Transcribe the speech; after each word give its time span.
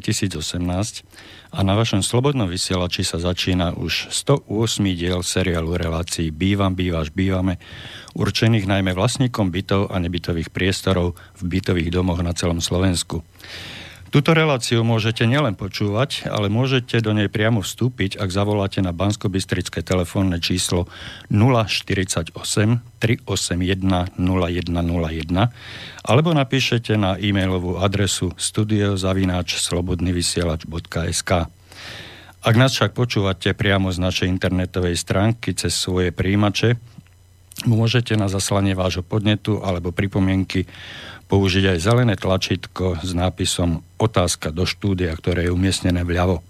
2. 0.00 0.08
júla 0.08 0.40
2018 0.40 1.04
a 1.52 1.60
na 1.60 1.76
vašom 1.76 2.00
slobodnom 2.00 2.48
vysielači 2.48 3.04
sa 3.04 3.20
začína 3.20 3.76
už 3.76 4.08
108. 4.08 4.48
diel 4.96 5.20
seriálu 5.20 5.76
relácií 5.76 6.32
Bývam, 6.32 6.72
bývaš, 6.72 7.12
bývame, 7.12 7.60
určených 8.16 8.64
najmä 8.64 8.96
vlastníkom 8.96 9.52
bytov 9.52 9.92
a 9.92 10.00
nebytových 10.00 10.48
priestorov 10.48 11.20
v 11.36 11.42
bytových 11.58 11.92
domoch 11.92 12.24
na 12.24 12.32
celom 12.32 12.64
Slovensku. 12.64 13.20
Túto 14.10 14.34
reláciu 14.34 14.82
môžete 14.82 15.22
nielen 15.22 15.54
počúvať, 15.54 16.26
ale 16.26 16.50
môžete 16.50 16.98
do 16.98 17.14
nej 17.14 17.30
priamo 17.30 17.62
vstúpiť, 17.62 18.18
ak 18.18 18.34
zavoláte 18.34 18.82
na 18.82 18.90
bansko 18.90 19.30
telefónne 19.86 20.42
číslo 20.42 20.90
048 21.30 22.34
381 22.34 24.18
0101 24.18 25.54
alebo 26.02 26.30
napíšete 26.34 26.98
na 26.98 27.22
e-mailovú 27.22 27.78
adresu 27.78 28.34
studiozavináč 28.34 29.62
slobodnyvysielač.sk 29.62 31.30
Ak 32.42 32.54
nás 32.58 32.74
však 32.74 32.98
počúvate 32.98 33.54
priamo 33.54 33.94
z 33.94 34.02
našej 34.02 34.26
internetovej 34.26 34.98
stránky 34.98 35.54
cez 35.54 35.70
svoje 35.78 36.10
príjimače, 36.10 36.74
môžete 37.62 38.18
na 38.18 38.26
zaslanie 38.26 38.74
vášho 38.74 39.06
podnetu 39.06 39.62
alebo 39.62 39.94
pripomienky 39.94 40.66
použiť 41.30 41.78
aj 41.78 41.78
zelené 41.78 42.18
tlačítko 42.18 42.98
s 43.06 43.14
nápisom 43.14 43.86
Otázka 44.00 44.48
do 44.48 44.64
štúdia, 44.64 45.12
ktoré 45.12 45.44
je 45.46 45.52
umiestnené 45.52 46.00
vľavo. 46.08 46.40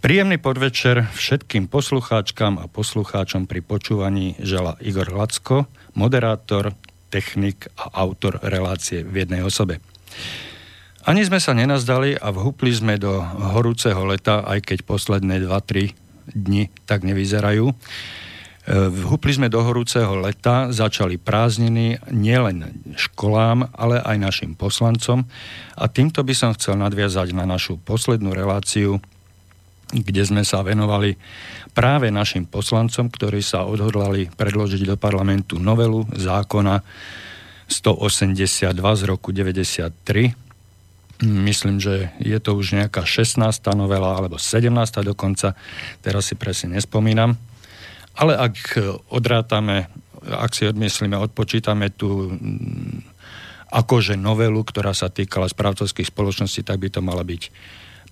Príjemný 0.00 0.40
podvečer 0.40 1.12
všetkým 1.12 1.68
poslucháčkam 1.68 2.56
a 2.56 2.66
poslucháčom 2.72 3.44
pri 3.44 3.60
počúvaní 3.60 4.40
žela 4.40 4.80
Igor 4.80 5.12
Lacko, 5.12 5.68
moderátor, 5.92 6.72
technik 7.12 7.68
a 7.76 7.92
autor 8.00 8.40
relácie 8.40 9.04
v 9.04 9.28
jednej 9.28 9.44
osobe. 9.44 9.84
Ani 11.04 11.20
sme 11.20 11.36
sa 11.36 11.52
nenazdali 11.52 12.16
a 12.16 12.32
vhupli 12.32 12.72
sme 12.72 12.96
do 12.96 13.20
horúceho 13.52 14.00
leta, 14.08 14.40
aj 14.40 14.64
keď 14.72 14.78
posledné 14.88 15.44
2-3 15.44 15.92
dni 16.32 16.72
tak 16.88 17.04
nevyzerajú. 17.04 17.76
Vhupli 18.70 19.34
sme 19.34 19.50
do 19.50 19.58
horúceho 19.58 20.14
leta, 20.22 20.70
začali 20.70 21.18
prázdniny 21.18 21.98
nielen 22.14 22.70
školám, 22.94 23.66
ale 23.74 23.98
aj 23.98 24.16
našim 24.22 24.54
poslancom 24.54 25.26
a 25.74 25.84
týmto 25.90 26.22
by 26.22 26.30
som 26.30 26.54
chcel 26.54 26.78
nadviazať 26.78 27.34
na 27.34 27.42
našu 27.42 27.82
poslednú 27.82 28.30
reláciu, 28.30 29.02
kde 29.90 30.22
sme 30.22 30.46
sa 30.46 30.62
venovali 30.62 31.18
práve 31.74 32.14
našim 32.14 32.46
poslancom, 32.46 33.10
ktorí 33.10 33.42
sa 33.42 33.66
odhodlali 33.66 34.30
predložiť 34.30 34.94
do 34.94 34.94
parlamentu 34.94 35.58
novelu 35.58 36.06
zákona 36.14 36.86
182 37.66 38.78
z 38.78 39.02
roku 39.10 39.34
93. 39.34 40.38
Myslím, 41.26 41.82
že 41.82 42.14
je 42.22 42.38
to 42.38 42.54
už 42.54 42.78
nejaká 42.78 43.02
16. 43.02 43.42
novela 43.74 44.14
alebo 44.14 44.38
17. 44.38 44.70
dokonca, 45.02 45.58
teraz 45.98 46.30
si 46.30 46.38
presne 46.38 46.78
nespomínam 46.78 47.34
ale 48.16 48.36
ak 48.36 48.76
odrátame, 49.08 49.88
ak 50.22 50.52
si 50.52 50.68
odmyslíme, 50.68 51.16
odpočítame 51.16 51.90
tú 51.90 52.30
mm, 52.32 53.12
akože 53.72 54.20
novelu, 54.20 54.60
ktorá 54.60 54.92
sa 54.92 55.08
týkala 55.08 55.48
správcovských 55.48 56.12
spoločností, 56.12 56.60
tak 56.60 56.76
by 56.78 56.88
to 56.92 57.00
mala 57.00 57.24
byť 57.24 57.42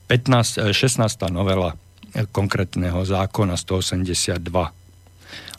15, 0.09 0.73
16. 0.73 0.73
Eh, 1.07 1.31
novela 1.31 1.77
konkrétneho 2.35 3.07
zákona 3.07 3.55
182 3.55 4.43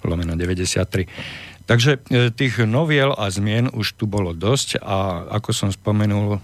lomeno 0.04 0.34
93. 0.36 1.08
Takže 1.70 1.92
eh, 2.10 2.34
tých 2.34 2.66
noviel 2.66 3.14
a 3.14 3.30
zmien 3.30 3.70
už 3.72 3.96
tu 3.96 4.10
bolo 4.10 4.34
dosť 4.34 4.82
a 4.82 5.30
ako 5.38 5.50
som 5.54 5.70
spomenul, 5.70 6.42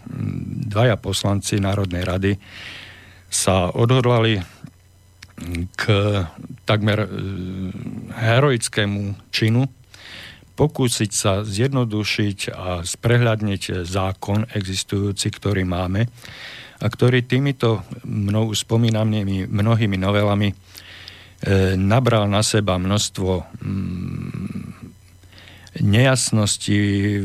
dvaja 0.70 0.96
poslanci 0.96 1.58
Národnej 1.58 2.06
rady 2.06 2.32
sa 3.28 3.68
odhodlali 3.76 4.40
k 5.78 5.84
takmer 6.66 7.06
e, 7.06 7.10
heroickému 8.18 9.30
činu. 9.30 9.70
Pokúsiť 10.58 11.12
sa 11.14 11.46
zjednodušiť 11.46 12.40
a 12.50 12.82
sprehľadniť 12.82 13.86
zákon 13.86 14.50
existujúci, 14.58 15.30
ktorý 15.30 15.62
máme 15.70 16.10
a 16.78 16.86
ktorý 16.86 17.26
týmito 17.26 17.86
mnou 18.06 18.54
spomínanými 18.54 19.46
mnohými 19.46 19.98
novelami 20.02 20.50
e, 20.50 20.56
nabral 21.78 22.26
na 22.26 22.42
seba 22.42 22.82
množstvo 22.82 23.32
mm, 23.62 24.58
nejasností, 25.78 26.78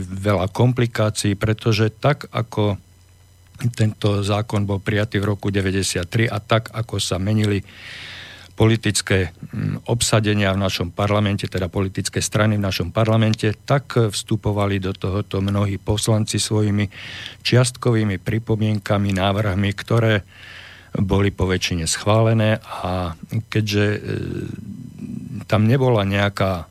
veľa 0.05 0.53
komplikácií, 0.53 1.33
pretože 1.37 1.89
tak 1.89 2.29
ako 2.29 2.77
tento 3.71 4.27
zákon 4.27 4.67
bol 4.67 4.83
prijatý 4.83 5.23
v 5.23 5.31
roku 5.37 5.55
93 5.55 6.27
a 6.27 6.39
tak, 6.43 6.75
ako 6.75 6.99
sa 6.99 7.23
menili 7.23 7.63
politické 8.53 9.33
mm, 9.33 9.89
obsadenia 9.89 10.53
v 10.53 10.63
našom 10.63 10.93
parlamente, 10.93 11.49
teda 11.49 11.73
politické 11.73 12.21
strany 12.21 12.61
v 12.61 12.67
našom 12.67 12.93
parlamente, 12.93 13.55
tak 13.65 13.97
vstupovali 13.97 14.79
do 14.83 14.93
tohoto 14.93 15.41
mnohí 15.41 15.81
poslanci 15.81 16.37
svojimi 16.37 16.87
čiastkovými 17.43 18.21
pripomienkami, 18.21 19.17
návrhmi, 19.17 19.71
ktoré 19.73 20.23
boli 20.93 21.33
po 21.33 21.49
väčšine 21.49 21.89
schválené 21.89 22.61
a 22.61 23.17
keďže 23.49 23.87
e, 23.89 24.01
tam 25.49 25.65
nebola 25.65 26.05
nejaká 26.05 26.53
e, 26.61 26.65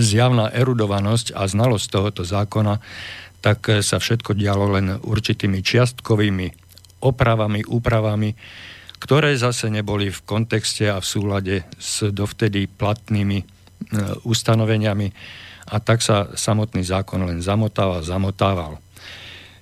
zjavná 0.00 0.48
erudovanosť 0.56 1.36
a 1.36 1.44
znalosť 1.44 1.86
tohoto 1.92 2.24
zákona, 2.24 2.80
tak 3.38 3.70
sa 3.80 4.02
všetko 4.02 4.34
dialo 4.34 4.74
len 4.74 4.98
určitými 4.98 5.62
čiastkovými 5.62 6.68
opravami, 7.02 7.62
úpravami, 7.62 8.30
ktoré 8.98 9.38
zase 9.38 9.70
neboli 9.70 10.10
v 10.10 10.20
kontexte 10.26 10.90
a 10.90 10.98
v 10.98 11.06
súlade 11.06 11.56
s 11.78 12.02
dovtedy 12.10 12.66
platnými 12.66 13.38
e, 13.38 13.44
ustanoveniami 14.26 15.08
a 15.70 15.76
tak 15.78 16.02
sa 16.02 16.34
samotný 16.34 16.82
zákon 16.82 17.22
len 17.22 17.38
zamotával, 17.38 18.02
zamotával. 18.02 18.72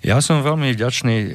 Ja 0.01 0.23
som 0.23 0.41
veľmi 0.41 0.73
vďačný 0.73 1.17
e, 1.19 1.29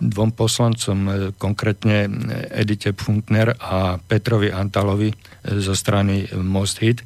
dvom 0.00 0.32
poslancom, 0.32 1.32
konkrétne 1.36 2.08
Edite 2.54 2.96
Pfuntner 2.96 3.52
a 3.60 4.00
Petrovi 4.00 4.48
Antalovi 4.48 5.12
zo 5.44 5.76
strany 5.76 6.24
Most 6.40 6.80
Hit, 6.80 7.04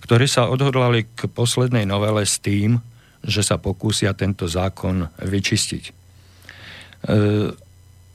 ktorí 0.00 0.24
sa 0.24 0.48
odhodlali 0.48 1.04
k 1.12 1.28
poslednej 1.28 1.84
novele 1.84 2.24
s 2.24 2.40
tým, 2.40 2.80
že 3.26 3.42
sa 3.42 3.58
pokúsia 3.58 4.14
tento 4.14 4.46
zákon 4.46 5.10
vyčistiť. 5.18 5.84
E, 5.86 5.92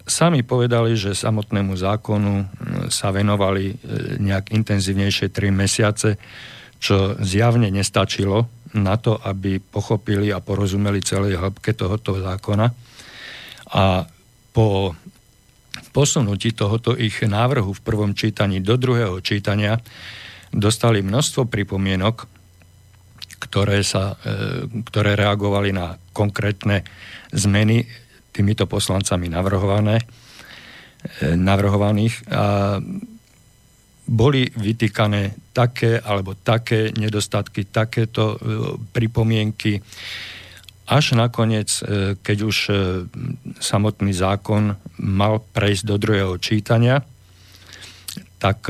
sami 0.08 0.42
povedali, 0.42 0.96
že 0.96 1.14
samotnému 1.14 1.76
zákonu 1.76 2.48
sa 2.88 3.12
venovali 3.12 3.72
e, 3.72 3.76
nejak 4.18 4.56
intenzívnejšie 4.56 5.28
3 5.30 5.52
mesiace, 5.52 6.10
čo 6.82 7.20
zjavne 7.22 7.70
nestačilo 7.70 8.48
na 8.74 8.96
to, 8.96 9.20
aby 9.20 9.60
pochopili 9.60 10.32
a 10.32 10.40
porozumeli 10.40 11.04
celej 11.04 11.38
hĺbke 11.38 11.76
tohoto 11.76 12.18
zákona. 12.18 12.72
A 13.76 14.08
po 14.56 14.96
posunutí 15.92 16.56
tohoto 16.56 16.96
ich 16.96 17.20
návrhu 17.20 17.76
v 17.76 17.84
prvom 17.84 18.12
čítaní 18.16 18.64
do 18.64 18.80
druhého 18.80 19.20
čítania 19.20 19.80
dostali 20.52 21.04
množstvo 21.04 21.48
pripomienok, 21.48 22.31
ktoré, 23.52 23.84
sa, 23.84 24.16
e, 24.24 24.64
ktoré 24.88 25.20
reagovali 25.20 25.76
na 25.76 26.00
konkrétne 26.16 26.88
zmeny 27.36 27.84
týmito 28.32 28.64
poslancami 28.64 29.28
navrhované, 29.28 30.00
e, 30.00 31.36
navrhovaných. 31.36 32.32
A 32.32 32.80
boli 34.08 34.48
vytýkané 34.48 35.52
také 35.52 36.00
alebo 36.00 36.40
také 36.40 36.96
nedostatky, 36.96 37.68
takéto 37.68 38.24
e, 38.32 38.36
pripomienky, 38.96 39.84
až 40.92 41.16
nakoniec, 41.16 41.72
keď 42.20 42.38
už 42.44 42.58
samotný 43.64 44.12
zákon 44.12 44.76
mal 45.00 45.40
prejsť 45.40 45.88
do 45.88 45.96
druhého 45.96 46.36
čítania, 46.36 47.00
tak 48.44 48.68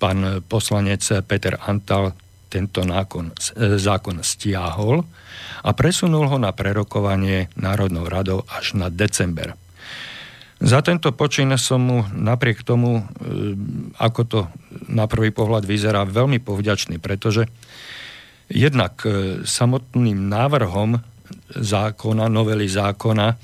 pán 0.00 0.40
poslanec 0.48 1.04
Peter 1.28 1.60
Antal 1.68 2.16
tento 2.52 2.84
nákon, 2.84 3.32
e, 3.32 3.80
zákon 3.80 4.20
stiahol 4.20 5.00
a 5.64 5.70
presunul 5.72 6.28
ho 6.28 6.36
na 6.36 6.52
prerokovanie 6.52 7.48
Národnou 7.56 8.04
radou 8.04 8.44
až 8.44 8.76
na 8.76 8.92
december. 8.92 9.56
Za 10.62 10.84
tento 10.84 11.10
počin 11.16 11.50
som 11.56 11.80
mu 11.80 11.98
napriek 12.12 12.60
tomu, 12.60 13.00
e, 13.00 13.02
ako 13.96 14.20
to 14.28 14.40
na 14.92 15.08
prvý 15.08 15.32
pohľad 15.32 15.64
vyzerá, 15.64 16.04
veľmi 16.04 16.44
povďačný, 16.44 17.00
pretože 17.00 17.48
jednak 18.52 19.00
e, 19.08 19.40
samotným 19.48 20.28
návrhom 20.28 21.00
zákona, 21.56 22.28
novely 22.28 22.68
zákona, 22.68 23.40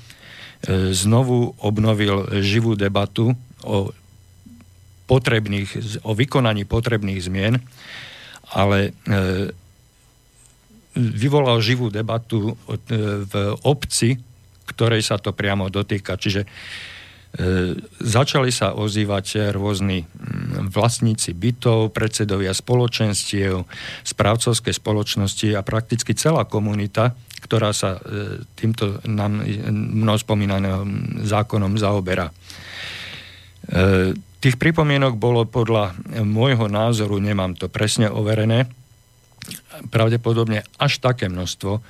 znovu 0.91 1.55
obnovil 1.63 2.27
živú 2.43 2.75
debatu 2.75 3.31
o, 3.63 3.95
potrebných, 5.07 6.03
o 6.03 6.11
vykonaní 6.11 6.67
potrebných 6.67 7.19
zmien 7.23 7.63
ale 8.55 8.91
e, 9.05 9.51
vyvolal 10.97 11.61
živú 11.61 11.93
debatu 11.93 12.57
v 13.29 13.33
obci, 13.63 14.19
ktorej 14.69 15.05
sa 15.05 15.21
to 15.21 15.31
priamo 15.31 15.69
dotýka. 15.69 16.17
Čiže 16.17 16.45
E, 17.29 17.77
začali 18.01 18.49
sa 18.49 18.73
ozývať 18.73 19.53
rôzni 19.53 20.09
vlastníci 20.65 21.37
bytov, 21.37 21.93
predsedovia 21.93 22.57
spoločenstiev, 22.57 23.69
správcovské 24.01 24.73
spoločnosti 24.73 25.53
a 25.53 25.61
prakticky 25.61 26.17
celá 26.17 26.49
komunita, 26.49 27.13
ktorá 27.45 27.69
sa 27.69 28.01
e, 28.01 28.41
týmto 28.57 28.97
nám 29.05 29.45
mnou 29.69 30.17
spomínaným 30.17 31.21
zákonom 31.21 31.77
zaoberá. 31.77 32.33
E, 33.69 34.17
tých 34.39 34.55
pripomienok 34.55 35.19
bolo 35.19 35.45
podľa 35.45 35.93
môjho 36.23 36.71
názoru, 36.71 37.19
nemám 37.21 37.53
to 37.59 37.67
presne 37.67 38.07
overené, 38.07 38.71
pravdepodobne 39.93 40.65
až 40.79 40.99
také 40.99 41.29
množstvo, 41.29 41.83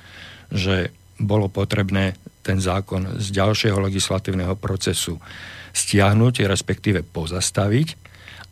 že 0.50 0.90
bolo 1.20 1.46
potrebné 1.48 2.16
ten 2.40 2.58
zákon 2.58 3.20
z 3.20 3.26
ďalšieho 3.36 3.78
legislatívneho 3.78 4.56
procesu 4.56 5.20
stiahnuť, 5.76 6.48
respektíve 6.48 7.06
pozastaviť 7.06 7.88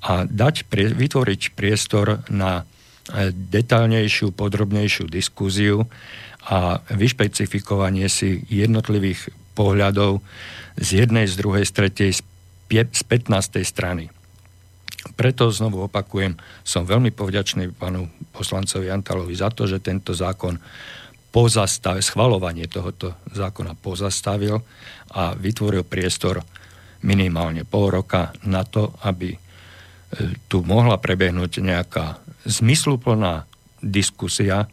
a 0.07 0.23
dať, 0.29 0.71
vytvoriť 0.95 1.59
priestor 1.59 2.23
na 2.31 2.63
e, 2.63 3.35
detaľnejšiu, 3.35 4.31
podrobnejšiu 4.31 5.11
diskúziu 5.11 5.91
a 6.47 6.79
vyšpecifikovanie 6.95 8.07
si 8.07 8.47
jednotlivých 8.47 9.35
pohľadov 9.59 10.23
z 10.79 11.03
jednej, 11.03 11.27
z 11.27 11.35
druhej, 11.35 11.67
z 11.67 11.73
tretej, 11.75 12.11
z 12.15 12.21
15. 12.69 13.65
strany. 13.65 14.13
Preto 15.17 15.49
znovu 15.49 15.89
opakujem, 15.89 16.37
som 16.63 16.85
veľmi 16.85 17.15
povďačný 17.17 17.73
pánu 17.73 18.13
poslancovi 18.31 18.93
Antalovi 18.93 19.33
za 19.33 19.49
to, 19.49 19.65
že 19.65 19.81
tento 19.81 20.13
zákon 20.13 20.61
pozastavil, 21.33 22.05
schvalovanie 22.05 22.69
tohoto 22.69 23.17
zákona 23.33 23.77
pozastavil 23.79 24.61
a 25.17 25.33
vytvoril 25.37 25.85
priestor 25.85 26.45
minimálne 27.05 27.63
pol 27.63 27.95
roka 27.95 28.35
na 28.45 28.67
to, 28.67 28.91
aby 29.07 29.33
e, 29.33 29.39
tu 30.51 30.67
mohla 30.67 30.99
prebehnúť 30.99 31.63
nejaká 31.63 32.19
zmysluplná 32.49 33.47
diskusia 33.79 34.67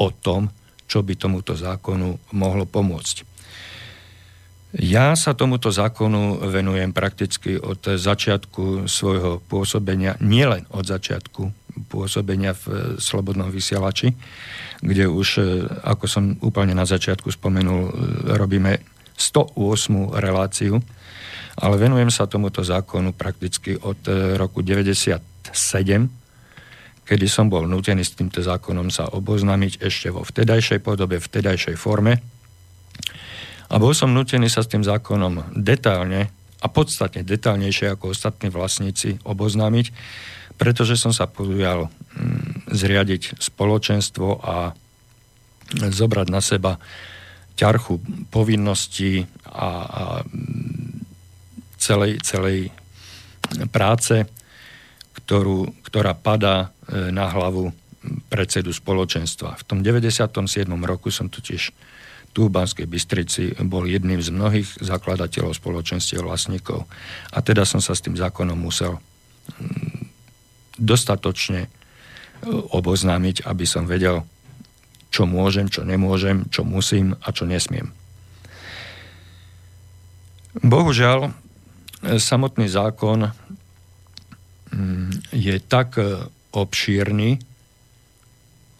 o 0.00 0.08
tom, 0.08 0.48
čo 0.88 1.04
by 1.04 1.14
tomuto 1.18 1.52
zákonu 1.52 2.32
mohlo 2.32 2.64
pomôcť. 2.64 3.33
Ja 4.74 5.14
sa 5.14 5.38
tomuto 5.38 5.70
zákonu 5.70 6.50
venujem 6.50 6.90
prakticky 6.90 7.54
od 7.62 7.94
začiatku 7.94 8.90
svojho 8.90 9.38
pôsobenia, 9.46 10.18
nielen 10.18 10.66
od 10.74 10.82
začiatku 10.82 11.64
pôsobenia 11.86 12.54
v 12.54 12.64
eh, 12.66 12.74
Slobodnom 12.98 13.54
vysielači, 13.54 14.14
kde 14.82 15.06
už, 15.06 15.28
eh, 15.38 15.44
ako 15.86 16.04
som 16.10 16.24
úplne 16.42 16.74
na 16.74 16.86
začiatku 16.86 17.30
spomenul, 17.30 17.82
eh, 17.86 17.92
robíme 18.34 18.82
108 19.14 20.10
reláciu, 20.18 20.82
ale 21.54 21.74
venujem 21.78 22.10
sa 22.10 22.26
tomuto 22.26 22.66
zákonu 22.66 23.14
prakticky 23.14 23.78
od 23.78 24.02
roku 24.34 24.58
97, 24.58 26.10
kedy 27.06 27.26
som 27.30 27.46
bol 27.46 27.62
nutený 27.70 28.02
s 28.02 28.18
týmto 28.18 28.42
zákonom 28.42 28.90
sa 28.90 29.06
oboznámiť 29.06 29.86
ešte 29.86 30.10
vo 30.10 30.26
vtedajšej 30.26 30.82
podobe, 30.82 31.22
vtedajšej 31.22 31.78
forme. 31.78 32.33
A 33.74 33.82
bol 33.82 33.90
som 33.90 34.14
nutený 34.14 34.46
sa 34.46 34.62
s 34.62 34.70
tým 34.70 34.86
zákonom 34.86 35.50
detálne 35.58 36.30
a 36.62 36.66
podstatne 36.70 37.26
detálnejšie 37.26 37.90
ako 37.90 38.14
ostatní 38.14 38.54
vlastníci 38.54 39.18
oboznámiť, 39.26 39.90
pretože 40.54 40.94
som 40.94 41.10
sa 41.10 41.26
podujal 41.26 41.90
mm, 41.90 42.70
zriadiť 42.70 43.42
spoločenstvo 43.42 44.38
a 44.38 44.78
zobrať 45.74 46.26
na 46.30 46.38
seba 46.38 46.78
ťarchu 47.58 47.98
povinností 48.30 49.26
a, 49.50 49.68
a 49.82 50.02
celej, 51.82 52.22
celej 52.22 52.70
práce, 53.74 54.22
ktorú, 55.18 55.70
ktorá 55.82 56.14
padá 56.14 56.70
e, 56.86 57.10
na 57.10 57.26
hlavu 57.26 57.70
predsedu 58.30 58.70
spoločenstva. 58.74 59.58
V 59.60 59.64
tom 59.64 59.78
97. 59.82 60.66
roku 60.84 61.08
som 61.10 61.26
totiž 61.26 61.74
tu 62.34 62.50
v 62.50 62.54
Banskej 62.58 62.90
Bystrici 62.90 63.54
bol 63.62 63.86
jedným 63.86 64.18
z 64.18 64.34
mnohých 64.34 64.68
zakladateľov 64.82 65.54
spoločenstiev 65.54 66.26
vlastníkov. 66.26 66.82
A 67.30 67.38
teda 67.38 67.62
som 67.62 67.78
sa 67.78 67.94
s 67.94 68.02
tým 68.02 68.18
zákonom 68.18 68.58
musel 68.58 68.98
mm, 68.98 70.10
dostatočne 70.74 71.64
e, 71.64 71.68
oboznámiť, 72.50 73.46
aby 73.46 73.62
som 73.62 73.86
vedel, 73.86 74.26
čo 75.14 75.30
môžem, 75.30 75.70
čo 75.70 75.86
nemôžem, 75.86 76.50
čo 76.50 76.66
musím 76.66 77.14
a 77.22 77.30
čo 77.30 77.46
nesmiem. 77.46 77.94
Bohužiaľ, 80.58 81.30
e, 81.30 82.18
samotný 82.18 82.66
zákon 82.66 83.30
mm, 84.74 85.30
je 85.30 85.54
tak 85.62 86.02
e, 86.02 86.26
obšírny 86.50 87.38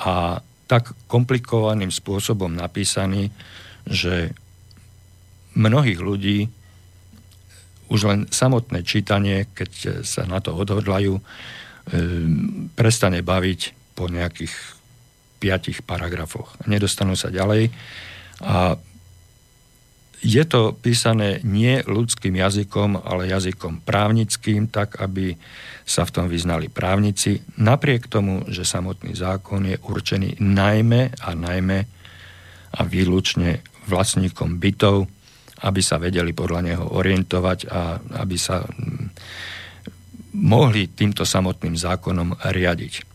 a 0.02 0.42
tak 0.64 0.96
komplikovaným 1.06 1.92
spôsobom 1.92 2.52
napísaný, 2.52 3.28
že 3.84 4.32
mnohých 5.54 6.00
ľudí 6.00 6.38
už 7.92 8.00
len 8.08 8.20
samotné 8.32 8.80
čítanie, 8.80 9.44
keď 9.52 10.02
sa 10.02 10.24
na 10.24 10.40
to 10.40 10.56
odhodlajú, 10.56 11.20
Ehm, 11.92 12.72
prestane 12.72 13.20
baviť 13.20 13.92
po 13.92 14.08
nejakých 14.08 14.54
piatich 15.36 15.84
paragrafoch. 15.84 16.56
Nedostanú 16.64 17.12
sa 17.12 17.28
ďalej 17.28 17.68
a 18.40 18.80
je 20.24 20.44
to 20.48 20.72
písané 20.72 21.44
nie 21.44 21.84
ľudským 21.84 22.32
jazykom, 22.32 22.96
ale 23.04 23.28
jazykom 23.28 23.84
právnickým, 23.84 24.72
tak 24.72 24.96
aby 24.96 25.36
sa 25.84 26.08
v 26.08 26.14
tom 26.16 26.26
vyznali 26.32 26.72
právnici, 26.72 27.44
napriek 27.60 28.08
tomu, 28.08 28.48
že 28.48 28.64
samotný 28.64 29.12
zákon 29.12 29.68
je 29.68 29.76
určený 29.84 30.40
najmä 30.40 31.12
a 31.20 31.30
najmä 31.36 31.78
a 32.72 32.80
výlučne 32.88 33.60
vlastníkom 33.84 34.56
bytov, 34.56 35.04
aby 35.60 35.80
sa 35.84 36.00
vedeli 36.00 36.32
podľa 36.32 36.60
neho 36.72 36.84
orientovať 36.88 37.58
a 37.68 38.00
aby 38.24 38.36
sa 38.40 38.64
mohli 40.34 40.88
týmto 40.88 41.28
samotným 41.28 41.76
zákonom 41.76 42.40
riadiť. 42.48 43.06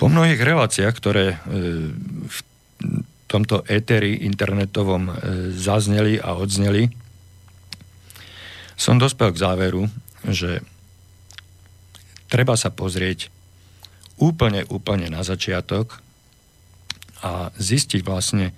Po 0.00 0.08
mnohých 0.08 0.40
reláciách, 0.40 0.94
ktoré 0.96 1.36
e, 1.36 1.38
v 2.24 2.38
tomto 3.30 3.62
éteri 3.70 4.26
internetovom 4.26 5.06
e, 5.06 5.12
zazneli 5.54 6.18
a 6.18 6.34
odzneli, 6.34 6.90
som 8.74 8.98
dospel 8.98 9.30
k 9.30 9.42
záveru, 9.46 9.86
že 10.26 10.66
treba 12.26 12.58
sa 12.58 12.74
pozrieť 12.74 13.30
úplne, 14.18 14.66
úplne 14.66 15.06
na 15.06 15.22
začiatok 15.22 16.02
a 17.22 17.54
zistiť 17.54 18.02
vlastne, 18.02 18.50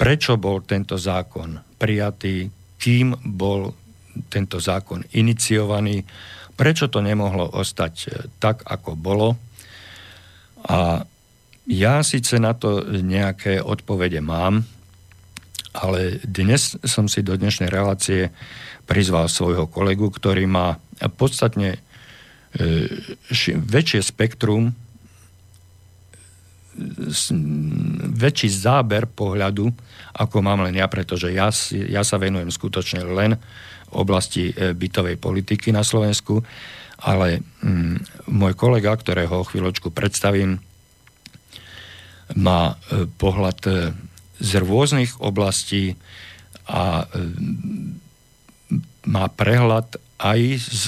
prečo 0.00 0.40
bol 0.40 0.64
tento 0.64 0.96
zákon 0.96 1.60
prijatý, 1.76 2.48
kým 2.80 3.12
bol 3.20 3.74
tento 4.30 4.62
zákon 4.62 5.04
iniciovaný, 5.12 6.06
prečo 6.54 6.88
to 6.88 7.04
nemohlo 7.04 7.52
ostať 7.52 7.94
e, 8.00 8.08
tak, 8.40 8.64
ako 8.64 8.96
bolo. 8.96 9.36
A 10.64 11.04
ja 11.64 12.04
síce 12.04 12.36
na 12.36 12.52
to 12.52 12.84
nejaké 12.84 13.60
odpovede 13.64 14.20
mám, 14.20 14.64
ale 15.74 16.22
dnes 16.22 16.78
som 16.86 17.10
si 17.10 17.24
do 17.24 17.34
dnešnej 17.34 17.72
relácie 17.72 18.30
prizval 18.84 19.26
svojho 19.26 19.66
kolegu, 19.66 20.12
ktorý 20.12 20.44
má 20.46 20.78
podstatne 21.16 21.74
e, 21.74 21.78
väčšie 23.58 24.00
spektrum, 24.04 24.70
väčší 28.18 28.50
záber 28.50 29.06
pohľadu, 29.06 29.70
ako 30.14 30.36
mám 30.42 30.66
len 30.66 30.74
ja, 30.74 30.90
pretože 30.90 31.30
ja, 31.30 31.50
ja 31.70 32.02
sa 32.02 32.16
venujem 32.18 32.50
skutočne 32.50 33.06
len 33.06 33.38
oblasti 33.94 34.50
e, 34.50 34.74
bytovej 34.74 35.16
politiky 35.16 35.70
na 35.70 35.86
Slovensku, 35.86 36.42
ale 37.02 37.42
mm, 37.62 38.26
môj 38.30 38.52
kolega, 38.58 38.94
ktorého 38.94 39.46
chvíľočku 39.46 39.94
predstavím, 39.94 40.58
má 42.32 42.74
e, 42.88 43.04
pohľad 43.06 43.58
e, 43.68 43.72
z 44.40 44.50
rôznych 44.60 45.20
oblastí 45.20 45.94
a 46.64 47.04
má 49.04 49.24
prehľad 49.28 50.00
aj 50.16 50.40
z, 50.58 50.84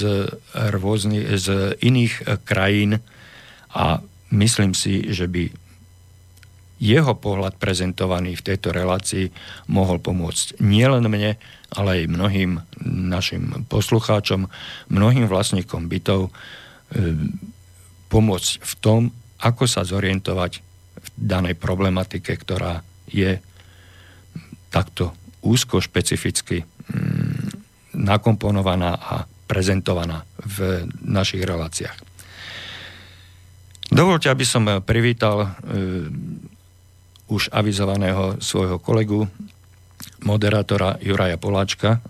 rôznych, 0.53 1.37
z 1.37 1.77
iných 1.79 2.41
krajín 2.43 2.97
a 3.71 4.01
myslím 4.33 4.73
si, 4.73 5.13
že 5.13 5.29
by 5.29 5.53
jeho 6.77 7.13
pohľad 7.17 7.57
prezentovaný 7.57 8.37
v 8.37 8.45
tejto 8.53 8.69
relácii 8.69 9.33
mohol 9.73 9.97
pomôcť 9.97 10.61
nielen 10.61 11.09
mne, 11.09 11.37
ale 11.73 11.89
aj 12.05 12.13
mnohým 12.13 12.61
našim 12.85 13.65
poslucháčom, 13.65 14.45
mnohým 14.93 15.25
vlastníkom 15.25 15.89
bytov 15.89 16.29
e, 16.29 16.31
pomôcť 18.13 18.51
v 18.61 18.73
tom, 18.77 19.01
ako 19.41 19.65
sa 19.65 19.81
zorientovať 19.85 20.66
v 21.07 21.15
danej 21.15 21.55
problematike, 21.55 22.35
ktorá 22.35 22.83
je 23.07 23.39
takto 24.67 25.15
úzko 25.41 25.79
špecificky 25.79 26.63
mm, 26.63 27.47
nakomponovaná 27.95 28.99
a 28.99 29.15
prezentovaná 29.47 30.27
v 30.43 30.85
našich 31.01 31.41
reláciách. 31.41 31.97
Dovolte, 33.87 34.27
aby 34.27 34.43
som 34.43 34.67
privítal 34.83 35.47
e, 35.47 35.49
už 37.31 37.47
avizovaného 37.55 38.35
svojho 38.43 38.83
kolegu, 38.83 39.23
moderátora 40.27 40.99
Juraja 40.99 41.39
Poláčka, 41.39 42.03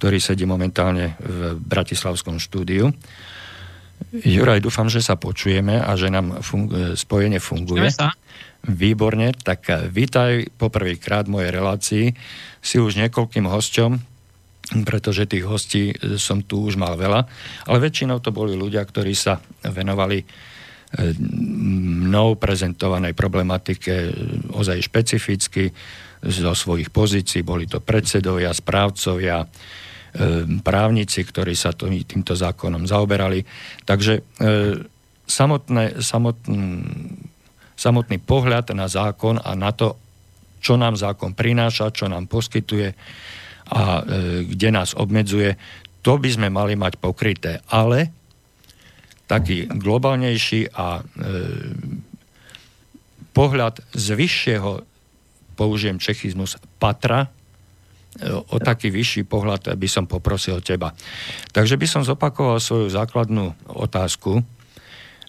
ktorý 0.00 0.16
sedí 0.16 0.48
momentálne 0.48 1.20
v 1.20 1.60
Bratislavskom 1.60 2.40
štúdiu. 2.40 2.88
Juraj, 4.10 4.58
dúfam, 4.58 4.90
že 4.90 4.98
sa 4.98 5.14
počujeme 5.14 5.78
a 5.78 5.94
že 5.94 6.10
nám 6.10 6.42
funguje, 6.42 6.98
spojenie 6.98 7.38
funguje. 7.38 7.94
Výborne, 8.60 9.32
tak 9.32 9.70
vítaj 9.88 10.50
poprvýkrát 10.58 11.30
v 11.30 11.34
mojej 11.38 11.50
relácii. 11.54 12.06
Si 12.60 12.76
už 12.76 12.98
niekoľkým 12.98 13.46
hosťom, 13.46 13.90
pretože 14.84 15.30
tých 15.30 15.46
hostí 15.46 15.94
som 16.18 16.42
tu 16.42 16.66
už 16.66 16.74
mal 16.76 16.98
veľa, 16.98 17.24
ale 17.70 17.78
väčšinou 17.78 18.18
to 18.18 18.34
boli 18.34 18.58
ľudia, 18.58 18.82
ktorí 18.82 19.14
sa 19.14 19.40
venovali 19.64 20.20
e, 20.20 20.24
mnou 22.10 22.36
prezentovanej 22.36 23.14
problematike 23.14 24.12
ozaj 24.52 24.78
špecificky 24.84 25.70
zo 26.20 26.52
svojich 26.52 26.92
pozícií. 26.92 27.40
Boli 27.40 27.64
to 27.64 27.80
predsedovia, 27.80 28.52
správcovia, 28.52 29.46
právnici, 30.62 31.22
ktorí 31.22 31.54
sa 31.54 31.70
týmto 31.74 32.34
zákonom 32.34 32.86
zaoberali. 32.86 33.46
Takže 33.86 34.14
ehm, 34.42 34.86
samotné, 35.26 36.02
samotný, 36.02 36.58
samotný 37.78 38.18
pohľad 38.18 38.74
na 38.74 38.90
zákon 38.90 39.38
a 39.38 39.54
na 39.54 39.70
to, 39.70 39.94
čo 40.60 40.76
nám 40.76 40.98
zákon 40.98 41.32
prináša, 41.32 41.94
čo 41.94 42.10
nám 42.10 42.26
poskytuje 42.26 42.88
a 43.70 43.82
ehm, 44.02 44.50
kde 44.50 44.68
nás 44.74 44.98
obmedzuje, 44.98 45.54
to 46.00 46.16
by 46.16 46.28
sme 46.32 46.48
mali 46.48 46.74
mať 46.74 46.96
pokryté. 46.98 47.60
Ale 47.68 48.10
taký 49.30 49.70
globálnejší 49.70 50.74
a 50.74 51.06
pohľad 53.30 53.78
z 53.94 54.06
vyššieho, 54.18 54.82
použijem 55.54 56.02
čechizmus, 56.02 56.58
patra, 56.82 57.30
o 58.50 58.56
taký 58.58 58.90
vyšší 58.90 59.22
pohľad 59.30 59.78
by 59.78 59.88
som 59.88 60.04
poprosil 60.10 60.58
teba. 60.58 60.90
Takže 61.54 61.78
by 61.78 61.86
som 61.86 62.02
zopakoval 62.02 62.58
svoju 62.58 62.90
základnú 62.90 63.54
otázku. 63.70 64.42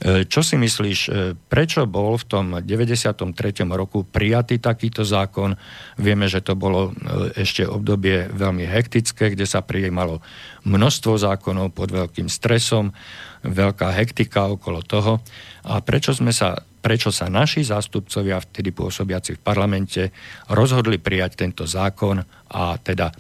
E, 0.02 0.26
čo 0.26 0.42
si 0.42 0.58
myslíš, 0.58 1.00
e, 1.06 1.10
prečo 1.38 1.86
bol 1.86 2.18
v 2.18 2.26
tom 2.26 2.46
93. 2.58 3.22
roku 3.70 4.02
prijatý 4.02 4.58
takýto 4.58 5.06
zákon? 5.06 5.54
Vieme, 6.02 6.26
že 6.26 6.42
to 6.42 6.58
bolo 6.58 6.90
e, 6.90 7.38
ešte 7.38 7.70
obdobie 7.70 8.26
veľmi 8.34 8.66
hektické, 8.66 9.38
kde 9.38 9.46
sa 9.46 9.62
prijímalo 9.62 10.18
množstvo 10.66 11.22
zákonov 11.22 11.78
pod 11.78 11.94
veľkým 11.94 12.34
stresom, 12.34 12.98
veľká 13.46 13.94
hektika 13.98 14.50
okolo 14.50 14.82
toho. 14.86 15.22
A 15.66 15.82
prečo 15.82 16.14
sme 16.14 16.34
sa 16.34 16.58
prečo 16.82 17.14
sa 17.14 17.30
naši 17.30 17.62
zástupcovia, 17.62 18.42
vtedy 18.42 18.74
pôsobiaci 18.74 19.38
v 19.38 19.44
parlamente, 19.46 20.10
rozhodli 20.50 20.98
prijať 20.98 21.46
tento 21.46 21.70
zákon 21.70 22.18
a 22.58 22.74
teda 22.82 23.14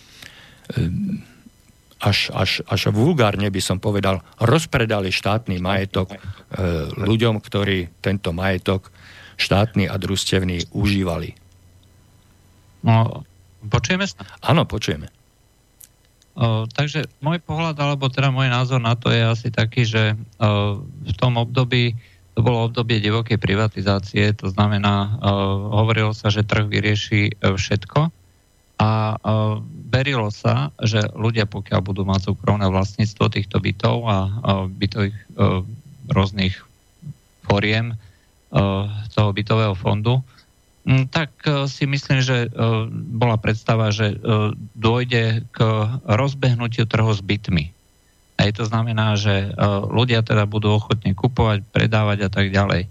až, 2.01 2.33
až, 2.33 2.51
až 2.65 2.89
vulgárne 2.89 3.45
by 3.53 3.61
som 3.61 3.77
povedal, 3.77 4.25
rozpredali 4.41 5.13
štátny 5.13 5.61
majetok 5.61 6.09
e, 6.09 6.17
ľuďom, 6.97 7.37
ktorí 7.37 8.01
tento 8.01 8.33
majetok 8.33 8.89
štátny 9.37 9.85
a 9.85 9.95
družstevný 10.01 10.73
užívali. 10.73 11.37
No, 12.81 13.21
počujeme 13.69 14.09
sa? 14.09 14.25
Áno, 14.41 14.65
počujeme. 14.65 15.20
O, 16.41 16.65
takže 16.65 17.05
môj 17.21 17.37
pohľad, 17.37 17.77
alebo 17.77 18.09
teda 18.09 18.33
môj 18.33 18.49
názor 18.49 18.81
na 18.81 18.97
to 18.97 19.13
je 19.13 19.21
asi 19.21 19.53
taký, 19.53 19.85
že 19.85 20.17
o, 20.41 20.81
v 20.81 21.13
tom 21.21 21.37
období 21.37 21.93
to 22.31 22.39
bolo 22.41 22.65
obdobie 22.65 23.03
divokej 23.03 23.37
privatizácie, 23.37 24.31
to 24.31 24.47
znamená, 24.47 25.19
uh, 25.19 25.83
hovorilo 25.83 26.15
sa, 26.15 26.31
že 26.31 26.47
trh 26.47 26.63
vyrieši 26.63 27.21
uh, 27.27 27.59
všetko. 27.59 28.07
A 28.79 28.89
uh, 29.19 29.59
verilo 29.91 30.31
sa, 30.31 30.71
že 30.79 31.11
ľudia, 31.11 31.43
pokiaľ 31.43 31.79
budú 31.83 32.07
mať 32.07 32.31
súkromné 32.31 32.71
vlastníctvo 32.71 33.35
týchto 33.35 33.59
bytov 33.59 34.07
a 34.07 34.17
uh, 34.25 34.65
bytových 34.71 35.17
uh, 35.35 35.61
rôznych 36.07 36.55
foriem 37.43 37.99
uh, 37.99 38.87
toho 39.11 39.29
bytového 39.35 39.75
fondu, 39.75 40.23
tak 41.13 41.29
uh, 41.45 41.69
si 41.69 41.85
myslím, 41.85 42.25
že 42.25 42.49
uh, 42.49 42.89
bola 42.91 43.37
predstava, 43.37 43.93
že 43.93 44.17
uh, 44.17 44.53
dôjde 44.73 45.45
k 45.53 45.57
rozbehnutiu 46.09 46.89
trhu 46.89 47.11
s 47.13 47.21
bytmi 47.21 47.69
Hej, 48.41 48.57
to 48.57 48.65
znamená, 48.65 49.13
že 49.21 49.53
ľudia 49.85 50.25
teda 50.25 50.49
budú 50.49 50.73
ochotne 50.73 51.13
kupovať, 51.13 51.61
predávať 51.69 52.25
a 52.25 52.29
tak 52.33 52.49
ďalej. 52.49 52.89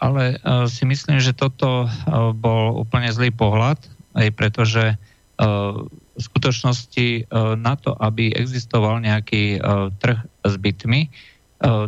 Ale 0.00 0.40
si 0.72 0.88
myslím, 0.88 1.20
že 1.20 1.36
toto 1.36 1.92
bol 2.32 2.80
úplne 2.80 3.12
zlý 3.12 3.36
pohľad, 3.36 3.76
aj 4.16 4.28
pretože 4.32 4.96
v 5.36 6.16
skutočnosti 6.16 7.28
na 7.60 7.76
to, 7.76 7.92
aby 8.00 8.32
existoval 8.32 9.04
nejaký 9.04 9.60
trh 10.00 10.24
s 10.24 10.54
bytmi, 10.56 11.12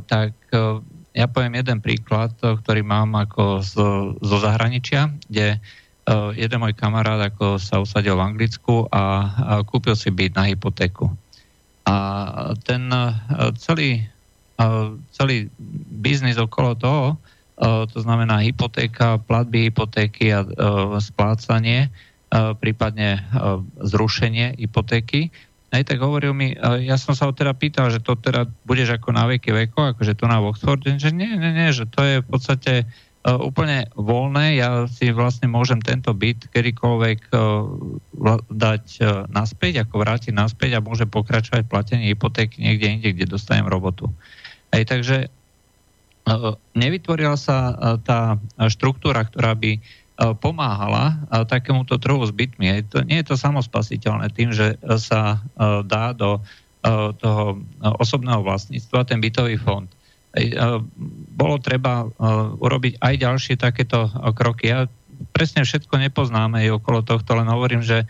tak 0.04 0.36
ja 1.18 1.26
poviem 1.26 1.58
jeden 1.58 1.82
príklad, 1.82 2.30
ktorý 2.38 2.86
mám 2.86 3.18
ako 3.18 3.58
z, 3.58 3.74
zo 4.22 4.36
zahraničia, 4.38 5.10
kde 5.26 5.58
uh, 5.58 6.30
jeden 6.38 6.62
môj 6.62 6.78
kamarát 6.78 7.18
ako 7.18 7.58
sa 7.58 7.82
usadil 7.82 8.14
v 8.14 8.22
Anglicku 8.22 8.86
a, 8.86 9.02
a 9.02 9.02
kúpil 9.66 9.98
si 9.98 10.14
byt 10.14 10.38
na 10.38 10.46
hypotéku. 10.46 11.10
A 11.88 11.94
ten 12.68 12.92
e, 12.92 13.04
celý, 13.56 14.04
e, 14.60 14.64
celý 15.08 15.48
biznis 16.04 16.36
okolo 16.36 16.76
toho, 16.76 17.04
e, 17.14 17.16
to 17.88 17.98
znamená 18.04 18.44
hypotéka, 18.44 19.16
platby 19.24 19.72
hypotéky 19.72 20.36
a 20.36 20.44
splácanie, 21.00 21.88
prípadne 22.60 23.24
zrušenie 23.80 24.60
hypotéky, 24.60 25.32
aj 25.68 25.82
tak 25.84 26.00
hovoril 26.00 26.32
mi, 26.32 26.56
ja 26.84 26.96
som 26.96 27.12
sa 27.12 27.28
ho 27.28 27.32
teda 27.36 27.52
pýtal, 27.52 27.92
že 27.92 28.00
to 28.00 28.16
teda 28.16 28.48
budeš 28.64 28.96
ako 28.96 29.12
na 29.12 29.28
veky 29.28 29.52
veko, 29.52 29.92
akože 29.92 30.16
to 30.16 30.24
na 30.24 30.40
Oxford, 30.40 30.80
že 30.80 31.12
nie, 31.12 31.28
nie, 31.36 31.52
nie, 31.52 31.68
že 31.76 31.84
to 31.84 32.00
je 32.00 32.14
v 32.24 32.26
podstate 32.26 32.88
E, 33.18 33.34
úplne 33.34 33.90
voľné. 33.98 34.62
Ja 34.62 34.86
si 34.86 35.10
vlastne 35.10 35.50
môžem 35.50 35.82
tento 35.82 36.14
byt 36.14 36.48
kedykoľvek 36.54 37.20
e, 37.28 37.36
dať 38.46 38.84
e, 38.98 39.02
naspäť, 39.28 39.84
ako 39.84 39.94
vrátiť 40.00 40.32
naspäť 40.32 40.78
a 40.78 40.84
môže 40.84 41.04
pokračovať 41.04 41.66
platenie 41.66 42.14
hypotéky 42.14 42.62
niekde 42.62 42.86
inde, 42.88 43.08
kde 43.12 43.26
dostanem 43.26 43.66
robotu. 43.66 44.08
Aj 44.70 44.82
takže 44.84 45.28
nevytvorila 46.76 47.40
sa 47.40 47.72
tá 48.04 48.36
štruktúra, 48.68 49.24
ktorá 49.24 49.56
by 49.56 49.80
pomáhala 50.18 51.14
takémuto 51.46 51.94
trhu 52.02 52.26
s 52.26 52.34
bytmi. 52.34 52.82
Nie 53.06 53.22
je 53.22 53.26
to 53.30 53.38
samospasiteľné 53.38 54.34
tým, 54.34 54.50
že 54.50 54.74
sa 54.98 55.38
dá 55.86 56.10
do 56.10 56.42
toho 57.22 57.62
osobného 58.02 58.42
vlastníctva 58.42 59.06
ten 59.06 59.22
bytový 59.22 59.54
fond. 59.62 59.86
Bolo 61.38 61.62
treba 61.62 62.10
urobiť 62.58 62.98
aj 62.98 63.14
ďalšie 63.14 63.54
takéto 63.62 64.10
kroky. 64.34 64.74
Ja 64.74 64.90
presne 65.34 65.62
všetko 65.62 65.98
nepoznáme 66.10 66.66
aj 66.66 66.82
okolo 66.82 67.06
tohto, 67.06 67.38
len 67.38 67.46
hovorím, 67.46 67.82
že 67.86 68.02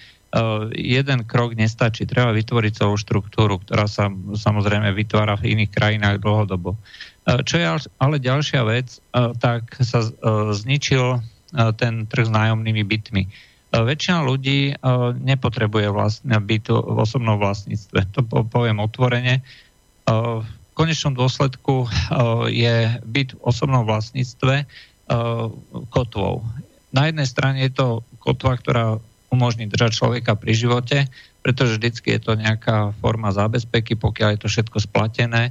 jeden 0.77 1.25
krok 1.25 1.57
nestačí. 1.57 2.05
Treba 2.05 2.37
vytvoriť 2.37 2.85
celú 2.85 3.01
štruktúru, 3.01 3.61
ktorá 3.65 3.89
sa 3.89 4.13
samozrejme 4.37 4.93
vytvára 4.93 5.41
v 5.41 5.57
iných 5.57 5.73
krajinách 5.73 6.21
dlhodobo. 6.21 6.77
Čo 7.25 7.55
je 7.57 7.65
ale 8.01 8.17
ďalšia 8.21 8.61
vec, 8.65 9.01
tak 9.41 9.77
sa 9.81 10.05
zničil 10.53 11.21
ten 11.53 12.05
trh 12.09 12.27
s 12.27 12.33
nájomnými 12.33 12.85
bytmi. 12.85 13.23
Väčšina 13.69 14.25
ľudí 14.25 14.77
nepotrebuje 15.23 15.89
vlastne 15.93 16.37
byt 16.41 16.73
v 16.73 16.99
osobnom 16.99 17.37
vlastníctve. 17.37 18.17
To 18.17 18.21
poviem 18.49 18.81
otvorene 18.81 19.45
konečnom 20.79 21.11
dôsledku 21.11 21.91
je 22.55 23.03
byt 23.03 23.35
v 23.35 23.41
osobnom 23.43 23.83
vlastníctve 23.83 24.63
kotvou. 25.91 26.47
Na 26.95 27.11
jednej 27.11 27.27
strane 27.27 27.67
je 27.67 27.75
to 27.75 27.87
kotva, 28.23 28.55
ktorá 28.55 29.03
umožní 29.29 29.67
držať 29.67 29.99
človeka 29.99 30.39
pri 30.39 30.55
živote, 30.55 30.99
pretože 31.43 31.77
vždycky 31.77 32.15
je 32.15 32.21
to 32.23 32.33
nejaká 32.39 32.95
forma 33.03 33.35
zábezpeky, 33.35 33.99
pokiaľ 33.99 34.39
je 34.39 34.41
to 34.41 34.49
všetko 34.49 34.79
splatené, 34.79 35.51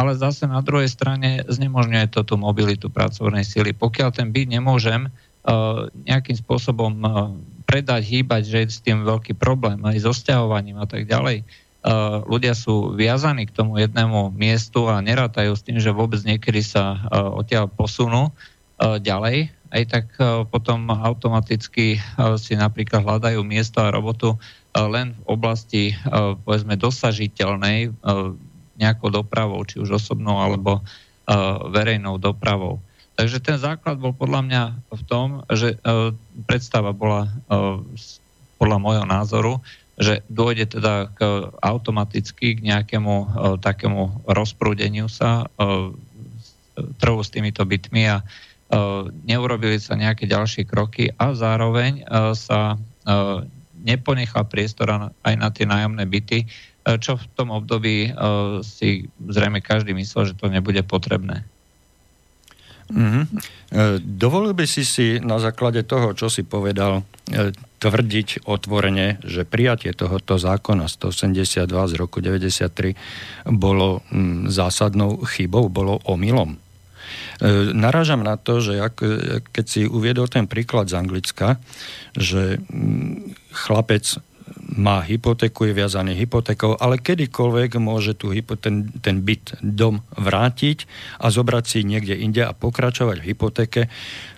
ale 0.00 0.16
zase 0.16 0.48
na 0.48 0.64
druhej 0.64 0.88
strane 0.88 1.44
znemožňuje 1.44 2.08
to 2.08 2.24
tú 2.24 2.40
mobilitu 2.40 2.88
pracovnej 2.88 3.44
sily. 3.44 3.76
Pokiaľ 3.76 4.16
ten 4.16 4.32
byt 4.32 4.48
nemôžem 4.48 5.12
nejakým 6.08 6.40
spôsobom 6.40 6.96
predať, 7.68 8.08
hýbať, 8.08 8.42
že 8.48 8.56
je 8.64 8.72
s 8.72 8.80
tým 8.80 9.04
veľký 9.04 9.36
problém 9.36 9.76
aj 9.84 10.08
so 10.08 10.16
stiahovaním 10.16 10.80
a 10.80 10.88
tak 10.88 11.04
ďalej, 11.04 11.44
ľudia 12.24 12.56
sú 12.56 12.96
viazaní 12.96 13.44
k 13.48 13.56
tomu 13.56 13.76
jednému 13.80 14.32
miestu 14.32 14.88
a 14.88 15.04
nerátajú 15.04 15.52
s 15.52 15.64
tým, 15.64 15.76
že 15.76 15.92
vôbec 15.92 16.20
niekedy 16.24 16.64
sa 16.64 16.96
odtiaľ 17.12 17.68
posunú 17.68 18.32
ďalej, 18.80 19.52
aj 19.70 19.82
tak 19.88 20.06
potom 20.48 20.88
automaticky 20.88 22.00
si 22.40 22.52
napríklad 22.56 23.04
hľadajú 23.04 23.40
miesto 23.44 23.84
a 23.84 23.92
robotu 23.92 24.36
len 24.76 25.16
v 25.24 25.24
oblasti 25.28 25.82
povedzme 26.44 26.76
dosažiteľnej 26.76 27.96
nejakou 28.80 29.12
dopravou, 29.12 29.60
či 29.68 29.76
už 29.78 30.00
osobnou 30.00 30.40
alebo 30.40 30.80
verejnou 31.70 32.16
dopravou. 32.18 32.80
Takže 33.14 33.38
ten 33.44 33.60
základ 33.60 34.00
bol 34.00 34.16
podľa 34.16 34.40
mňa 34.48 34.62
v 34.96 35.02
tom, 35.04 35.44
že 35.52 35.76
predstava 36.48 36.96
bola 36.96 37.28
podľa 38.56 38.78
môjho 38.80 39.04
názoru, 39.04 39.60
že 40.00 40.24
dôjde 40.32 40.80
teda 40.80 41.12
k, 41.12 41.20
automaticky 41.60 42.56
k 42.56 42.64
nejakému 42.64 43.14
takému 43.60 44.24
rozprúdeniu 44.24 45.12
sa 45.12 45.44
trhu 46.96 47.20
s 47.20 47.28
týmito 47.28 47.60
bytmi 47.60 48.08
a 48.08 48.24
neurobili 49.28 49.76
sa 49.76 50.00
nejaké 50.00 50.24
ďalšie 50.24 50.64
kroky 50.64 51.12
a 51.12 51.36
zároveň 51.36 52.08
sa 52.32 52.80
neponechal 53.84 54.48
priestor 54.48 55.12
aj 55.20 55.34
na 55.36 55.48
tie 55.52 55.68
nájomné 55.68 56.04
byty, 56.08 56.48
čo 56.80 57.20
v 57.20 57.24
tom 57.36 57.52
období 57.52 58.10
uh, 58.10 58.64
si 58.64 59.12
zrejme 59.20 59.60
každý 59.60 59.92
myslel, 59.92 60.32
že 60.32 60.38
to 60.38 60.48
nebude 60.48 60.80
potrebné. 60.84 61.44
Mm-hmm. 62.90 63.24
Dovolil 64.02 64.52
by 64.52 64.66
si 64.66 64.82
si 64.82 65.06
na 65.22 65.38
základe 65.38 65.86
toho, 65.86 66.10
čo 66.18 66.26
si 66.26 66.42
povedal, 66.42 67.06
e, 67.30 67.54
tvrdiť 67.54 68.50
otvorene, 68.50 69.22
že 69.22 69.46
prijatie 69.46 69.94
tohoto 69.94 70.36
zákona 70.42 70.90
182 70.90 71.70
z 71.70 71.92
roku 71.94 72.18
93 72.18 72.98
bolo 73.46 74.02
mm, 74.10 74.50
zásadnou 74.50 75.22
chybou, 75.22 75.70
bolo 75.70 76.02
omylom. 76.02 76.58
E, 76.58 76.58
narážam 77.70 78.26
na 78.26 78.34
to, 78.34 78.58
že 78.58 78.82
ak, 78.82 78.96
keď 79.54 79.64
si 79.64 79.86
uviedol 79.86 80.26
ten 80.26 80.50
príklad 80.50 80.90
z 80.90 80.98
Anglicka, 80.98 81.62
že 82.18 82.58
mm, 82.58 83.54
chlapec 83.54 84.18
má 84.80 85.02
hypotéku, 85.04 85.68
je 85.68 85.76
viazaný 85.76 86.16
hypotékou, 86.16 86.78
ale 86.78 86.96
kedykoľvek 86.96 87.76
môže 87.76 88.16
tu 88.16 88.32
ten, 88.58 88.88
ten 89.02 89.20
byt, 89.20 89.60
dom 89.60 90.00
vrátiť 90.16 90.88
a 91.20 91.28
zobrať 91.28 91.64
si 91.66 91.78
niekde 91.84 92.16
inde 92.16 92.42
a 92.46 92.56
pokračovať 92.56 93.20
v 93.20 93.28
hypotéke. 93.34 93.80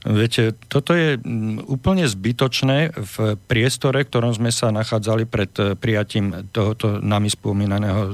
Viete, 0.03 0.59
toto 0.67 0.99
je 0.99 1.15
mm, 1.15 1.71
úplne 1.71 2.11
zbytočné 2.11 2.91
v 2.91 3.17
priestore, 3.47 4.03
v 4.03 4.09
ktorom 4.11 4.35
sme 4.35 4.51
sa 4.51 4.75
nachádzali 4.75 5.25
pred 5.31 5.53
eh, 5.63 5.79
prijatím 5.79 6.51
tohoto 6.51 6.99
nami 6.99 7.31
spomínaného 7.31 8.01
eh, 8.03 8.13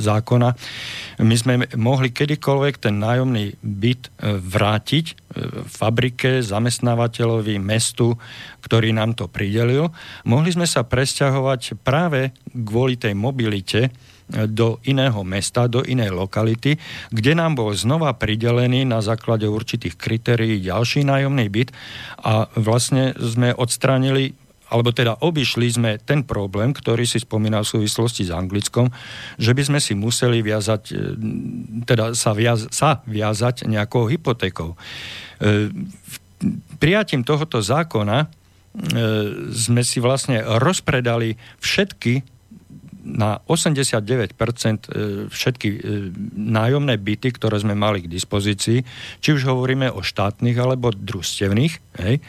zákona. 0.00 0.48
My 1.20 1.36
sme 1.36 1.68
mohli 1.76 2.08
kedykoľvek 2.08 2.74
ten 2.80 2.96
nájomný 2.96 3.60
byt 3.60 4.02
eh, 4.08 4.40
vrátiť 4.40 5.19
fabrike, 5.66 6.42
zamestnávateľovi, 6.42 7.62
mestu, 7.62 8.18
ktorý 8.66 8.90
nám 8.90 9.14
to 9.14 9.30
pridelil. 9.30 9.94
Mohli 10.26 10.58
sme 10.58 10.66
sa 10.66 10.82
presťahovať 10.82 11.78
práve 11.86 12.34
kvôli 12.50 12.98
tej 12.98 13.14
mobilite 13.14 13.94
do 14.30 14.78
iného 14.86 15.26
mesta, 15.26 15.66
do 15.66 15.82
inej 15.82 16.14
lokality, 16.14 16.78
kde 17.10 17.32
nám 17.34 17.58
bol 17.58 17.74
znova 17.74 18.14
pridelený 18.14 18.86
na 18.86 19.02
základe 19.02 19.46
určitých 19.50 19.98
kritérií 19.98 20.62
ďalší 20.62 21.02
nájomný 21.02 21.50
byt 21.50 21.74
a 22.22 22.46
vlastne 22.54 23.10
sme 23.18 23.50
odstránili 23.50 24.38
alebo 24.70 24.94
teda 24.94 25.18
obišli 25.18 25.66
sme 25.66 25.90
ten 25.98 26.22
problém, 26.22 26.70
ktorý 26.70 27.02
si 27.02 27.18
spomínal 27.18 27.66
v 27.66 27.82
súvislosti 27.82 28.30
s 28.30 28.30
Anglickom, 28.30 28.86
že 29.34 29.50
by 29.50 29.62
sme 29.66 29.78
si 29.82 29.98
museli 29.98 30.46
viazať, 30.46 30.82
e, 30.94 30.96
teda 31.84 32.14
sa, 32.14 32.30
viaz, 32.30 32.70
sa 32.70 33.02
viazať 33.02 33.66
nejakou 33.66 34.06
hypotékou. 34.06 34.78
E, 35.40 35.72
prijatím 36.76 37.24
tohoto 37.24 37.64
zákona 37.64 38.18
e, 38.24 38.26
sme 39.50 39.80
si 39.80 39.98
vlastne 39.98 40.44
rozpredali 40.44 41.36
všetky 41.60 42.20
na 43.00 43.40
89% 43.48 44.36
e, 44.36 45.00
všetky 45.32 45.68
nájomné 46.36 47.00
byty, 47.00 47.32
ktoré 47.32 47.56
sme 47.56 47.72
mali 47.72 48.04
k 48.04 48.12
dispozícii, 48.12 48.84
či 49.24 49.28
už 49.32 49.48
hovoríme 49.48 49.88
o 49.88 50.04
štátnych 50.04 50.56
alebo 50.60 50.92
družstevných. 50.92 51.74
Hej? 52.04 52.20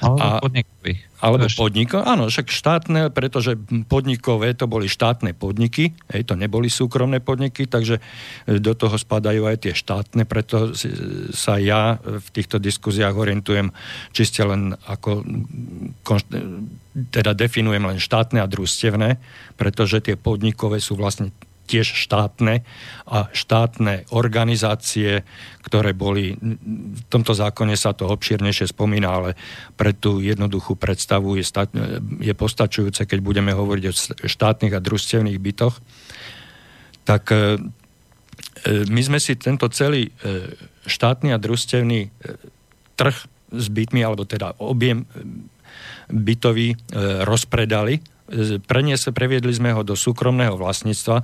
Alebo 0.00 0.22
a, 0.22 0.38
podnikových. 0.38 0.79
Alebo 1.20 1.44
podnikov, 1.52 2.08
áno, 2.08 2.32
však 2.32 2.48
štátne, 2.48 3.12
pretože 3.12 3.52
podnikové 3.84 4.56
to 4.56 4.64
boli 4.64 4.88
štátne 4.88 5.36
podniky, 5.36 5.92
hej, 6.08 6.24
to 6.24 6.32
neboli 6.32 6.72
súkromné 6.72 7.20
podniky, 7.20 7.68
takže 7.68 8.00
e, 8.00 8.56
do 8.56 8.72
toho 8.72 8.96
spadajú 8.96 9.44
aj 9.44 9.68
tie 9.68 9.76
štátne, 9.76 10.24
preto 10.24 10.72
sa 11.36 11.60
ja 11.60 12.00
v 12.00 12.28
týchto 12.32 12.56
diskuziách 12.56 13.12
orientujem 13.12 13.68
čiste 14.16 14.40
len 14.40 14.72
ako 14.88 15.20
teda 17.12 17.36
definujem 17.36 17.84
len 17.84 18.00
štátne 18.00 18.40
a 18.40 18.48
družstevné, 18.48 19.20
pretože 19.60 20.00
tie 20.00 20.16
podnikové 20.16 20.80
sú 20.80 20.96
vlastne 20.96 21.36
tiež 21.70 21.86
štátne 21.86 22.66
a 23.06 23.30
štátne 23.30 24.10
organizácie, 24.10 25.22
ktoré 25.62 25.94
boli, 25.94 26.34
v 26.34 27.02
tomto 27.06 27.30
zákone 27.30 27.78
sa 27.78 27.94
to 27.94 28.10
obšírnejšie 28.10 28.74
spomína, 28.74 29.06
ale 29.06 29.30
pre 29.78 29.94
tú 29.94 30.18
jednoduchú 30.18 30.74
predstavu 30.74 31.38
je, 31.38 31.46
sta, 31.46 31.70
je 32.18 32.34
postačujúce, 32.34 33.06
keď 33.06 33.18
budeme 33.22 33.54
hovoriť 33.54 33.84
o 33.86 33.92
štátnych 34.26 34.74
a 34.74 34.82
družstevných 34.82 35.38
bytoch, 35.38 35.78
tak 37.06 37.30
e, 37.30 37.38
e, 37.38 38.86
my 38.90 39.00
sme 39.02 39.18
si 39.22 39.38
tento 39.38 39.70
celý 39.70 40.10
e, 40.10 40.12
štátny 40.90 41.30
a 41.30 41.38
družstevný 41.38 42.10
trh 42.98 43.16
s 43.50 43.66
bytmi, 43.70 44.02
alebo 44.02 44.26
teda 44.26 44.58
objem 44.62 45.06
bytový 46.10 46.74
rozpredali. 47.26 48.02
Prenies, 48.66 49.10
previedli 49.10 49.50
sme 49.50 49.74
ho 49.74 49.82
do 49.82 49.98
súkromného 49.98 50.54
vlastníctva 50.54 51.16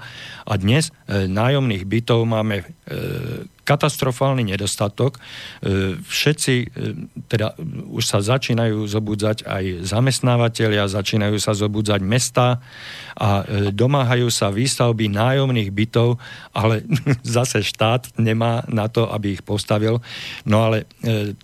a 0.42 0.54
dnes 0.58 0.90
e, 1.06 1.30
nájomných 1.30 1.86
bytov 1.86 2.26
máme 2.26 2.62
e, 2.62 2.64
katastrofálny 3.66 4.54
nedostatok. 4.54 5.18
E, 5.18 5.98
všetci, 5.98 6.54
e, 6.62 6.66
teda 7.26 7.58
už 7.90 8.04
sa 8.06 8.22
začínajú 8.22 8.86
zobudzať 8.86 9.42
aj 9.42 9.64
zamestnávateľia, 9.82 10.86
začínajú 10.86 11.34
sa 11.42 11.50
zobudzať 11.58 12.00
mesta 12.06 12.62
a 13.18 13.42
e, 13.42 13.74
domáhajú 13.74 14.30
sa 14.30 14.54
výstavby 14.54 15.10
nájomných 15.10 15.74
bytov, 15.74 16.22
ale 16.54 16.86
zase 17.26 17.66
štát 17.66 18.14
nemá 18.22 18.62
na 18.70 18.86
to, 18.86 19.10
aby 19.10 19.34
ich 19.34 19.42
postavil. 19.42 19.98
No 20.46 20.62
ale 20.62 20.86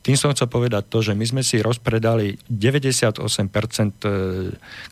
tým 0.07 0.15
som 0.15 0.31
chcel 0.31 0.47
povedať 0.47 0.87
to, 0.87 1.03
že 1.03 1.19
my 1.19 1.25
sme 1.27 1.43
si 1.43 1.59
rozpredali 1.59 2.39
98% 2.47 3.19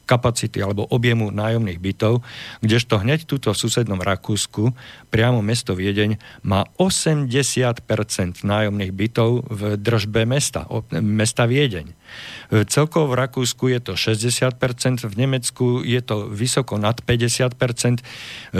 kapacity 0.09 0.59
alebo 0.59 0.89
objemu 0.91 1.31
nájomných 1.31 1.79
bytov, 1.79 2.25
kdežto 2.65 2.99
hneď 2.99 3.29
túto 3.29 3.55
v 3.55 3.61
susednom 3.61 4.01
Rakúsku 4.01 4.73
priamo 5.13 5.45
mesto 5.45 5.77
Viedeň 5.77 6.19
má 6.43 6.65
8 6.81 7.20
80% 7.29 8.47
nájomných 8.47 8.93
bytov 8.95 9.45
v 9.51 9.77
držbe 9.77 10.25
mesta, 10.25 10.65
mesta 11.01 11.45
Viedeň. 11.45 11.93
Celkovo 12.71 13.15
v 13.15 13.19
Rakúsku 13.21 13.71
je 13.71 13.81
to 13.83 13.93
60%, 13.99 15.07
v 15.07 15.15
Nemecku 15.19 15.83
je 15.83 16.01
to 16.01 16.31
vysoko 16.31 16.79
nad 16.79 16.99
50%, 17.03 18.01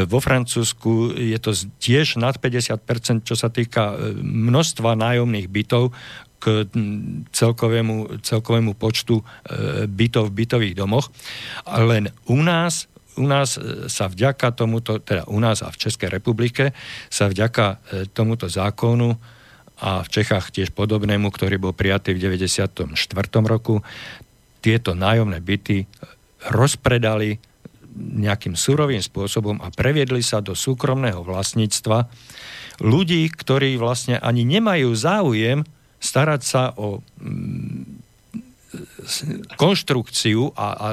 vo 0.07 0.19
Francúzsku 0.19 1.15
je 1.17 1.39
to 1.41 1.57
tiež 1.81 2.21
nad 2.21 2.37
50%, 2.37 3.27
čo 3.27 3.35
sa 3.35 3.49
týka 3.51 3.95
e, 3.95 4.15
množstva 4.21 4.95
nájomných 4.95 5.51
bytov, 5.51 5.95
k 6.41 6.65
celkovému, 7.37 8.25
celkovému 8.25 8.73
počtu 8.73 9.21
e, 9.21 9.25
bytov 9.85 10.33
v 10.33 10.37
bytových 10.41 10.75
domoch. 10.75 11.13
Len 11.69 12.09
u 12.33 12.41
nás 12.41 12.89
u 13.19 13.27
nás 13.27 13.59
e, 13.59 13.91
sa 13.91 14.07
vďaka 14.07 14.55
tomuto, 14.55 15.03
teda 15.03 15.27
u 15.27 15.39
nás 15.43 15.65
a 15.65 15.73
v 15.73 15.81
Českej 15.81 16.11
republike, 16.13 16.77
sa 17.11 17.27
vďaka 17.27 17.65
e, 17.67 17.77
tomuto 18.11 18.47
zákonu 18.47 19.17
a 19.81 20.05
v 20.05 20.09
Čechách 20.13 20.53
tiež 20.53 20.77
podobnému, 20.77 21.33
ktorý 21.33 21.57
bol 21.57 21.73
prijatý 21.73 22.13
v 22.13 22.23
94. 22.29 22.93
roku, 23.49 23.81
tieto 24.61 24.93
nájomné 24.93 25.41
byty 25.41 25.89
rozpredali 26.53 27.41
nejakým 27.97 28.55
surovým 28.55 29.03
spôsobom 29.03 29.59
a 29.61 29.73
previedli 29.73 30.23
sa 30.23 30.39
do 30.39 30.55
súkromného 30.55 31.27
vlastníctva 31.27 32.07
ľudí, 32.81 33.29
ktorí 33.29 33.77
vlastne 33.77 34.17
ani 34.21 34.47
nemajú 34.47 34.95
záujem 34.95 35.67
starať 36.01 36.43
sa 36.43 36.63
o 36.81 37.05
mm, 37.21 38.00
konštrukciu 39.59 40.55
a, 40.55 40.67
a 40.75 40.89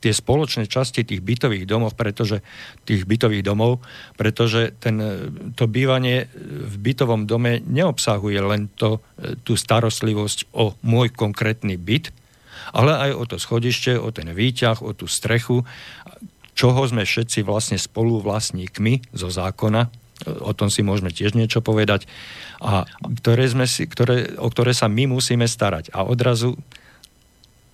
tie 0.00 0.12
spoločné 0.12 0.68
časti 0.68 1.08
tých 1.08 1.24
bytových 1.24 1.64
domov, 1.64 1.96
pretože 1.96 2.44
tých 2.84 3.08
bytových 3.08 3.44
domov, 3.44 3.80
pretože 4.20 4.76
ten, 4.76 5.00
to 5.56 5.64
bývanie 5.64 6.28
v 6.68 6.74
bytovom 6.76 7.24
dome 7.24 7.64
neobsahuje 7.64 8.40
len 8.44 8.68
to, 8.76 9.00
tú 9.42 9.56
starostlivosť 9.56 10.52
o 10.52 10.76
môj 10.84 11.12
konkrétny 11.16 11.80
byt, 11.80 12.12
ale 12.76 13.10
aj 13.10 13.10
o 13.16 13.24
to 13.24 13.36
schodište, 13.40 13.96
o 13.96 14.08
ten 14.12 14.28
výťah, 14.28 14.84
o 14.84 14.92
tú 14.92 15.08
strechu. 15.08 15.64
čoho 16.54 16.80
sme 16.86 17.02
všetci 17.02 17.42
vlastne 17.42 17.80
spoluvlastníkmi 17.80 19.16
zo 19.16 19.28
zákona, 19.32 19.90
o 20.24 20.52
tom 20.54 20.70
si 20.70 20.86
môžeme 20.86 21.10
tiež 21.10 21.34
niečo 21.34 21.58
povedať, 21.58 22.06
a 22.62 22.86
ktoré 23.20 23.50
sme 23.50 23.66
si, 23.66 23.84
ktoré, 23.84 24.38
o 24.38 24.48
ktoré 24.48 24.70
sa 24.72 24.86
my 24.86 25.10
musíme 25.10 25.44
starať. 25.44 25.90
A 25.90 26.06
odrazu 26.06 26.54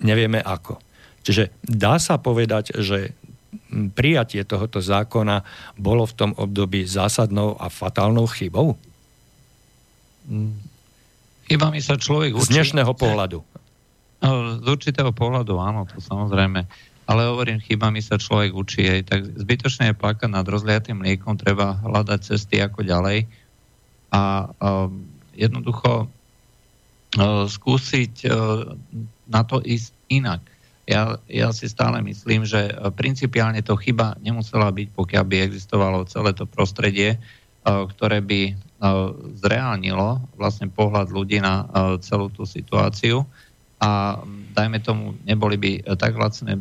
nevieme 0.00 0.40
ako. 0.40 0.80
Čiže 1.20 1.52
dá 1.60 2.00
sa 2.00 2.16
povedať, 2.16 2.76
že 2.80 3.12
prijatie 3.70 4.42
tohoto 4.46 4.80
zákona 4.80 5.42
bolo 5.76 6.06
v 6.06 6.16
tom 6.16 6.30
období 6.34 6.86
zásadnou 6.86 7.58
a 7.60 7.68
fatálnou 7.68 8.26
chybou? 8.30 8.78
Chybami 11.50 11.80
sa 11.82 11.98
človek 11.98 12.34
učí. 12.38 12.50
Z 12.50 12.56
dnešného 12.56 12.92
pohľadu. 12.94 13.42
No, 14.20 14.30
z 14.60 14.66
určitého 14.68 15.10
pohľadu 15.10 15.56
áno, 15.58 15.88
to 15.88 15.98
samozrejme. 15.98 16.68
Ale 17.10 17.26
hovorím, 17.26 17.58
chybami 17.58 17.98
sa 17.98 18.20
človek 18.20 18.54
učí. 18.54 18.86
Aj 18.86 19.02
tak 19.02 19.26
zbytočne 19.26 19.90
je 19.90 19.98
plakať 19.98 20.30
nad 20.30 20.46
rozliatým 20.46 21.02
mliekom, 21.02 21.34
treba 21.34 21.74
hľadať 21.82 22.20
cesty 22.22 22.62
ako 22.62 22.86
ďalej. 22.86 23.26
A 24.14 24.46
um, 24.62 25.10
jednoducho 25.34 26.06
skúsiť 27.46 28.30
na 29.30 29.42
to 29.46 29.62
ísť 29.62 29.94
inak. 30.10 30.42
Ja, 30.90 31.22
ja 31.30 31.54
si 31.54 31.70
stále 31.70 32.02
myslím, 32.02 32.42
že 32.42 32.66
e, 32.66 32.72
principiálne 32.90 33.62
to 33.62 33.78
chyba 33.78 34.18
nemusela 34.18 34.74
byť, 34.74 34.90
pokiaľ 34.90 35.22
by 35.22 35.36
existovalo 35.46 36.02
celé 36.10 36.34
to 36.34 36.50
prostredie, 36.50 37.14
e, 37.14 37.18
ktoré 37.62 38.18
by 38.18 38.40
e, 38.50 38.52
zreálnilo 39.38 40.18
vlastne 40.34 40.66
pohľad 40.66 41.14
ľudí 41.14 41.38
na 41.38 41.70
celú 42.02 42.26
tú 42.34 42.42
situáciu. 42.42 43.22
A 43.80 44.20
dajme 44.52 44.82
tomu, 44.82 45.16
neboli 45.24 45.56
by 45.56 45.96
tak 45.96 46.12
lacné 46.12 46.60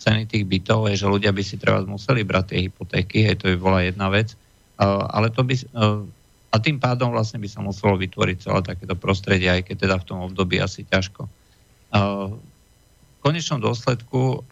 ceny 0.00 0.26
tých 0.26 0.42
bytov, 0.42 0.90
že 0.90 1.06
ľudia 1.06 1.30
by 1.30 1.42
si 1.44 1.54
treba 1.54 1.84
museli 1.86 2.26
brať 2.26 2.44
tie 2.50 2.66
hypotéky, 2.66 3.30
hej, 3.30 3.38
to 3.38 3.54
by 3.54 3.56
bola 3.62 3.86
jedna 3.86 4.10
vec, 4.10 4.34
ale 4.82 5.30
to 5.30 5.46
by, 5.46 5.54
a 6.48 6.56
tým 6.56 6.80
pádom 6.80 7.12
vlastne 7.12 7.36
by 7.36 7.48
sa 7.48 7.60
muselo 7.60 8.00
vytvoriť 8.00 8.36
celé 8.40 8.60
takéto 8.64 8.96
prostredie, 8.96 9.52
aj 9.52 9.68
keď 9.68 9.76
teda 9.84 9.96
v 10.00 10.06
tom 10.08 10.18
období 10.24 10.56
asi 10.56 10.84
ťažko 10.88 11.28
konečnom 13.18 13.58
dôsledku, 13.60 14.46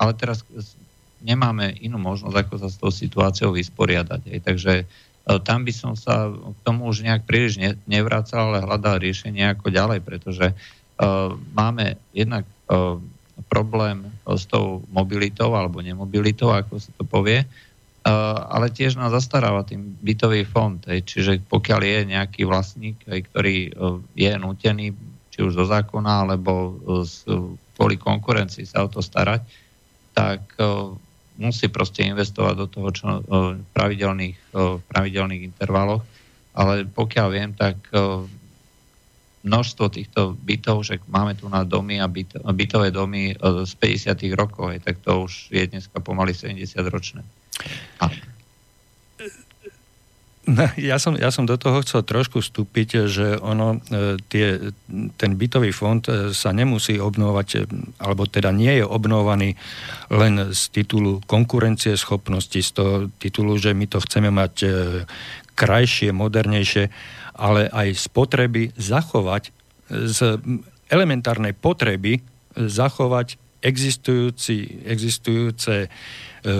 ale 0.00 0.12
teraz 0.18 0.42
nemáme 1.22 1.74
inú 1.84 2.00
možnosť, 2.00 2.36
ako 2.36 2.54
sa 2.58 2.68
s 2.72 2.80
tou 2.80 2.90
situáciou 2.90 3.54
vysporiadať. 3.54 4.20
Hej. 4.26 4.40
Takže 4.42 4.72
tam 5.44 5.62
by 5.62 5.72
som 5.72 5.92
sa 5.94 6.32
k 6.32 6.58
tomu 6.66 6.88
už 6.90 7.06
nejak 7.06 7.28
príliš 7.28 7.60
ne, 7.60 7.78
nevracal, 7.86 8.50
ale 8.50 8.66
hľadal 8.66 8.98
riešenie 8.98 9.54
ako 9.54 9.70
ďalej, 9.70 10.00
pretože 10.02 10.50
máme 11.54 11.98
jednak 12.14 12.48
problém 13.50 14.06
s 14.24 14.46
tou 14.46 14.86
mobilitou 14.94 15.52
alebo 15.58 15.82
nemobilitou, 15.82 16.54
ako 16.54 16.78
sa 16.78 16.90
to 16.94 17.02
povie, 17.02 17.42
ale 18.04 18.68
tiež 18.68 19.00
nás 19.00 19.08
zastaráva 19.08 19.64
tým 19.64 19.96
bytový 20.04 20.44
fond. 20.44 20.76
Hej. 20.84 21.08
Čiže 21.08 21.32
pokiaľ 21.48 21.80
je 21.80 21.98
nejaký 22.12 22.44
vlastník, 22.44 23.00
hej, 23.08 23.24
ktorý 23.32 23.56
uh, 23.72 23.96
je 24.12 24.30
nutený 24.36 24.92
či 25.32 25.42
už 25.42 25.56
zo 25.56 25.66
zákona 25.66 26.28
alebo 26.28 26.78
z 27.02 27.26
kvôli 27.74 27.98
konkurencii 27.98 28.70
sa 28.70 28.86
o 28.86 28.92
to 28.92 29.02
starať, 29.02 29.42
tak 30.14 30.46
musí 31.42 31.66
proste 31.66 32.06
investovať 32.06 32.54
do 32.54 32.66
toho 32.70 32.88
čo, 32.94 33.06
uh, 33.18 33.58
pravidelných, 33.74 34.54
pravidelných 34.86 35.42
intervaloch. 35.42 36.06
Ale 36.54 36.86
pokiaľ 36.86 37.28
viem, 37.34 37.50
tak 37.50 37.82
množstvo 39.42 39.90
týchto 39.90 40.38
bytov, 40.38 40.86
že 40.86 41.02
máme 41.10 41.34
tu 41.34 41.50
na 41.50 41.66
domy 41.66 41.98
a 41.98 42.06
byt, 42.06 42.38
bytové 42.38 42.94
domy 42.94 43.34
z 43.42 43.72
50. 43.74 44.14
rokov, 44.38 44.70
je, 44.70 44.78
tak 44.78 45.02
to 45.02 45.26
už 45.26 45.50
je 45.50 45.66
dneska 45.66 45.98
pomaly 45.98 46.30
70 46.30 46.78
ročné. 46.86 47.26
A 48.02 48.10
ja, 50.76 51.00
som, 51.00 51.16
ja 51.16 51.32
som 51.32 51.48
do 51.48 51.56
toho 51.56 51.80
chcel 51.80 52.04
trošku 52.04 52.44
vstúpiť, 52.44 53.08
že 53.08 53.40
ono, 53.40 53.80
e, 53.88 54.20
tie, 54.28 54.60
ten 55.16 55.40
bytový 55.40 55.72
fond 55.72 56.04
e, 56.04 56.36
sa 56.36 56.52
nemusí 56.52 57.00
obnovať, 57.00 57.48
e, 57.56 57.58
alebo 57.96 58.28
teda 58.28 58.52
nie 58.52 58.80
je 58.80 58.84
obnovaný 58.84 59.56
len 60.12 60.52
z 60.52 60.62
titulu 60.68 61.24
konkurencie 61.24 61.96
schopnosti, 61.96 62.60
z 62.60 62.70
toho 62.76 62.94
titulu, 63.16 63.56
že 63.56 63.72
my 63.72 63.88
to 63.88 64.04
chceme 64.04 64.28
mať 64.28 64.54
krajšie, 65.56 66.12
modernejšie, 66.12 66.92
ale 67.40 67.72
aj 67.72 67.88
z 67.96 68.06
potreby 68.12 68.62
zachovať, 68.76 69.48
z 69.88 70.18
elementárnej 70.92 71.56
potreby 71.56 72.20
zachovať 72.54 73.40
existujúci, 73.64 74.84
existujúce 74.84 75.88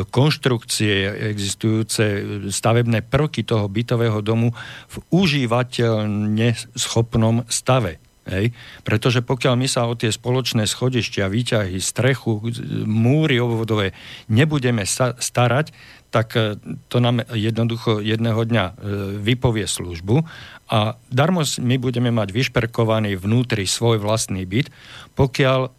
konštrukcie, 0.09 1.13
existujúce 1.37 2.05
stavebné 2.49 3.05
prvky 3.05 3.45
toho 3.45 3.69
bytového 3.69 4.25
domu 4.25 4.57
v 4.89 4.97
užívateľne 5.13 6.57
schopnom 6.73 7.45
stave. 7.53 8.01
Hej? 8.25 8.57
Pretože 8.81 9.21
pokiaľ 9.21 9.55
my 9.61 9.69
sa 9.69 9.85
o 9.85 9.93
tie 9.93 10.09
spoločné 10.09 10.65
schodištia, 10.65 11.29
výťahy, 11.29 11.77
strechu, 11.77 12.41
múry 12.89 13.37
obvodové 13.37 13.93
nebudeme 14.33 14.89
sa 14.89 15.13
starať, 15.21 15.77
tak 16.15 16.39
e, 16.39 16.55
to 16.87 17.03
nám 17.03 17.27
jednoducho 17.35 17.99
jedného 17.99 18.39
dňa 18.39 18.65
e, 18.71 18.73
vypovie 19.19 19.67
službu 19.67 20.23
a 20.71 20.95
darmo 21.11 21.43
my 21.43 21.77
budeme 21.77 22.15
mať 22.15 22.31
vyšperkovaný 22.31 23.19
vnútri 23.19 23.67
svoj 23.67 23.99
vlastný 23.99 24.47
byt, 24.47 24.71
pokiaľ 25.19 25.61
e, 25.67 25.71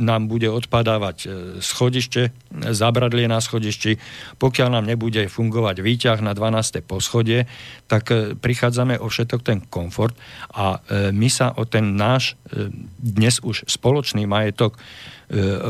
nám 0.00 0.32
bude 0.32 0.48
odpadávať 0.48 1.28
schodište, 1.60 2.32
zabradlie 2.72 3.28
na 3.28 3.44
schodišti, 3.44 4.00
pokiaľ 4.40 4.80
nám 4.80 4.88
nebude 4.88 5.28
fungovať 5.28 5.84
výťah 5.84 6.18
na 6.24 6.32
12. 6.32 6.80
poschodie, 6.80 7.44
tak 7.84 8.08
prichádzame 8.40 8.96
o 8.96 9.12
všetok 9.12 9.40
ten 9.44 9.60
komfort 9.60 10.16
a 10.56 10.80
my 11.12 11.28
sa 11.28 11.52
o 11.54 11.68
ten 11.68 11.94
náš 11.94 12.34
dnes 12.98 13.38
už 13.44 13.68
spoločný 13.68 14.24
majetok 14.24 14.80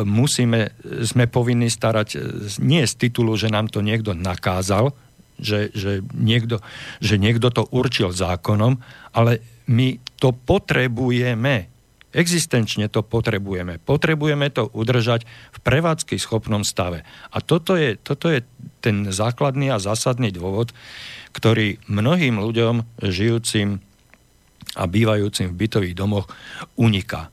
musíme, 0.05 0.77
sme 1.01 1.25
povinní 1.25 1.73
starať 1.73 2.09
e, 2.13 2.19
nie 2.61 2.85
z 2.85 2.95
titulu, 3.09 3.41
že 3.41 3.49
nám 3.49 3.73
to 3.73 3.81
niekto 3.81 4.13
nakázal, 4.13 4.93
že, 5.41 5.73
že, 5.73 6.05
niekto, 6.13 6.61
že 7.01 7.17
niekto 7.17 7.49
to 7.49 7.69
určil 7.73 8.13
zákonom, 8.13 8.81
ale 9.17 9.41
my 9.69 9.97
to 10.21 10.33
potrebujeme. 10.33 11.69
Existenčne 12.17 12.89
to 12.89 13.05
potrebujeme. 13.05 13.77
Potrebujeme 13.77 14.49
to 14.49 14.73
udržať 14.73 15.29
v 15.29 15.59
prevádzky 15.61 16.17
schopnom 16.17 16.65
stave. 16.65 17.05
A 17.29 17.45
toto 17.45 17.77
je, 17.77 18.01
toto 18.01 18.33
je 18.33 18.41
ten 18.81 19.13
základný 19.13 19.69
a 19.69 19.83
zásadný 19.83 20.33
dôvod, 20.33 20.73
ktorý 21.37 21.77
mnohým 21.93 22.41
ľuďom 22.41 23.05
žijúcim 23.05 23.85
a 24.77 24.85
bývajúcim 24.89 25.53
v 25.53 25.59
bytových 25.65 25.97
domoch 25.97 26.29
uniká. 26.81 27.29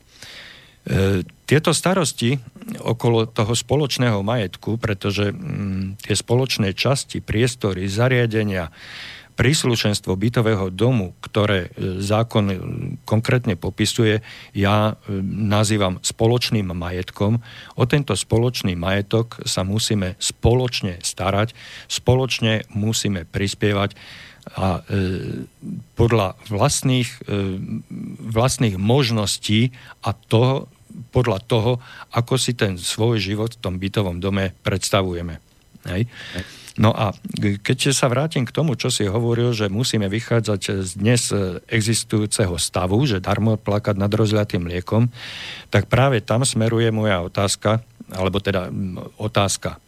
E, 0.84 1.24
tieto 1.48 1.72
starosti 1.72 2.36
okolo 2.84 3.24
toho 3.24 3.56
spoločného 3.56 4.20
majetku, 4.20 4.76
pretože 4.76 5.32
mm, 5.32 6.04
tie 6.04 6.12
spoločné 6.12 6.76
časti, 6.76 7.24
priestory, 7.24 7.88
zariadenia, 7.88 8.68
príslušenstvo 9.34 10.12
bytového 10.12 10.68
domu, 10.68 11.16
ktoré 11.24 11.72
e, 11.72 12.04
zákon 12.04 12.44
e, 12.52 12.56
konkrétne 13.08 13.56
popisuje, 13.56 14.20
ja 14.52 15.00
nazývam 15.24 16.04
spoločným 16.04 16.68
majetkom. 16.68 17.40
O 17.80 17.84
tento 17.88 18.12
spoločný 18.12 18.76
majetok 18.76 19.40
sa 19.48 19.64
musíme 19.64 20.20
spoločne 20.20 21.00
starať, 21.00 21.56
spoločne 21.88 22.68
musíme 22.76 23.24
prispievať 23.24 23.96
a 24.44 24.84
podľa 25.96 26.36
vlastných, 26.52 27.08
vlastných 28.28 28.76
možností 28.76 29.72
a 30.04 30.12
toho, 30.12 30.68
podľa 31.10 31.38
toho, 31.44 31.82
ako 32.14 32.34
si 32.38 32.54
ten 32.54 32.78
svoj 32.78 33.18
život 33.18 33.58
v 33.58 33.62
tom 33.62 33.74
bytovom 33.76 34.22
dome 34.22 34.54
predstavujeme. 34.62 35.42
Hej? 35.90 36.06
No 36.74 36.90
a 36.90 37.14
keď 37.38 37.94
sa 37.94 38.10
vrátim 38.10 38.42
k 38.42 38.50
tomu, 38.50 38.74
čo 38.74 38.90
si 38.90 39.06
hovoril, 39.06 39.54
že 39.54 39.70
musíme 39.70 40.10
vychádzať 40.10 40.60
z 40.82 40.90
dnes 40.98 41.30
existujúceho 41.70 42.58
stavu, 42.58 42.98
že 43.06 43.22
darmo 43.22 43.54
plakať 43.54 43.94
nad 43.94 44.10
rozliatým 44.10 44.66
mliekom, 44.66 45.06
tak 45.70 45.86
práve 45.86 46.18
tam 46.18 46.42
smeruje 46.42 46.90
moja 46.90 47.22
otázka, 47.22 47.78
alebo 48.10 48.42
teda 48.42 48.74
otázka. 49.22 49.78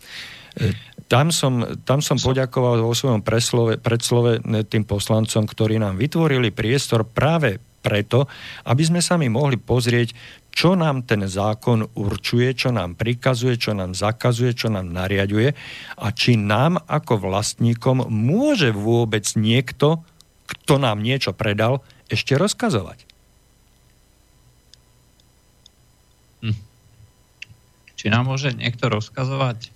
Tam 1.10 1.34
som, 1.34 1.82
tam 1.82 1.98
som 1.98 2.22
poďakoval 2.22 2.86
vo 2.86 2.94
svojom 2.94 3.22
preslove, 3.22 3.82
predslove 3.82 4.42
tým 4.70 4.86
poslancom, 4.86 5.42
ktorí 5.42 5.82
nám 5.82 5.98
vytvorili 5.98 6.54
priestor 6.54 7.02
práve 7.02 7.58
preto, 7.82 8.26
aby 8.66 8.82
sme 8.82 8.98
sa 9.02 9.14
mi 9.14 9.30
mohli 9.30 9.58
pozrieť, 9.58 10.14
čo 10.56 10.72
nám 10.72 11.04
ten 11.04 11.20
zákon 11.28 11.84
určuje, 11.92 12.56
čo 12.56 12.72
nám 12.72 12.96
prikazuje, 12.96 13.60
čo 13.60 13.76
nám 13.76 13.92
zakazuje, 13.92 14.56
čo 14.56 14.72
nám 14.72 14.88
nariaduje 14.88 15.52
a 16.00 16.06
či 16.16 16.40
nám 16.40 16.80
ako 16.88 17.28
vlastníkom 17.28 18.08
môže 18.08 18.72
vôbec 18.72 19.28
niekto, 19.36 20.00
kto 20.48 20.80
nám 20.80 21.04
niečo 21.04 21.36
predal, 21.36 21.84
ešte 22.08 22.40
rozkazovať. 22.40 23.04
Hm. 26.40 26.56
Či 28.00 28.06
nám 28.08 28.24
môže 28.24 28.56
niekto 28.56 28.88
rozkazovať? 28.88 29.68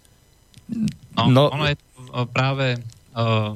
No, 1.13 1.29
no 1.29 1.53
ono 1.53 1.69
je 1.69 1.77
práve 2.33 2.81
uh, 3.13 3.53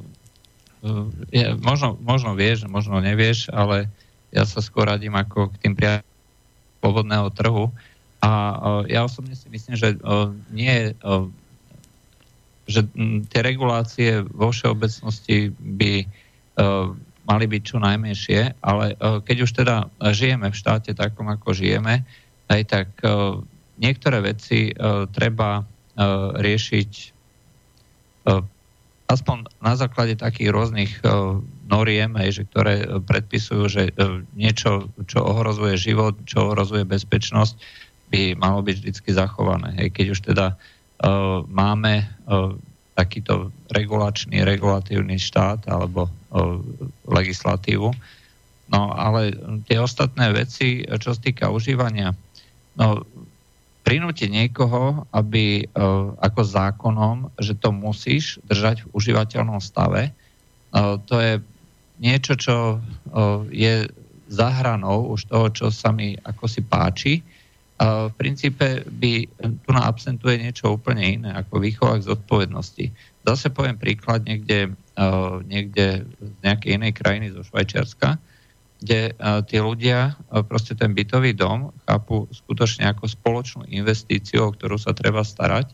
je, 1.33 1.57
možno, 1.57 1.97
možno 2.05 2.37
vieš, 2.37 2.69
možno 2.69 3.01
nevieš, 3.01 3.49
ale 3.49 3.89
ja 4.29 4.45
sa 4.45 4.61
skôr 4.61 4.93
radím 4.93 5.17
ako 5.17 5.49
k 5.57 5.65
tým 5.65 5.73
priateľom 5.73 6.14
pôvodného 6.85 7.33
trhu. 7.33 7.73
A 8.21 8.31
uh, 8.31 8.83
ja 8.85 9.09
osobne 9.09 9.33
si 9.33 9.49
myslím, 9.49 9.81
že 9.81 9.97
uh, 10.05 10.29
nie 10.53 10.93
uh, 11.01 11.25
že 12.65 12.81
tie 13.29 13.41
regulácie 13.45 14.25
vo 14.25 14.49
všeobecnosti 14.49 15.53
by 15.53 16.09
mali 17.29 17.45
byť 17.45 17.61
čo 17.61 17.77
najmenšie, 17.77 18.57
ale 18.65 18.97
keď 19.21 19.37
už 19.45 19.51
teda 19.53 19.77
žijeme 20.17 20.49
v 20.49 20.57
štáte 20.57 20.97
takom, 20.97 21.29
ako 21.29 21.53
žijeme, 21.53 22.09
aj 22.49 22.63
tak 22.65 22.89
niektoré 23.77 24.25
veci 24.25 24.73
treba 25.13 25.61
riešiť 26.41 26.91
aspoň 29.13 29.37
na 29.61 29.77
základe 29.77 30.17
takých 30.17 30.49
rôznych 30.49 31.05
noriem, 31.65 32.13
hej, 32.21 32.41
že 32.41 32.43
ktoré 32.49 32.85
predpisujú, 33.05 33.63
že 33.69 33.83
uh, 33.95 34.21
niečo, 34.37 34.89
čo 35.09 35.25
ohrozuje 35.25 35.81
život, 35.81 36.15
čo 36.29 36.53
ohrozuje 36.53 36.85
bezpečnosť, 36.85 37.57
by 38.13 38.37
malo 38.37 38.61
byť 38.63 38.77
vždy 38.85 39.11
zachované. 39.11 39.75
Hej, 39.81 39.89
keď 39.97 40.07
už 40.13 40.21
teda 40.29 40.47
uh, 40.55 41.43
máme 41.49 42.05
uh, 42.05 42.55
takýto 42.95 43.51
regulačný, 43.75 44.47
regulatívny 44.47 45.19
štát 45.19 45.67
alebo 45.67 46.07
uh, 46.07 46.63
legislatívu. 47.11 47.91
No 48.65 48.81
ale 48.97 49.37
tie 49.69 49.77
ostatné 49.77 50.33
veci, 50.33 50.87
čo 50.87 51.13
sa 51.13 51.21
týka 51.21 51.53
užívania, 51.53 52.17
no 52.81 53.05
prinútiť 53.85 54.33
niekoho, 54.33 55.05
aby 55.13 55.69
ako 56.17 56.41
zákonom, 56.41 57.29
že 57.37 57.53
to 57.61 57.69
musíš 57.69 58.41
držať 58.49 58.89
v 58.89 58.97
užívateľnom 58.97 59.61
stave, 59.61 60.09
to 61.05 61.15
je 61.21 61.33
niečo, 61.99 62.35
čo 62.35 62.81
je 63.51 63.87
zahranou 64.27 65.15
už 65.15 65.31
toho, 65.31 65.47
čo 65.53 65.67
sa 65.71 65.95
mi 65.95 66.17
ako 66.17 66.45
si 66.49 66.61
páči. 66.65 67.23
V 67.79 68.13
princípe 68.15 68.87
by 68.87 69.27
tu 69.37 69.71
na 69.75 69.91
absentuje 69.91 70.39
niečo 70.39 70.79
úplne 70.79 71.03
iné, 71.21 71.31
ako 71.35 71.59
výchova 71.59 71.99
k 71.99 72.07
zodpovednosti. 72.07 72.87
Zase 73.27 73.51
poviem 73.51 73.75
príklad 73.77 74.23
niekde, 74.25 74.73
niekde 75.47 76.07
z 76.07 76.39
nejakej 76.47 76.71
inej 76.79 76.93
krajiny 76.95 77.27
zo 77.35 77.43
Švajčiarska, 77.43 78.17
kde 78.85 79.17
tí 79.49 79.57
ľudia 79.59 80.15
proste 80.47 80.77
ten 80.77 80.93
bytový 80.93 81.35
dom 81.35 81.75
chápu 81.89 82.31
skutočne 82.31 82.91
ako 82.91 83.11
spoločnú 83.11 83.63
investíciu, 83.71 84.49
o 84.49 84.55
ktorú 84.55 84.77
sa 84.77 84.93
treba 84.93 85.25
starať, 85.25 85.73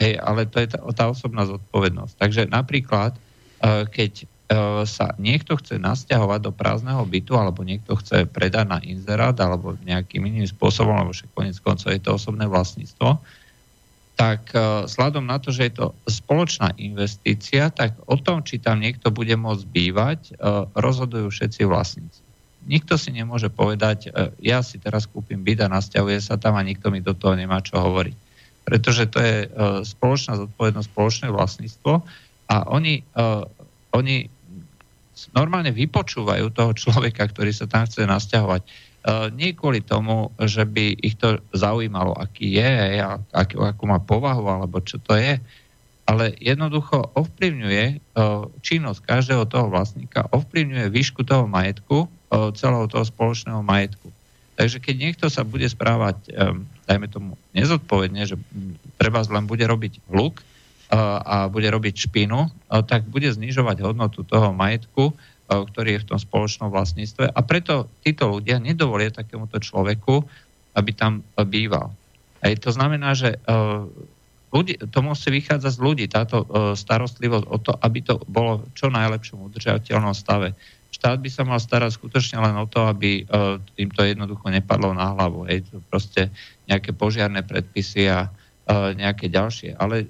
hej, 0.00 0.16
ale 0.18 0.48
to 0.48 0.58
je 0.58 0.72
tá, 0.72 0.80
tá 0.96 1.04
osobná 1.12 1.44
zodpovednosť. 1.44 2.14
Takže 2.16 2.42
napríklad, 2.48 3.12
keď 3.92 4.24
sa 4.82 5.14
niekto 5.22 5.54
chce 5.54 5.78
nasťahovať 5.78 6.40
do 6.42 6.52
prázdneho 6.52 7.06
bytu, 7.06 7.38
alebo 7.38 7.62
niekto 7.62 7.94
chce 7.94 8.26
predať 8.26 8.66
na 8.66 8.78
inzerát, 8.82 9.38
alebo 9.38 9.78
nejakým 9.86 10.26
iným 10.26 10.48
spôsobom, 10.50 10.94
lebo 10.98 11.14
však 11.14 11.30
konec 11.30 11.56
koncov 11.62 11.94
je 11.94 12.02
to 12.02 12.18
osobné 12.18 12.50
vlastníctvo, 12.50 13.22
tak 14.18 14.50
sladom 14.90 15.24
na 15.24 15.40
to, 15.40 15.48
že 15.48 15.70
je 15.70 15.74
to 15.80 15.86
spoločná 16.04 16.74
investícia, 16.82 17.70
tak 17.70 17.94
o 18.04 18.18
tom, 18.18 18.42
či 18.42 18.58
tam 18.58 18.82
niekto 18.82 19.08
bude 19.14 19.32
môcť 19.32 19.64
bývať, 19.64 20.20
uh, 20.36 20.68
rozhodujú 20.76 21.32
všetci 21.32 21.64
vlastníci 21.64 22.20
nikto 22.66 23.00
si 23.00 23.10
nemôže 23.14 23.48
povedať, 23.48 24.08
e, 24.08 24.34
ja 24.44 24.60
si 24.60 24.76
teraz 24.76 25.08
kúpim 25.08 25.40
byt 25.40 25.64
a 25.64 25.72
nasťahuje 25.72 26.18
sa 26.20 26.36
tam 26.36 26.56
a 26.56 26.66
nikto 26.66 26.92
mi 26.92 27.00
do 27.00 27.16
toho 27.16 27.36
nemá 27.36 27.64
čo 27.64 27.80
hovoriť. 27.80 28.16
Pretože 28.66 29.08
to 29.08 29.18
je 29.20 29.36
e, 29.44 29.48
spoločná 29.86 30.36
zodpovednosť, 30.36 30.88
spoločné 30.88 31.26
vlastníctvo 31.32 31.92
a 32.50 32.56
oni, 32.68 33.00
e, 33.00 33.22
oni 33.96 34.16
normálne 35.36 35.74
vypočúvajú 35.74 36.48
toho 36.54 36.72
človeka, 36.72 37.28
ktorý 37.28 37.52
sa 37.52 37.68
tam 37.68 37.84
chce 37.84 38.08
nasťahovať. 38.08 38.62
Nie 39.36 39.56
kvôli 39.56 39.80
tomu, 39.80 40.28
že 40.40 40.68
by 40.68 40.92
ich 41.00 41.16
to 41.16 41.40
zaujímalo, 41.56 42.12
aký 42.12 42.60
je, 42.60 43.00
akú, 43.32 43.64
akú 43.64 43.84
má 43.88 43.96
povahu, 44.00 44.44
alebo 44.48 44.80
čo 44.84 45.00
to 45.00 45.16
je, 45.16 45.40
ale 46.04 46.24
jednoducho 46.36 47.12
ovplyvňuje 47.16 48.14
činnosť 48.60 49.00
každého 49.00 49.48
toho 49.48 49.72
vlastníka, 49.72 50.28
ovplyvňuje 50.28 50.92
výšku 50.92 51.24
toho 51.24 51.48
majetku 51.48 52.10
celého 52.58 52.86
toho 52.92 53.04
spoločného 53.08 53.64
majetku. 53.64 54.12
Takže 54.60 54.76
keď 54.84 54.94
niekto 55.00 55.26
sa 55.32 55.48
bude 55.48 55.64
správať, 55.64 56.20
dajme 56.84 57.08
tomu, 57.08 57.40
nezodpovedne, 57.56 58.28
že 58.28 58.36
treba 59.00 59.24
len 59.24 59.48
bude 59.48 59.64
robiť 59.64 60.04
hluk 60.12 60.44
a 60.90 61.46
bude 61.46 61.70
robiť 61.70 62.10
špinu, 62.10 62.50
tak 62.66 63.06
bude 63.06 63.30
znižovať 63.30 63.78
hodnotu 63.86 64.26
toho 64.26 64.50
majetku, 64.50 65.14
ktorý 65.46 65.98
je 65.98 66.02
v 66.02 66.08
tom 66.14 66.18
spoločnom 66.18 66.66
vlastníctve 66.70 67.30
a 67.30 67.40
preto 67.46 67.86
títo 68.02 68.26
ľudia 68.26 68.58
nedovolia 68.58 69.14
takémuto 69.14 69.62
človeku, 69.62 70.22
aby 70.74 70.90
tam 70.90 71.22
býval. 71.46 71.94
Aj 72.42 72.52
to 72.58 72.74
znamená, 72.74 73.14
že 73.14 73.38
ľudí, 74.50 74.82
to 74.82 74.98
musí 75.02 75.30
vychádzať 75.30 75.72
z 75.74 75.78
ľudí, 75.78 76.04
táto 76.10 76.42
starostlivosť 76.74 77.46
o 77.46 77.56
to, 77.62 77.72
aby 77.86 77.98
to 78.02 78.18
bolo 78.26 78.66
čo 78.74 78.90
najlepšom 78.90 79.46
udržateľnom 79.46 80.14
stave 80.14 80.58
štát 80.90 81.22
by 81.22 81.30
sa 81.30 81.46
mal 81.46 81.62
starať 81.62 81.96
skutočne 81.96 82.42
len 82.42 82.54
o 82.58 82.66
to, 82.66 82.84
aby 82.84 83.24
uh, 83.24 83.56
im 83.78 83.88
to 83.88 84.02
jednoducho 84.04 84.50
nepadlo 84.50 84.92
na 84.92 85.14
hlavu. 85.14 85.46
Hej, 85.46 85.70
to 85.70 85.78
proste 85.86 86.28
nejaké 86.66 86.92
požiarné 86.92 87.46
predpisy 87.46 88.10
a 88.10 88.28
nejaké 88.70 89.26
ďalšie. 89.26 89.74
Ale 89.74 90.06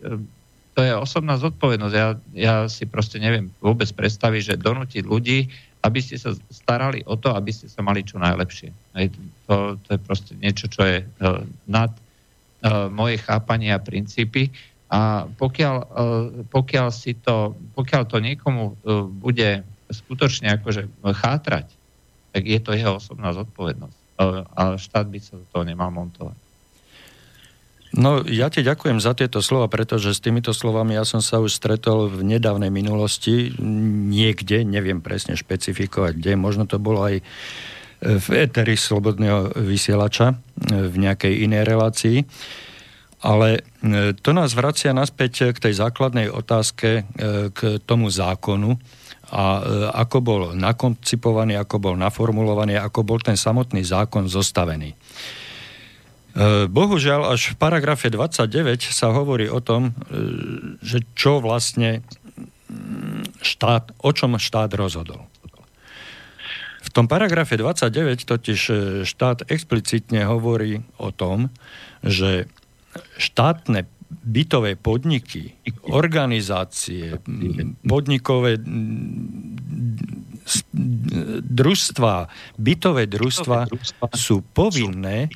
to 0.81 0.89
je 0.89 0.97
osobná 0.97 1.37
zodpovednosť. 1.37 1.93
Ja, 1.93 2.09
ja 2.33 2.55
si 2.65 2.89
proste 2.89 3.21
neviem 3.21 3.53
vôbec 3.61 3.93
predstaviť, 3.93 4.41
že 4.41 4.65
donútiť 4.65 5.05
ľudí, 5.05 5.53
aby 5.85 6.01
ste 6.01 6.17
sa 6.17 6.33
starali 6.49 7.05
o 7.05 7.21
to, 7.21 7.37
aby 7.37 7.53
ste 7.53 7.69
sa 7.69 7.85
mali 7.85 8.01
čo 8.01 8.17
najlepšie. 8.17 8.73
Hej, 8.97 9.13
to, 9.45 9.77
to 9.85 9.89
je 9.93 10.01
proste 10.01 10.33
niečo, 10.41 10.73
čo 10.73 10.89
je 10.89 11.05
uh, 11.05 11.45
nad 11.69 11.93
uh, 11.93 12.89
moje 12.89 13.21
chápanie 13.21 13.77
a 13.77 13.77
princípy. 13.77 14.49
A 14.89 15.29
pokiaľ, 15.29 15.77
uh, 15.77 16.49
pokiaľ, 16.49 16.89
si 16.89 17.13
to, 17.13 17.53
pokiaľ 17.77 18.03
to 18.09 18.17
niekomu 18.25 18.81
bude 19.21 19.61
skutočne 19.93 20.57
akože 20.57 20.89
chátrať, 21.05 21.69
tak 22.33 22.43
je 22.49 22.57
to 22.57 22.73
jeho 22.73 22.97
osobná 22.97 23.37
zodpovednosť. 23.37 23.99
A 24.57 24.81
štát 24.81 25.13
by 25.13 25.21
sa 25.21 25.37
do 25.37 25.45
toho 25.53 25.69
nemal 25.69 25.93
montovať. 25.93 26.50
No, 27.91 28.23
ja 28.23 28.47
ti 28.47 28.63
ďakujem 28.63 29.03
za 29.03 29.19
tieto 29.19 29.43
slova, 29.43 29.67
pretože 29.67 30.15
s 30.15 30.23
týmito 30.23 30.55
slovami 30.55 30.95
ja 30.95 31.03
som 31.03 31.19
sa 31.19 31.43
už 31.43 31.51
stretol 31.51 32.07
v 32.07 32.23
nedávnej 32.23 32.71
minulosti 32.71 33.51
niekde, 33.59 34.63
neviem 34.63 35.03
presne 35.03 35.35
špecifikovať 35.35 36.15
kde, 36.15 36.33
možno 36.39 36.71
to 36.71 36.79
bolo 36.79 37.03
aj 37.03 37.19
v 38.01 38.27
eteri 38.33 38.79
Slobodného 38.79 39.59
vysielača 39.61 40.39
v 40.71 40.95
nejakej 40.95 41.45
inej 41.45 41.63
relácii. 41.69 42.19
Ale 43.21 43.61
to 44.25 44.31
nás 44.33 44.57
vracia 44.57 44.97
naspäť 44.97 45.53
k 45.53 45.69
tej 45.69 45.75
základnej 45.77 46.33
otázke, 46.33 47.05
k 47.53 47.61
tomu 47.85 48.09
zákonu, 48.09 48.81
a 49.31 49.43
e, 49.43 49.63
ako 49.95 50.19
bol 50.21 50.41
nakoncipovaný, 50.59 51.55
ako 51.55 51.77
bol 51.79 51.95
naformulovaný, 51.95 52.77
ako 52.83 53.07
bol 53.07 53.19
ten 53.23 53.39
samotný 53.39 53.87
zákon 53.87 54.27
zostavený. 54.27 54.99
E, 56.31 56.71
bohužiaľ, 56.71 57.35
až 57.35 57.55
v 57.55 57.57
paragrafe 57.59 58.07
29 58.09 58.91
sa 58.91 59.11
hovorí 59.11 59.51
o 59.51 59.59
tom, 59.59 59.91
e, 59.91 59.93
že 60.79 61.03
čo 61.19 61.43
vlastne 61.43 62.07
mm, 62.71 63.43
štát, 63.43 63.99
o 63.99 64.11
čom 64.15 64.39
štát 64.39 64.71
rozhodol. 64.79 65.27
V 66.81 66.89
tom 66.91 67.07
paragrafe 67.07 67.55
29 67.55 68.27
totiž 68.27 68.61
štát 69.07 69.47
explicitne 69.47 70.27
hovorí 70.27 70.83
o 70.99 71.15
tom, 71.15 71.53
že 72.03 72.51
štátne 73.15 73.87
bytové 74.11 74.75
podniky, 74.75 75.55
organizácie, 75.87 77.23
podnikové 77.87 78.59
družstva, 81.47 82.27
bytové 82.59 83.07
družstva 83.07 83.71
sú 84.11 84.43
povinné, 84.51 85.31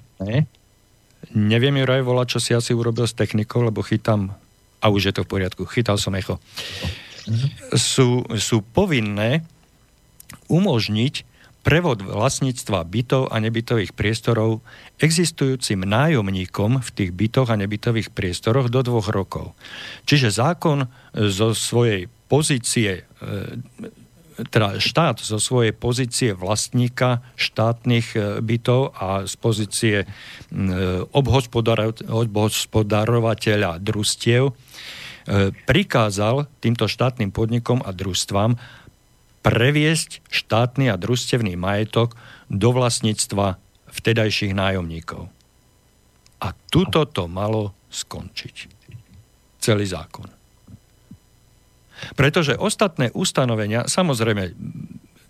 neviem, 1.33 1.81
Juraj 1.81 2.05
volá, 2.05 2.29
čo 2.29 2.43
si 2.43 2.53
asi 2.53 2.77
urobil 2.77 3.09
s 3.09 3.17
technikou, 3.17 3.65
lebo 3.65 3.81
chytám, 3.81 4.35
a 4.83 4.87
už 4.93 5.09
je 5.09 5.15
to 5.17 5.25
v 5.25 5.31
poriadku, 5.31 5.63
chytal 5.65 5.97
som 5.97 6.13
echo, 6.19 6.37
sú, 7.73 8.29
sú 8.37 8.61
povinné 8.61 9.49
umožniť 10.53 11.25
prevod 11.65 12.05
vlastníctva 12.05 12.85
bytov 12.85 13.33
a 13.33 13.41
nebytových 13.41 13.97
priestorov 13.97 14.61
existujúcim 15.01 15.81
nájomníkom 15.81 16.85
v 16.85 16.89
tých 16.93 17.11
bytoch 17.17 17.49
a 17.49 17.57
nebytových 17.57 18.13
priestoroch 18.13 18.69
do 18.69 18.85
dvoch 18.85 19.09
rokov. 19.09 19.57
Čiže 20.05 20.37
zákon 20.37 20.85
zo 21.17 21.57
svojej 21.57 22.13
pozície 22.29 23.01
e, 23.01 23.03
teda 24.51 24.83
štát 24.83 25.23
zo 25.23 25.39
svojej 25.39 25.71
pozície 25.71 26.35
vlastníka 26.35 27.23
štátnych 27.39 28.15
e, 28.15 28.43
bytov 28.43 28.91
a 28.99 29.23
z 29.27 29.37
pozície 29.39 30.07
obhospodarovateľa 31.15 33.79
družstiev 33.83 34.55
prikázal 35.65 36.45
týmto 36.61 36.85
štátnym 36.85 37.33
podnikom 37.33 37.81
a 37.81 37.97
družstvám 37.97 38.61
previesť 39.45 40.25
štátny 40.29 40.93
a 40.93 40.97
družstevný 40.97 41.57
majetok 41.57 42.17
do 42.49 42.73
vlastníctva 42.73 43.57
vtedajších 43.93 44.57
nájomníkov. 44.57 45.29
A 46.45 46.53
tuto 46.73 47.05
to 47.09 47.29
malo 47.29 47.73
skončiť. 47.93 48.57
Celý 49.61 49.87
zákon. 49.89 50.44
Pretože 52.13 52.61
ostatné 52.61 53.09
ustanovenia, 53.17 53.89
samozrejme, 53.89 54.53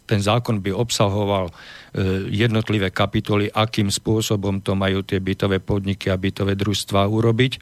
ten 0.05 0.21
zákon 0.21 0.61
by 0.61 0.71
obsahoval 0.73 1.49
e, 1.49 1.53
jednotlivé 2.29 2.93
kapitoly, 2.93 3.49
akým 3.49 3.89
spôsobom 3.89 4.61
to 4.61 4.77
majú 4.77 5.01
tie 5.01 5.21
bytové 5.21 5.65
podniky 5.65 6.13
a 6.13 6.21
bytové 6.21 6.57
družstva 6.61 7.09
urobiť. 7.09 7.53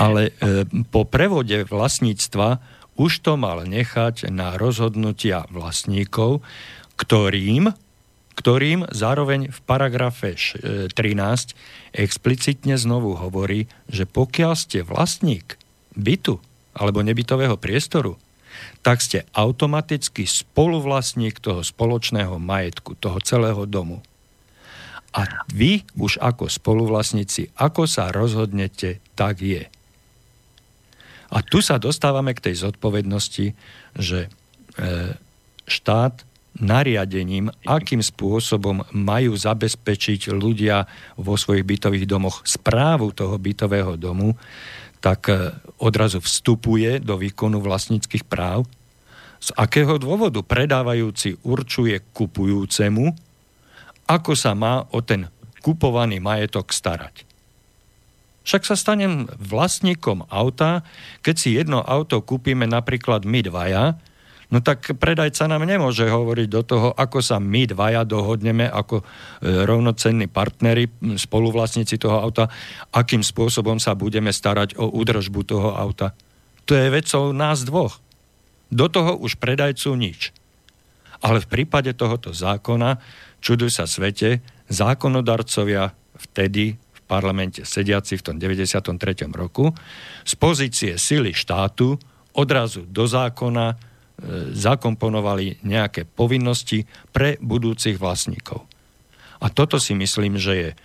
Ale 0.00 0.32
e, 0.32 0.64
po 0.88 1.04
prevode 1.04 1.68
vlastníctva 1.68 2.58
už 2.98 3.22
to 3.22 3.38
mal 3.38 3.62
nechať 3.62 4.32
na 4.32 4.56
rozhodnutia 4.56 5.46
vlastníkov, 5.52 6.42
ktorým, 6.98 7.70
ktorým 8.34 8.88
zároveň 8.90 9.52
v 9.52 9.58
paragrafe 9.68 10.34
13 10.34 10.90
e, 10.96 11.54
explicitne 11.94 12.80
znovu 12.80 13.14
hovorí, 13.14 13.68
že 13.92 14.08
pokiaľ 14.08 14.52
ste 14.56 14.80
vlastník 14.82 15.60
bytu 15.94 16.40
alebo 16.78 17.02
nebytového 17.02 17.58
priestoru, 17.58 18.14
tak 18.80 19.02
ste 19.02 19.26
automaticky 19.34 20.24
spoluvlastník 20.24 21.42
toho 21.42 21.66
spoločného 21.66 22.38
majetku, 22.38 22.94
toho 22.98 23.18
celého 23.22 23.66
domu. 23.66 24.00
A 25.14 25.44
vy 25.50 25.82
už 25.98 26.20
ako 26.22 26.46
spoluvlastníci, 26.46 27.50
ako 27.58 27.90
sa 27.90 28.14
rozhodnete, 28.14 29.02
tak 29.18 29.42
je. 29.42 29.66
A 31.28 31.38
tu 31.44 31.60
sa 31.60 31.76
dostávame 31.76 32.32
k 32.32 32.50
tej 32.50 32.64
zodpovednosti, 32.64 33.46
že 33.98 34.20
e, 34.24 34.28
štát 35.68 36.24
nariadením, 36.58 37.52
akým 37.68 38.02
spôsobom 38.02 38.82
majú 38.90 39.32
zabezpečiť 39.36 40.32
ľudia 40.34 40.88
vo 41.20 41.38
svojich 41.38 41.62
bytových 41.62 42.06
domoch 42.08 42.42
správu 42.42 43.14
toho 43.14 43.36
bytového 43.38 43.94
domu, 43.94 44.34
tak 44.98 45.30
e, 45.30 45.54
odrazu 45.78 46.18
vstupuje 46.18 46.98
do 46.98 47.18
výkonu 47.18 47.62
vlastníckých 47.62 48.26
práv. 48.26 48.66
Z 49.38 49.54
akého 49.54 49.98
dôvodu 50.02 50.42
predávajúci 50.42 51.38
určuje 51.46 52.02
kupujúcemu, 52.10 53.14
ako 54.10 54.32
sa 54.34 54.56
má 54.58 54.82
o 54.90 54.98
ten 54.98 55.30
kupovaný 55.62 56.18
majetok 56.18 56.74
starať. 56.74 57.28
Však 58.48 58.64
sa 58.64 58.80
stanem 58.80 59.28
vlastníkom 59.36 60.24
auta, 60.32 60.80
keď 61.20 61.34
si 61.36 61.52
jedno 61.52 61.84
auto 61.84 62.24
kúpime 62.24 62.64
napríklad 62.64 63.28
my 63.28 63.44
dvaja, 63.44 64.00
no 64.48 64.58
tak 64.64 64.96
predajca 64.96 65.44
nám 65.48 65.68
nemôže 65.68 66.08
hovoriť 66.08 66.48
do 66.48 66.62
toho, 66.64 66.88
ako 66.96 67.20
sa 67.20 67.36
my 67.36 67.68
dvaja 67.68 68.02
dohodneme 68.08 68.64
ako 68.64 69.00
e, 69.00 69.04
rovnocenní 69.68 70.28
partnery, 70.28 70.88
spoluvlastníci 71.20 72.00
toho 72.00 72.20
auta, 72.20 72.48
akým 72.92 73.20
spôsobom 73.20 73.76
sa 73.76 73.92
budeme 73.92 74.32
starať 74.32 74.80
o 74.80 74.88
údržbu 74.88 75.40
toho 75.44 75.76
auta. 75.76 76.16
To 76.68 76.72
je 76.76 76.88
vecou 76.92 77.32
nás 77.32 77.64
dvoch. 77.64 78.00
Do 78.68 78.92
toho 78.92 79.16
už 79.16 79.40
predajcu 79.40 79.96
nič. 79.96 80.36
Ale 81.24 81.40
v 81.40 81.50
prípade 81.50 81.96
tohoto 81.96 82.36
zákona, 82.36 83.00
čuduj 83.40 83.72
sa 83.72 83.88
svete, 83.88 84.44
zákonodarcovia 84.68 85.96
vtedy 86.14 86.76
v 86.76 87.00
parlamente 87.08 87.64
sediaci 87.64 88.20
v 88.20 88.22
tom 88.22 88.36
93. 88.36 88.84
roku 89.32 89.72
z 90.22 90.32
pozície 90.36 90.92
sily 91.00 91.32
štátu 91.32 91.96
odrazu 92.36 92.84
do 92.84 93.08
zákona 93.08 93.87
zakomponovali 94.50 95.62
nejaké 95.62 96.02
povinnosti 96.02 96.84
pre 97.14 97.38
budúcich 97.38 97.96
vlastníkov. 97.96 98.66
A 99.38 99.46
toto 99.46 99.78
si 99.78 99.94
myslím, 99.94 100.34
že 100.34 100.52
je 100.54 100.68
e, 100.70 100.76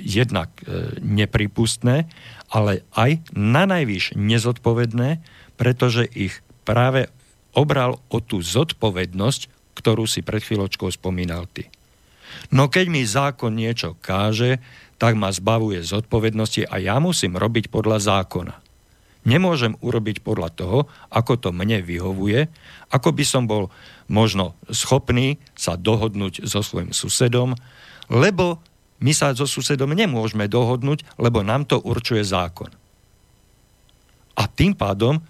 jednak 0.00 0.48
e, 0.64 0.96
nepripustné, 1.04 2.08
ale 2.48 2.84
aj 2.96 3.20
na 3.36 3.68
najvyš 3.68 4.16
nezodpovedné, 4.16 5.20
pretože 5.60 6.08
ich 6.16 6.40
práve 6.64 7.12
obral 7.52 8.00
o 8.08 8.18
tú 8.24 8.40
zodpovednosť, 8.40 9.76
ktorú 9.76 10.08
si 10.08 10.24
pred 10.24 10.40
chvíľočkou 10.40 10.88
spomínal 10.88 11.44
ty. 11.52 11.68
No 12.48 12.72
keď 12.72 12.86
mi 12.88 13.04
zákon 13.04 13.52
niečo 13.52 14.00
káže, 14.00 14.56
tak 14.96 15.20
ma 15.20 15.28
zbavuje 15.28 15.84
zodpovednosti 15.84 16.64
a 16.64 16.80
ja 16.80 16.96
musím 16.96 17.36
robiť 17.36 17.68
podľa 17.68 18.00
zákona. 18.00 18.61
Nemôžem 19.22 19.78
urobiť 19.78 20.26
podľa 20.26 20.50
toho, 20.50 20.78
ako 21.14 21.38
to 21.38 21.48
mne 21.54 21.78
vyhovuje, 21.86 22.50
ako 22.90 23.14
by 23.14 23.24
som 23.24 23.46
bol 23.46 23.70
možno 24.10 24.58
schopný 24.66 25.38
sa 25.54 25.78
dohodnúť 25.78 26.42
so 26.42 26.60
svojim 26.60 26.90
susedom, 26.90 27.54
lebo 28.10 28.58
my 29.02 29.12
sa 29.14 29.34
so 29.34 29.46
susedom 29.46 29.94
nemôžeme 29.94 30.46
dohodnúť, 30.50 31.06
lebo 31.18 31.42
nám 31.42 31.66
to 31.66 31.78
určuje 31.82 32.22
zákon. 32.22 32.70
A 34.38 34.46
tým 34.50 34.74
pádom 34.74 35.22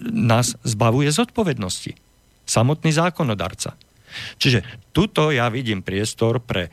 nás 0.00 0.56
zbavuje 0.62 1.10
zodpovednosti. 1.12 1.92
Samotný 2.48 2.92
zákonodarca. 2.94 3.76
Čiže 4.40 4.88
tuto 4.96 5.28
ja 5.28 5.52
vidím 5.52 5.84
priestor 5.84 6.40
pre 6.40 6.68
e, 6.68 6.70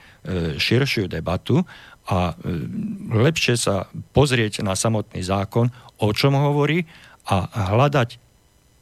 širšiu 0.56 1.12
debatu 1.12 1.60
a 2.06 2.32
e, 2.32 2.34
lepšie 3.14 3.58
sa 3.58 3.90
pozrieť 4.14 4.62
na 4.62 4.78
samotný 4.78 5.26
zákon, 5.26 5.74
o 5.98 6.08
čom 6.14 6.38
hovorí 6.38 6.86
a 7.26 7.50
hľadať 7.74 8.22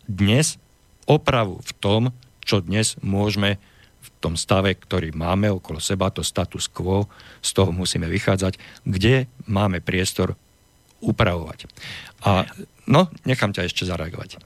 dnes 0.07 0.59
opravu 1.07 1.63
v 1.63 1.71
tom, 1.79 2.01
čo 2.43 2.59
dnes 2.59 2.99
môžeme 2.99 3.55
v 4.03 4.09
tom 4.19 4.35
stave, 4.35 4.75
ktorý 4.75 5.15
máme 5.15 5.47
okolo 5.47 5.79
seba, 5.79 6.11
to 6.11 6.19
status 6.19 6.67
quo, 6.67 7.07
z 7.39 7.49
toho 7.55 7.71
musíme 7.71 8.07
vychádzať, 8.11 8.59
kde 8.83 9.31
máme 9.47 9.79
priestor 9.79 10.35
upravovať. 10.99 11.71
A 12.27 12.43
no, 12.83 13.07
nechám 13.23 13.55
ťa 13.55 13.67
ešte 13.67 13.87
zareagovať. 13.87 14.43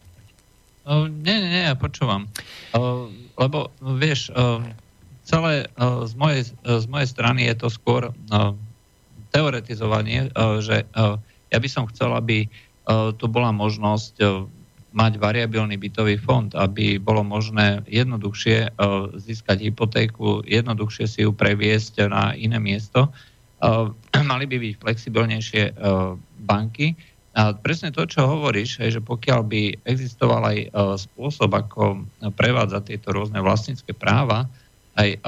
Nie, 1.26 1.36
nie, 1.42 1.50
nie, 1.50 1.63
ja 1.66 1.76
počúvam. 1.76 2.30
Lebo, 3.38 3.74
vieš, 3.82 4.30
uh, 4.32 4.62
celé 5.28 5.68
z, 6.06 6.13
mojej, 6.16 6.42
z 6.63 6.86
mojej 6.88 7.10
strany 7.12 7.52
je 7.52 7.56
to 7.60 7.68
skôr 7.68 8.16
teoretizovanie, 9.38 10.34
uh, 10.34 10.58
že 10.58 10.89
uh, 10.97 11.21
ja 11.54 11.58
by 11.62 11.69
som 11.69 11.86
chcel, 11.93 12.17
aby 12.17 12.50
uh, 12.50 13.13
tu 13.13 13.30
bola 13.30 13.54
možnosť 13.54 14.15
mať 14.97 15.21
variabilný 15.21 15.78
bytový 15.78 16.17
fond, 16.17 16.50
aby 16.58 16.97
bolo 16.97 17.21
možné 17.21 17.86
jednoduchšie 17.86 18.73
získať 19.21 19.69
hypotéku, 19.69 20.41
jednoduchšie 20.41 21.06
si 21.06 21.21
ju 21.21 21.30
previesť 21.38 22.10
na 22.10 22.34
iné 22.34 22.58
miesto. 22.58 23.13
Mali 24.32 24.45
by 24.50 24.58
byť 24.58 24.73
flexibilnejšie 24.82 25.78
banky. 26.41 26.97
A 27.38 27.54
presne 27.54 27.93
to, 27.93 28.10
čo 28.10 28.26
hovoríš, 28.26 28.82
je, 28.82 28.97
že 28.97 29.02
pokiaľ 29.04 29.39
by 29.45 29.86
existoval 29.86 30.41
aj 30.50 30.60
spôsob, 30.97 31.54
ako 31.54 32.02
prevádzať 32.34 32.82
tieto 32.89 33.13
rôzne 33.13 33.38
vlastnícke 33.43 33.93
práva, 33.93 34.50
aj 34.97 35.21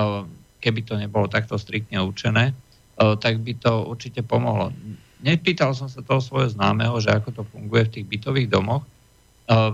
keby 0.65 0.81
to 0.81 0.97
nebolo 0.97 1.29
takto 1.29 1.61
striktne 1.61 2.01
určené, 2.01 2.57
tak 2.99 3.39
by 3.39 3.53
to 3.55 3.87
určite 3.87 4.19
pomohlo. 4.27 4.75
Nepýtal 5.23 5.71
som 5.71 5.87
sa 5.87 6.03
toho 6.03 6.19
svojho 6.19 6.51
známeho, 6.51 6.99
že 6.99 7.15
ako 7.15 7.31
to 7.31 7.43
funguje 7.47 7.87
v 7.87 7.93
tých 7.95 8.05
bytových 8.07 8.47
domoch, 8.51 8.83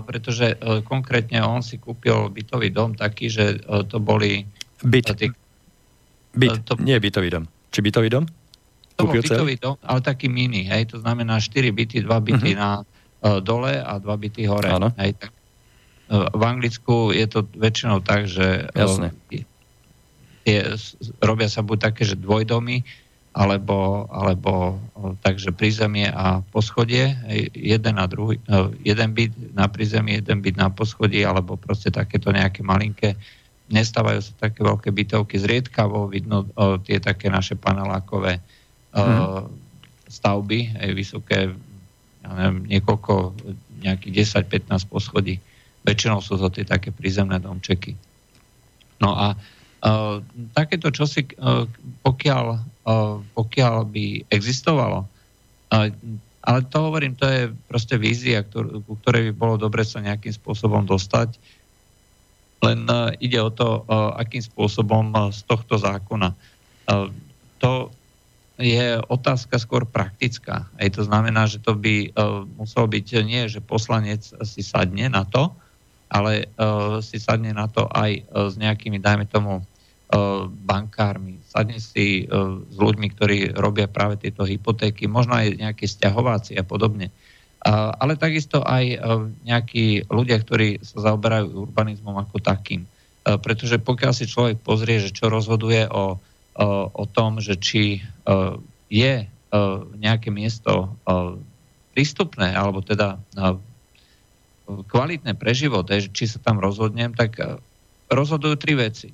pretože 0.06 0.54
konkrétne 0.86 1.42
on 1.42 1.62
si 1.62 1.82
kúpil 1.82 2.30
bytový 2.30 2.70
dom 2.70 2.94
taký, 2.94 3.26
že 3.26 3.62
to 3.90 3.98
boli... 3.98 4.46
Byt. 4.82 5.10
Tí, 5.18 5.30
Byt, 6.36 6.62
to, 6.68 6.78
nie 6.78 6.98
bytový 6.98 7.28
dom. 7.30 7.44
Či 7.74 7.80
bytový 7.82 8.08
dom? 8.12 8.24
To 8.96 9.04
bol 9.04 9.20
bytový 9.20 9.60
dom, 9.60 9.76
ale 9.84 10.00
taký 10.00 10.32
mini, 10.32 10.64
hej, 10.64 10.88
to 10.88 11.02
znamená 11.02 11.36
4 11.36 11.68
byty, 11.68 11.96
2 12.04 12.08
byty 12.08 12.56
uh-huh. 12.56 12.62
na 12.62 12.70
dole 13.44 13.76
a 13.76 13.98
2 14.00 14.06
byty 14.06 14.48
hore. 14.48 14.72
Áno. 14.72 14.88
Hej, 14.96 15.20
tak, 15.20 15.30
v 16.10 16.42
Anglicku 16.42 17.10
je 17.10 17.26
to 17.26 17.42
väčšinou 17.58 17.98
tak, 17.98 18.30
že 18.30 18.70
uh, 18.70 19.10
je, 20.46 20.60
robia 21.18 21.50
sa 21.50 21.66
buď 21.66 21.90
také, 21.90 22.06
že 22.06 22.14
dvojdomy, 22.14 22.86
alebo, 23.36 24.08
alebo 24.08 24.80
takže 25.20 25.52
prízemie 25.52 26.08
a 26.08 26.40
poschodie, 26.56 27.12
jeden, 27.52 28.00
a 28.00 28.08
druhý, 28.08 28.40
jeden 28.80 29.12
byt 29.12 29.52
na 29.52 29.68
prízemie, 29.68 30.24
jeden 30.24 30.40
byt 30.40 30.56
na 30.56 30.72
poschodí, 30.72 31.20
alebo 31.20 31.60
proste 31.60 31.92
takéto 31.92 32.32
nejaké 32.32 32.64
malinké, 32.64 33.12
nestávajú 33.68 34.24
sa 34.24 34.48
také 34.48 34.64
veľké 34.64 34.88
bytovky, 34.88 35.36
zriedkavo 35.36 36.08
vidno 36.08 36.48
o, 36.56 36.80
tie 36.80 36.96
také 36.96 37.28
naše 37.28 37.60
panelákové 37.60 38.40
mm. 38.96 39.52
stavby, 40.08 40.80
aj 40.80 40.90
vysoké, 40.96 41.52
ja 42.24 42.28
neviem, 42.40 42.64
niekoľko, 42.72 43.36
nejakých 43.84 44.32
10-15 44.48 44.88
poschodí. 44.88 45.36
Väčšinou 45.84 46.24
sú 46.24 46.40
to 46.40 46.48
tie 46.48 46.64
také 46.64 46.88
prízemné 46.88 47.36
domčeky. 47.36 47.92
No 48.96 49.12
a 49.12 49.36
uh, 49.36 50.24
takéto 50.56 50.88
čosi, 50.88 51.28
uh, 51.36 51.68
pokiaľ 52.00 52.75
pokiaľ 53.34 53.74
by 53.90 54.30
existovalo, 54.30 55.10
Ale 56.46 56.62
to 56.70 56.78
hovorím, 56.78 57.18
to 57.18 57.26
je 57.26 57.50
proste 57.66 57.98
vízia, 57.98 58.46
ku 58.46 58.94
ktorej 59.02 59.30
by 59.30 59.32
bolo 59.34 59.54
dobre 59.58 59.82
sa 59.82 59.98
nejakým 59.98 60.30
spôsobom 60.30 60.86
dostať. 60.86 61.34
Len 62.62 62.86
uh, 62.86 63.10
ide 63.18 63.42
o 63.42 63.50
to, 63.50 63.82
akým 64.14 64.38
spôsobom 64.38 65.10
uh, 65.10 65.34
z 65.34 65.42
tohto 65.42 65.74
zákona. 65.74 66.30
Uh, 66.86 67.10
to 67.58 67.90
je 68.62 68.94
otázka 69.10 69.58
skôr 69.58 69.84
praktická. 69.90 70.70
Aj 70.78 70.88
to 70.88 71.02
znamená, 71.02 71.44
že 71.44 71.60
to 71.60 71.76
by 71.76 72.08
muselo 72.56 72.88
byť 72.88 73.20
nie, 73.20 73.52
že 73.52 73.60
poslanec 73.60 74.24
si 74.48 74.64
sadne 74.64 75.12
na 75.12 75.28
to, 75.28 75.52
ale 76.08 76.48
si 77.04 77.20
sadne 77.20 77.52
na 77.52 77.68
to 77.68 77.84
aj 77.92 78.24
s 78.24 78.54
nejakými, 78.56 78.96
dajme 78.96 79.28
tomu, 79.28 79.60
bankármi, 80.46 81.42
sadne 81.42 81.82
si 81.82 82.24
uh, 82.24 82.62
s 82.62 82.76
ľuďmi, 82.78 83.06
ktorí 83.16 83.36
robia 83.58 83.90
práve 83.90 84.22
tieto 84.22 84.46
hypotéky, 84.46 85.10
možno 85.10 85.34
aj 85.34 85.58
nejaké 85.58 85.90
stiahováci 85.90 86.54
a 86.54 86.62
podobne. 86.62 87.10
Ale 87.98 88.14
takisto 88.14 88.62
aj 88.62 88.84
uh, 88.94 89.26
nejakí 89.42 90.06
ľudia, 90.06 90.38
ktorí 90.38 90.78
sa 90.86 91.10
zaoberajú 91.10 91.66
urbanizmom 91.66 92.14
ako 92.22 92.38
takým. 92.38 92.86
Pretože 93.26 93.82
pokiaľ 93.82 94.12
si 94.14 94.30
človek 94.30 94.62
pozrie, 94.62 95.02
že 95.02 95.10
čo 95.10 95.26
rozhoduje 95.26 95.90
o 95.90 96.22
o 96.96 97.04
tom, 97.04 97.36
že 97.36 97.60
či 97.60 98.00
je 98.88 99.14
nejaké 100.00 100.32
miesto 100.32 100.96
prístupné, 101.92 102.56
alebo 102.56 102.80
teda 102.80 103.20
kvalitné 104.64 105.36
pre 105.36 105.52
život, 105.52 105.84
či 105.92 106.24
sa 106.24 106.40
tam 106.40 106.56
rozhodnem, 106.64 107.12
tak 107.12 107.60
rozhodujú 108.08 108.56
tri 108.56 108.72
veci. 108.72 109.12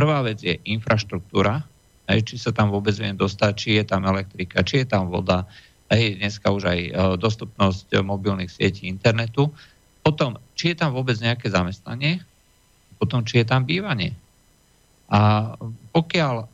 Prvá 0.00 0.24
vec 0.24 0.40
je 0.40 0.56
infraštruktúra, 0.64 1.60
či 2.08 2.40
sa 2.40 2.56
tam 2.56 2.72
vôbec 2.72 2.96
viem 2.96 3.12
dostať, 3.12 3.52
či 3.52 3.68
je 3.76 3.84
tam 3.84 4.08
elektrika, 4.08 4.64
či 4.64 4.80
je 4.80 4.86
tam 4.88 5.12
voda, 5.12 5.44
aj 5.92 6.16
dneska 6.16 6.48
už 6.48 6.72
aj 6.72 6.80
dostupnosť 7.20 8.00
mobilných 8.00 8.48
sietí 8.48 8.88
internetu. 8.88 9.52
Potom, 10.00 10.40
či 10.56 10.72
je 10.72 10.80
tam 10.80 10.96
vôbec 10.96 11.20
nejaké 11.20 11.52
zamestnanie, 11.52 12.24
potom, 12.96 13.28
či 13.28 13.44
je 13.44 13.46
tam 13.52 13.68
bývanie. 13.68 14.16
A 15.12 15.52
pokiaľ 15.92 16.48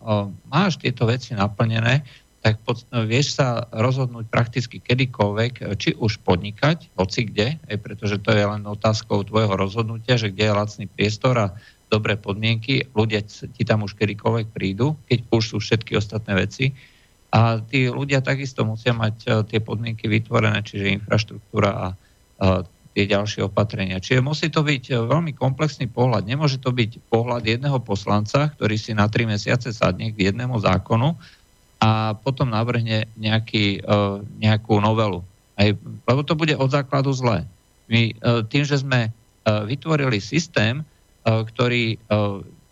máš 0.51 0.83
tieto 0.83 1.07
veci 1.07 1.31
naplnené, 1.31 2.03
tak 2.43 2.59
vieš 3.07 3.39
sa 3.39 3.63
rozhodnúť 3.71 4.27
prakticky 4.27 4.83
kedykoľvek, 4.83 5.71
či 5.79 5.95
už 5.95 6.19
podnikať, 6.27 6.99
hoci 6.99 7.31
kde, 7.31 7.63
aj 7.63 7.77
pretože 7.79 8.19
to 8.19 8.35
je 8.35 8.43
len 8.43 8.67
otázkou 8.67 9.23
tvojho 9.23 9.55
rozhodnutia, 9.55 10.19
že 10.19 10.35
kde 10.35 10.51
je 10.51 10.59
lacný 10.59 10.87
priestor 10.91 11.39
a 11.39 11.49
dobré 11.87 12.19
podmienky, 12.19 12.91
ľudia 12.93 13.23
ti 13.27 13.63
tam 13.63 13.87
už 13.87 13.95
kedykoľvek 13.95 14.51
prídu, 14.51 14.99
keď 15.07 15.19
už 15.31 15.43
sú 15.55 15.57
všetky 15.63 15.95
ostatné 15.95 16.35
veci. 16.35 16.65
A 17.31 17.61
tí 17.63 17.87
ľudia 17.87 18.23
takisto 18.23 18.67
musia 18.67 18.97
mať 18.97 19.47
tie 19.51 19.61
podmienky 19.61 20.11
vytvorené, 20.11 20.63
čiže 20.65 20.99
infraštruktúra 20.99 21.71
a 21.71 21.87
tie 22.97 23.05
ďalšie 23.05 23.45
opatrenia. 23.45 24.01
Čiže 24.01 24.25
musí 24.25 24.49
to 24.49 24.65
byť 24.65 24.85
e, 24.89 24.93
veľmi 24.97 25.37
komplexný 25.37 25.85
pohľad. 25.85 26.25
Nemôže 26.25 26.57
to 26.57 26.73
byť 26.73 27.13
pohľad 27.13 27.45
jedného 27.45 27.77
poslanca, 27.85 28.49
ktorý 28.57 28.81
si 28.81 28.97
na 28.97 29.05
tri 29.13 29.29
mesiace 29.29 29.69
sadne 29.77 30.17
k 30.17 30.33
jednému 30.33 30.57
zákonu 30.57 31.13
a 31.77 32.17
potom 32.17 32.49
navrhne 32.49 33.05
nejaký, 33.21 33.85
e, 33.85 34.01
nejakú 34.41 34.81
novelu. 34.81 35.21
Aj, 35.61 35.69
lebo 36.09 36.21
to 36.25 36.33
bude 36.33 36.57
od 36.57 36.73
základu 36.73 37.13
zlé. 37.13 37.45
My 37.93 38.17
e, 38.17 38.41
tým, 38.49 38.65
že 38.65 38.81
sme 38.81 39.13
vytvorili 39.47 40.19
systém, 40.19 40.83
ktorý 41.27 41.99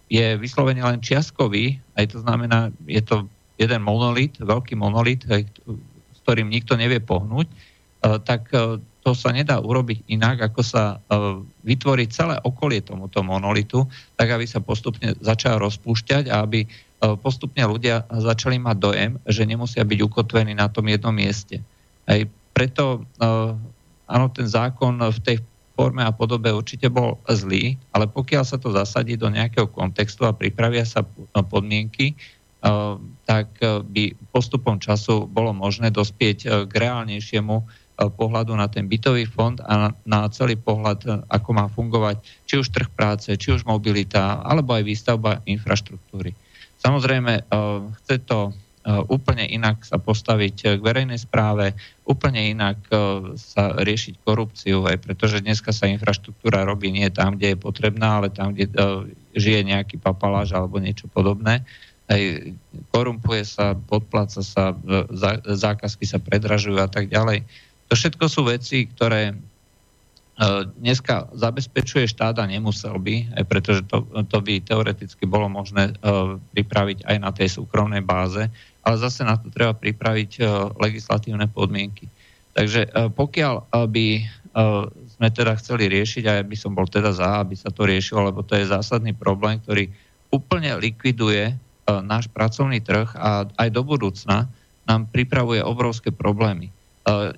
je 0.06 0.26
vyslovene 0.38 0.78
len 0.78 1.02
čiastkový, 1.02 1.82
aj 1.98 2.14
to 2.14 2.22
znamená, 2.22 2.70
je 2.86 3.02
to 3.02 3.26
jeden 3.58 3.82
monolit, 3.82 4.38
veľký 4.38 4.78
monolit, 4.78 5.26
s 5.26 6.18
ktorým 6.22 6.46
nikto 6.46 6.78
nevie 6.78 7.02
pohnúť, 7.02 7.50
tak 8.22 8.46
to 9.04 9.10
sa 9.12 9.34
nedá 9.34 9.58
urobiť 9.58 10.06
inak, 10.06 10.48
ako 10.48 10.60
sa 10.62 11.02
vytvorí 11.66 12.06
celé 12.08 12.38
okolie 12.46 12.80
tomuto 12.80 13.20
monolitu, 13.26 13.84
tak 14.14 14.30
aby 14.32 14.46
sa 14.46 14.62
postupne 14.62 15.12
začal 15.18 15.58
rozpúšťať 15.58 16.30
a 16.30 16.46
aby 16.46 16.64
postupne 17.20 17.60
ľudia 17.68 18.06
začali 18.08 18.56
mať 18.56 18.76
dojem, 18.80 19.12
že 19.28 19.44
nemusia 19.44 19.84
byť 19.84 19.98
ukotvení 19.98 20.56
na 20.56 20.72
tom 20.72 20.88
jednom 20.88 21.12
mieste. 21.12 21.60
Aj 22.06 22.22
preto 22.54 23.04
áno, 24.06 24.26
ten 24.30 24.46
zákon 24.46 25.00
v 25.00 25.18
tej 25.20 25.36
forme 25.74 26.06
a 26.06 26.14
podobe 26.14 26.54
určite 26.54 26.86
bol 26.86 27.18
zlý, 27.26 27.74
ale 27.90 28.06
pokiaľ 28.06 28.44
sa 28.46 28.56
to 28.56 28.70
zasadí 28.70 29.18
do 29.18 29.26
nejakého 29.26 29.66
kontextu 29.66 30.24
a 30.24 30.34
pripravia 30.34 30.86
sa 30.86 31.02
podmienky, 31.34 32.14
tak 33.28 33.48
by 33.60 34.16
postupom 34.32 34.80
času 34.80 35.28
bolo 35.28 35.52
možné 35.52 35.92
dospieť 35.92 36.64
k 36.64 36.72
reálnejšiemu 36.72 37.60
Eh, 37.94 38.10
pohľadu 38.10 38.58
na 38.58 38.66
ten 38.66 38.90
bytový 38.90 39.22
fond 39.22 39.54
a 39.62 39.94
na 40.02 40.26
celý 40.26 40.58
pohľad, 40.58 40.98
eh, 41.06 41.14
ako 41.30 41.50
má 41.54 41.70
fungovať 41.70 42.26
či 42.42 42.58
už 42.58 42.74
trh 42.74 42.90
práce, 42.90 43.30
či 43.38 43.54
už 43.54 43.62
mobilita, 43.62 44.42
alebo 44.42 44.74
aj 44.74 44.82
výstavba 44.82 45.38
infraštruktúry. 45.46 46.34
Samozrejme, 46.82 47.32
eh, 47.38 47.44
chce 48.02 48.18
to 48.26 48.50
úplne 48.84 49.48
inak 49.48 49.80
sa 49.80 49.96
postaviť 49.96 50.76
k 50.76 50.80
verejnej 50.84 51.16
správe, 51.16 51.72
úplne 52.04 52.52
inak 52.52 52.76
sa 53.40 53.72
riešiť 53.80 54.20
korupciu, 54.20 54.84
aj 54.84 55.00
pretože 55.00 55.40
dneska 55.40 55.72
sa 55.72 55.88
infraštruktúra 55.88 56.68
robí 56.68 56.92
nie 56.92 57.08
tam, 57.08 57.40
kde 57.40 57.56
je 57.56 57.58
potrebná, 57.64 58.20
ale 58.20 58.28
tam, 58.28 58.52
kde 58.52 58.68
žije 59.32 59.64
nejaký 59.64 59.96
papaláž 59.96 60.52
alebo 60.52 60.76
niečo 60.76 61.08
podobné. 61.08 61.64
Aj 62.04 62.20
korumpuje 62.92 63.48
sa, 63.48 63.72
podpláca 63.72 64.44
sa, 64.44 64.76
zákazky 65.48 66.04
sa 66.04 66.20
predražujú 66.20 66.76
a 66.76 66.88
tak 66.88 67.08
ďalej. 67.08 67.48
To 67.88 67.96
všetko 67.96 68.24
sú 68.28 68.44
veci, 68.44 68.84
ktoré 68.84 69.32
e, 69.32 69.34
dneska 70.76 71.32
zabezpečuje 71.32 72.04
štát 72.04 72.36
a 72.36 72.44
nemusel 72.44 73.00
by, 73.00 73.32
aj 73.40 73.44
pretože 73.48 73.80
to, 73.88 74.04
to 74.28 74.38
by 74.44 74.60
teoreticky 74.60 75.24
bolo 75.24 75.48
možné 75.48 75.96
pripraviť 76.52 77.08
aj 77.08 77.16
na 77.16 77.32
tej 77.32 77.48
súkromnej 77.56 78.04
báze, 78.04 78.52
ale 78.84 78.96
zase 79.00 79.24
na 79.24 79.40
to 79.40 79.48
treba 79.48 79.72
pripraviť 79.72 80.30
uh, 80.38 80.70
legislatívne 80.76 81.48
podmienky. 81.48 82.06
Takže 82.52 82.92
uh, 82.92 83.08
pokiaľ 83.10 83.74
by 83.90 84.06
sme 85.18 85.34
teda 85.34 85.58
chceli 85.58 85.90
riešiť, 85.90 86.30
a 86.30 86.38
ja 86.38 86.44
by 86.46 86.54
som 86.54 86.78
bol 86.78 86.86
teda 86.86 87.10
za, 87.10 87.42
aby 87.42 87.58
sa 87.58 87.74
to 87.74 87.90
riešilo, 87.90 88.30
lebo 88.30 88.46
to 88.46 88.54
je 88.54 88.70
zásadný 88.70 89.10
problém, 89.10 89.58
ktorý 89.58 89.90
úplne 90.30 90.78
likviduje 90.78 91.58
náš 91.90 92.30
pracovný 92.30 92.78
trh 92.78 93.18
a 93.18 93.50
aj 93.50 93.68
do 93.74 93.82
budúcna 93.82 94.46
nám 94.86 95.10
pripravuje 95.10 95.58
obrovské 95.58 96.14
problémy. 96.14 96.70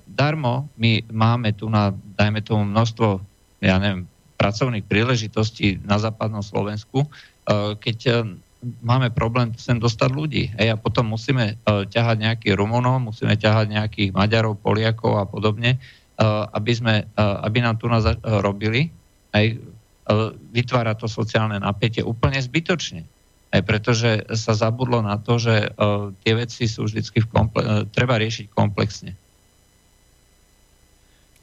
Darmo 0.05 0.69
my 0.77 1.09
máme 1.09 1.57
tu 1.57 1.73
na, 1.73 1.89
dajme 1.89 2.45
tomu, 2.45 2.69
množstvo, 2.69 3.17
ja 3.65 3.81
neviem, 3.81 4.05
pracovných 4.37 4.85
príležitostí 4.85 5.81
na 5.81 5.97
západnom 5.97 6.45
Slovensku, 6.45 7.01
keď 7.81 8.29
máme 8.81 9.13
problém 9.13 9.53
sem 9.57 9.77
dostať 9.77 10.09
ľudí. 10.09 10.49
Hej, 10.57 10.73
a 10.73 10.81
potom 10.81 11.13
musíme 11.13 11.57
ťahať 11.67 12.17
nejakých 12.17 12.57
Rumunov, 12.57 12.99
musíme 13.03 13.37
ťahať 13.37 13.69
nejakých 13.69 14.09
Maďarov, 14.13 14.59
Poliakov 14.59 15.21
a 15.21 15.25
podobne, 15.29 15.77
aby, 16.53 16.71
sme, 16.73 17.05
aby 17.17 17.57
nám 17.61 17.77
tu 17.77 17.85
nás 17.85 18.03
robili. 18.23 18.89
Hej, 19.35 19.61
vytvára 20.55 20.97
to 20.97 21.05
sociálne 21.05 21.59
napätie 21.61 22.01
úplne 22.01 22.41
zbytočne. 22.41 23.05
Aj 23.47 23.61
pretože 23.63 24.27
sa 24.35 24.51
zabudlo 24.57 24.99
na 24.99 25.15
to, 25.21 25.39
že 25.39 25.71
tie 26.25 26.33
veci 26.35 26.67
sú 26.67 26.83
vždy 26.89 27.01
v 27.05 27.27
komple- 27.31 27.87
treba 27.95 28.19
riešiť 28.19 28.51
komplexne. 28.51 29.15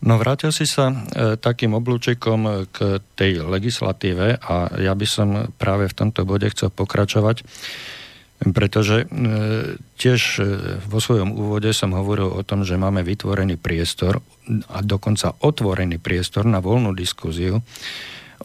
No 0.05 0.21
vrátil 0.21 0.53
si 0.53 0.69
sa 0.69 0.93
e, 0.93 0.97
takým 1.41 1.73
oblúčikom 1.73 2.69
k 2.69 3.01
tej 3.17 3.41
legislatíve 3.41 4.37
a 4.37 4.69
ja 4.77 4.93
by 4.93 5.07
som 5.09 5.29
práve 5.57 5.89
v 5.89 5.97
tomto 5.97 6.29
bode 6.29 6.45
chcel 6.53 6.69
pokračovať, 6.69 7.41
pretože 8.53 9.05
e, 9.05 9.07
tiež 9.97 10.21
e, 10.37 10.43
vo 10.85 11.01
svojom 11.01 11.33
úvode 11.33 11.73
som 11.73 11.97
hovoril 11.97 12.29
o 12.29 12.45
tom, 12.45 12.69
že 12.69 12.77
máme 12.77 13.01
vytvorený 13.01 13.57
priestor 13.57 14.21
a 14.69 14.85
dokonca 14.85 15.41
otvorený 15.41 15.97
priestor 15.97 16.45
na 16.45 16.61
voľnú 16.61 16.93
diskuziu 16.93 17.65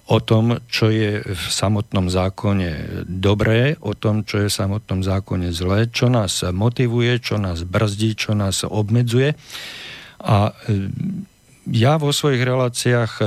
o 0.07 0.17
tom, 0.23 0.63
čo 0.71 0.87
je 0.87 1.19
v 1.21 1.43
samotnom 1.51 2.07
zákone 2.07 3.03
dobré, 3.03 3.75
o 3.83 3.91
tom, 3.99 4.23
čo 4.23 4.41
je 4.41 4.47
v 4.47 4.57
samotnom 4.63 5.03
zákone 5.03 5.51
zlé, 5.51 5.91
čo 5.91 6.07
nás 6.07 6.39
motivuje, 6.55 7.19
čo 7.19 7.35
nás 7.35 7.67
brzdí, 7.67 8.15
čo 8.15 8.31
nás 8.31 8.63
obmedzuje. 8.63 9.35
A 10.19 10.51
ja 11.69 12.01
vo 12.01 12.09
svojich 12.09 12.41
reláciách 12.41 13.11
e, 13.19 13.25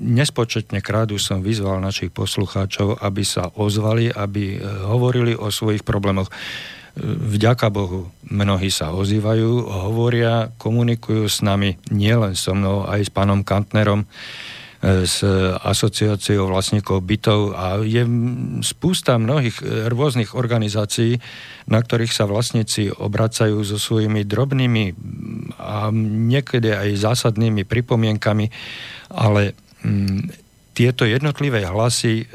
nespočetne 0.00 0.80
krádu 0.80 1.20
som 1.20 1.44
vyzval 1.44 1.80
našich 1.80 2.08
poslucháčov, 2.08 3.00
aby 3.04 3.22
sa 3.22 3.52
ozvali, 3.52 4.08
aby 4.08 4.56
e, 4.56 4.58
hovorili 4.88 5.36
o 5.36 5.52
svojich 5.52 5.84
problémoch. 5.84 6.28
E, 6.28 6.34
vďaka 7.04 7.68
Bohu, 7.68 8.08
mnohí 8.26 8.72
sa 8.72 8.96
ozývajú, 8.96 9.68
hovoria, 9.68 10.48
komunikujú 10.56 11.28
s 11.28 11.44
nami, 11.44 11.76
nielen 11.92 12.32
so 12.32 12.56
mnou, 12.56 12.88
aj 12.88 13.06
s 13.06 13.10
pánom 13.12 13.44
Kantnerom, 13.44 14.08
s 14.80 15.20
asociáciou 15.60 16.48
vlastníkov 16.48 17.04
bytov 17.04 17.52
a 17.52 17.84
je 17.84 18.00
spústa 18.64 19.20
mnohých 19.20 19.60
rôznych 19.92 20.32
organizácií, 20.32 21.20
na 21.68 21.84
ktorých 21.84 22.08
sa 22.08 22.24
vlastníci 22.24 22.88
obracajú 22.88 23.60
so 23.60 23.76
svojimi 23.76 24.24
drobnými 24.24 24.84
a 25.60 25.92
niekedy 25.92 26.72
aj 26.72 26.96
zásadnými 26.96 27.68
pripomienkami, 27.68 28.48
ale 29.12 29.52
tieto 30.80 31.04
jednotlivé 31.04 31.66
hlasy 31.66 32.24
e, 32.24 32.26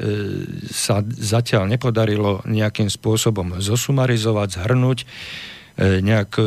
sa 0.70 1.02
zatiaľ 1.02 1.66
nepodarilo 1.66 2.46
nejakým 2.46 2.86
spôsobom 2.86 3.58
zosumarizovať, 3.58 4.62
zhrnúť, 4.62 4.98
e, 5.02 5.06
nejak 5.98 6.30
e, 6.38 6.44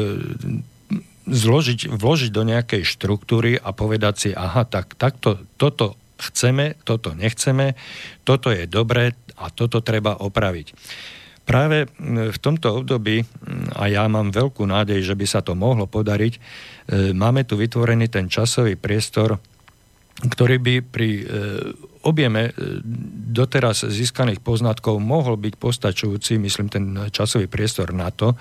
zložiť, 1.30 1.94
vložiť 1.94 2.30
do 2.34 2.44
nejakej 2.44 2.84
štruktúry 2.84 3.56
a 3.56 3.70
povedať 3.72 4.14
si, 4.18 4.30
aha, 4.34 4.66
tak 4.66 4.98
takto, 4.98 5.40
toto 5.56 5.96
chceme, 6.20 6.76
toto 6.84 7.16
nechceme, 7.16 7.78
toto 8.28 8.52
je 8.52 8.68
dobré 8.68 9.16
a 9.40 9.48
toto 9.54 9.80
treba 9.80 10.20
opraviť. 10.20 10.76
Práve 11.48 11.90
v 12.06 12.38
tomto 12.38 12.84
období, 12.84 13.26
a 13.74 13.90
ja 13.90 14.06
mám 14.06 14.30
veľkú 14.30 14.70
nádej, 14.70 15.02
že 15.02 15.18
by 15.18 15.26
sa 15.26 15.42
to 15.42 15.58
mohlo 15.58 15.90
podariť, 15.90 16.38
máme 17.18 17.42
tu 17.48 17.58
vytvorený 17.58 18.06
ten 18.06 18.30
časový 18.30 18.78
priestor 18.78 19.42
ktorý 20.20 20.60
by 20.60 20.76
pri 20.84 21.10
e, 21.16 21.24
objeme 22.06 22.50
e, 22.50 22.52
doteraz 23.30 23.88
získaných 23.88 24.40
poznatkov 24.44 25.00
mohol 25.00 25.36
byť 25.36 25.54
postačujúci, 25.60 26.40
myslím, 26.40 26.68
ten 26.68 26.86
časový 27.12 27.48
priestor 27.52 27.92
na 27.92 28.12
to, 28.12 28.36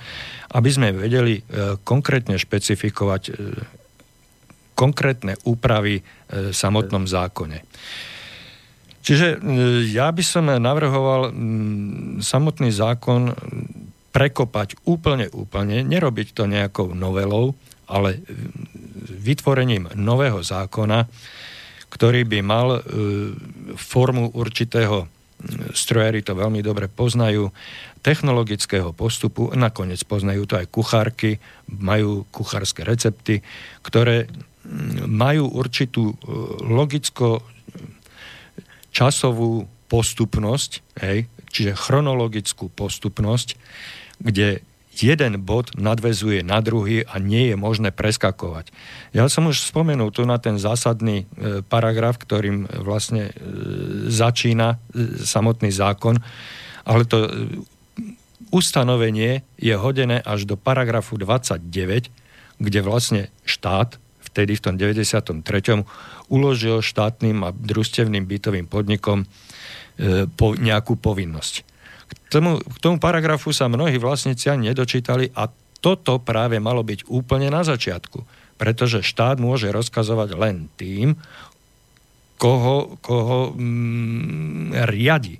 aby 0.54 0.68
sme 0.70 0.94
vedeli 0.94 1.38
e, 1.38 1.42
konkrétne 1.82 2.38
špecifikovať 2.38 3.22
konkrétne 4.78 5.34
úpravy 5.42 6.06
v 6.30 6.54
samotnom 6.54 7.02
zákone. 7.10 7.66
Čiže 9.02 9.42
ja 9.90 10.06
by 10.14 10.22
som 10.22 10.46
navrhoval 10.46 11.34
samotný 12.22 12.70
zákon 12.70 13.34
prekopať 14.14 14.78
úplne, 14.86 15.26
úplne, 15.34 15.82
nerobiť 15.82 16.28
to 16.30 16.46
nejakou 16.46 16.94
novelou, 16.94 17.58
ale 17.88 18.20
vytvorením 19.08 19.88
nového 19.96 20.44
zákona, 20.44 21.08
ktorý 21.88 22.24
by 22.28 22.38
mal 22.44 22.68
e, 22.76 22.80
formu 23.76 24.32
určitého 24.32 25.08
strojári 25.70 26.26
to 26.26 26.34
veľmi 26.34 26.58
dobre 26.66 26.90
poznajú, 26.90 27.54
technologického 28.02 28.90
postupu, 28.90 29.54
nakoniec 29.54 30.02
poznajú 30.02 30.50
to 30.50 30.58
aj 30.58 30.66
kuchárky, 30.66 31.38
majú 31.70 32.26
kuchárske 32.34 32.82
recepty, 32.82 33.42
ktoré 33.86 34.26
majú 35.06 35.48
určitú 35.48 36.12
e, 36.12 36.16
logicko 36.66 37.40
časovú 38.90 39.64
postupnosť, 39.88 41.00
hej, 41.00 41.30
čiže 41.48 41.78
chronologickú 41.78 42.68
postupnosť, 42.68 43.56
kde 44.20 44.60
jeden 45.02 45.42
bod 45.42 45.74
nadvezuje 45.78 46.42
na 46.42 46.58
druhý 46.58 47.06
a 47.06 47.22
nie 47.22 47.52
je 47.52 47.56
možné 47.56 47.94
preskakovať. 47.94 48.70
Ja 49.14 49.30
som 49.30 49.46
už 49.46 49.62
spomenul 49.62 50.10
tu 50.10 50.26
na 50.26 50.38
ten 50.42 50.58
zásadný 50.58 51.24
e, 51.24 51.62
paragraf, 51.62 52.18
ktorým 52.18 52.66
vlastne 52.82 53.30
e, 53.30 53.32
začína 54.10 54.76
e, 54.76 55.22
samotný 55.22 55.70
zákon, 55.70 56.18
ale 56.88 57.02
to 57.04 57.28
ustanovenie 58.48 59.44
je 59.60 59.74
hodené 59.76 60.24
až 60.24 60.48
do 60.48 60.56
paragrafu 60.56 61.20
29, 61.20 62.08
kde 62.58 62.80
vlastne 62.80 63.22
štát 63.44 64.00
vtedy 64.24 64.56
v 64.56 64.62
tom 64.64 64.74
93. 64.80 65.44
uložil 66.32 66.80
štátnym 66.80 67.44
a 67.44 67.50
družstevným 67.52 68.24
bytovým 68.24 68.66
podnikom 68.68 69.28
po 70.38 70.54
nejakú 70.54 70.94
povinnosť. 70.94 71.67
Tomu, 72.28 72.60
k 72.60 72.78
tomu 72.80 73.00
paragrafu 73.00 73.56
sa 73.56 73.72
mnohí 73.72 73.96
vlastníci 73.96 74.52
ani 74.52 74.72
nedočítali 74.72 75.32
a 75.32 75.48
toto 75.78 76.20
práve 76.20 76.60
malo 76.60 76.84
byť 76.84 77.08
úplne 77.08 77.48
na 77.48 77.64
začiatku. 77.64 78.22
Pretože 78.58 79.06
štát 79.06 79.38
môže 79.38 79.70
rozkazovať 79.70 80.34
len 80.34 80.66
tým, 80.76 81.14
koho, 82.38 82.98
koho 83.00 83.54
mm, 83.54 84.74
riadi. 84.90 85.38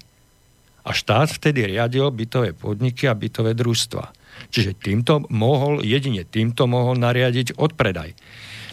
A 0.87 0.91
štát 0.95 1.29
vtedy 1.29 1.69
riadil 1.69 2.09
bytové 2.09 2.55
podniky 2.55 3.07
a 3.11 3.19
bytové 3.19 3.53
družstva. 3.53 4.05
Čiže 4.49 4.79
týmto 4.79 5.27
mohol, 5.29 5.83
jedine 5.83 6.23
týmto 6.23 6.71
mohol 6.71 6.97
nariadiť 6.97 7.59
odpredaj. 7.59 8.15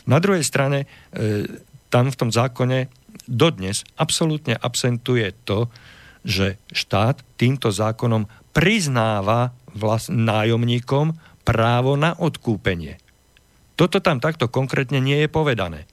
Na 0.06 0.22
druhej 0.22 0.46
strane, 0.46 0.86
e, 0.86 1.50
tam 1.90 2.14
v 2.14 2.20
tom 2.20 2.30
zákone 2.30 2.88
dodnes 3.26 3.82
absolútne 3.98 4.54
absentuje 4.54 5.34
to, 5.44 5.68
že 6.26 6.58
štát 6.74 7.22
týmto 7.38 7.70
zákonom 7.70 8.26
priznáva 8.52 9.54
vlast- 9.72 10.10
nájomníkom 10.10 11.14
právo 11.46 11.94
na 11.94 12.18
odkúpenie. 12.18 12.98
Toto 13.78 14.02
tam 14.02 14.18
takto 14.18 14.50
konkrétne 14.50 14.98
nie 14.98 15.22
je 15.22 15.30
povedané. 15.30 15.86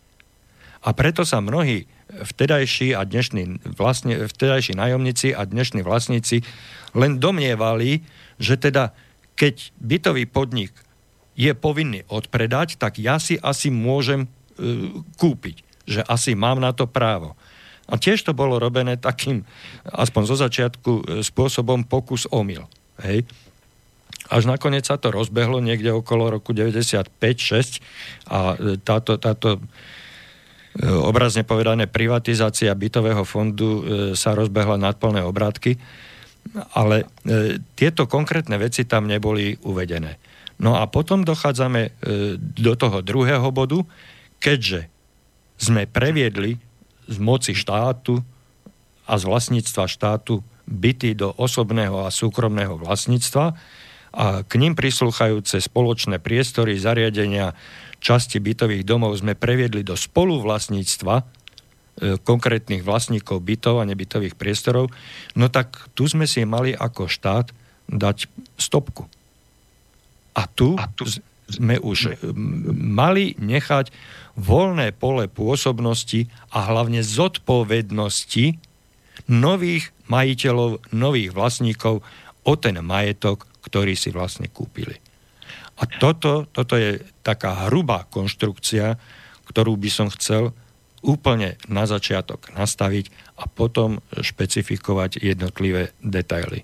A 0.82 0.96
preto 0.96 1.22
sa 1.22 1.44
mnohí 1.44 1.86
vtedajší 2.10 2.96
a 2.96 3.04
dnešní, 3.04 3.62
vlastne, 3.76 4.26
vtedajší 4.26 4.74
nájomníci 4.74 5.36
a 5.36 5.46
dnešní 5.46 5.84
vlastníci 5.84 6.42
len 6.96 7.20
domnievali, 7.20 8.02
že 8.40 8.58
teda 8.58 8.96
keď 9.36 9.72
bytový 9.80 10.24
podnik 10.28 10.72
je 11.32 11.52
povinný 11.56 12.04
odpredať, 12.12 12.76
tak 12.76 13.00
ja 13.00 13.16
si 13.16 13.40
asi 13.40 13.72
môžem 13.72 14.26
e, 14.26 14.28
kúpiť. 15.16 15.64
Že 15.88 16.00
asi 16.04 16.36
mám 16.36 16.60
na 16.60 16.76
to 16.76 16.84
právo. 16.84 17.34
A 17.90 17.98
tiež 17.98 18.22
to 18.22 18.32
bolo 18.32 18.62
robené 18.62 18.94
takým, 18.94 19.42
aspoň 19.90 20.22
zo 20.28 20.36
začiatku, 20.38 20.90
e, 20.90 21.02
spôsobom 21.26 21.82
pokus 21.82 22.30
omyl. 22.30 22.70
Hej. 23.02 23.26
Až 24.30 24.46
nakoniec 24.46 24.86
sa 24.86 24.96
to 24.96 25.10
rozbehlo 25.10 25.58
niekde 25.58 25.90
okolo 25.90 26.30
roku 26.30 26.54
95-6 26.54 27.82
a 28.30 28.54
e, 28.54 28.78
táto, 28.78 29.18
táto 29.18 29.58
e, 29.58 29.60
obrazne 30.86 31.42
povedané 31.42 31.90
privatizácia 31.90 32.70
bytového 32.72 33.26
fondu 33.26 33.82
sa 34.14 34.38
rozbehla 34.38 34.78
nad 34.78 34.94
plné 34.96 35.26
obrátky, 35.26 35.76
ale 36.74 37.06
tieto 37.78 38.10
konkrétne 38.10 38.58
veci 38.58 38.82
tam 38.82 39.06
neboli 39.06 39.54
uvedené. 39.62 40.18
No 40.58 40.74
a 40.74 40.90
potom 40.90 41.22
dochádzame 41.22 42.02
do 42.58 42.72
toho 42.74 42.98
druhého 42.98 43.46
bodu, 43.54 43.78
keďže 44.42 44.90
sme 45.54 45.86
previedli 45.86 46.58
z 47.12 47.18
moci 47.20 47.52
štátu 47.52 48.24
a 49.04 49.12
z 49.20 49.22
vlastníctva 49.28 49.84
štátu 49.84 50.40
byty 50.64 51.12
do 51.12 51.36
osobného 51.36 52.06
a 52.06 52.14
súkromného 52.14 52.80
vlastníctva 52.80 53.52
a 54.12 54.44
k 54.44 54.52
ním 54.60 54.76
prislúchajúce 54.76 55.56
spoločné 55.56 56.20
priestory, 56.20 56.76
zariadenia, 56.76 57.56
časti 57.96 58.36
bytových 58.44 58.84
domov 58.84 59.16
sme 59.16 59.32
previedli 59.32 59.80
do 59.80 59.96
spoluvlastníctva 59.96 61.14
e, 61.16 61.24
konkrétnych 62.20 62.84
vlastníkov 62.84 63.40
bytov 63.40 63.80
a 63.80 63.88
nebytových 63.88 64.36
priestorov, 64.36 64.92
no 65.32 65.48
tak 65.48 65.80
tu 65.96 66.04
sme 66.04 66.28
si 66.28 66.44
mali 66.44 66.76
ako 66.76 67.08
štát 67.08 67.56
dať 67.88 68.28
stopku. 68.60 69.08
A 70.36 70.44
tu, 70.44 70.76
a 70.76 70.88
tu 70.92 71.08
sme 71.48 71.80
už 71.80 72.20
mali 72.76 73.36
nechať 73.40 73.92
voľné 74.36 74.96
pole 74.96 75.28
pôsobnosti 75.28 76.28
a 76.52 76.68
hlavne 76.72 77.04
zodpovednosti 77.04 78.56
nových 79.28 79.92
majiteľov, 80.08 80.92
nových 80.92 81.30
vlastníkov 81.36 82.00
o 82.42 82.52
ten 82.58 82.80
majetok, 82.80 83.46
ktorý 83.62 83.94
si 83.94 84.10
vlastne 84.10 84.48
kúpili. 84.50 84.98
A 85.80 85.88
toto, 85.88 86.46
toto 86.50 86.76
je 86.76 87.00
taká 87.24 87.68
hrubá 87.68 88.04
konštrukcia, 88.08 88.98
ktorú 89.48 89.76
by 89.78 89.90
som 89.90 90.08
chcel 90.12 90.54
úplne 91.02 91.58
na 91.66 91.82
začiatok 91.84 92.54
nastaviť 92.54 93.10
a 93.42 93.50
potom 93.50 93.98
špecifikovať 94.14 95.18
jednotlivé 95.18 95.90
detaily. 95.98 96.62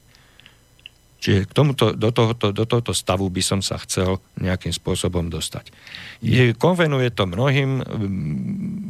Čiže 1.18 1.50
k 1.50 1.52
tomuto, 1.52 1.90
do, 1.98 2.14
tohoto, 2.14 2.54
do 2.54 2.62
tohoto 2.62 2.94
stavu 2.94 3.26
by 3.26 3.42
som 3.42 3.58
sa 3.58 3.74
chcel 3.82 4.22
nejakým 4.38 4.70
spôsobom 4.70 5.26
dostať. 5.26 5.74
Je, 6.22 6.54
konvenuje 6.54 7.10
to 7.10 7.26
mnohým, 7.26 7.82
mm, 7.82 8.86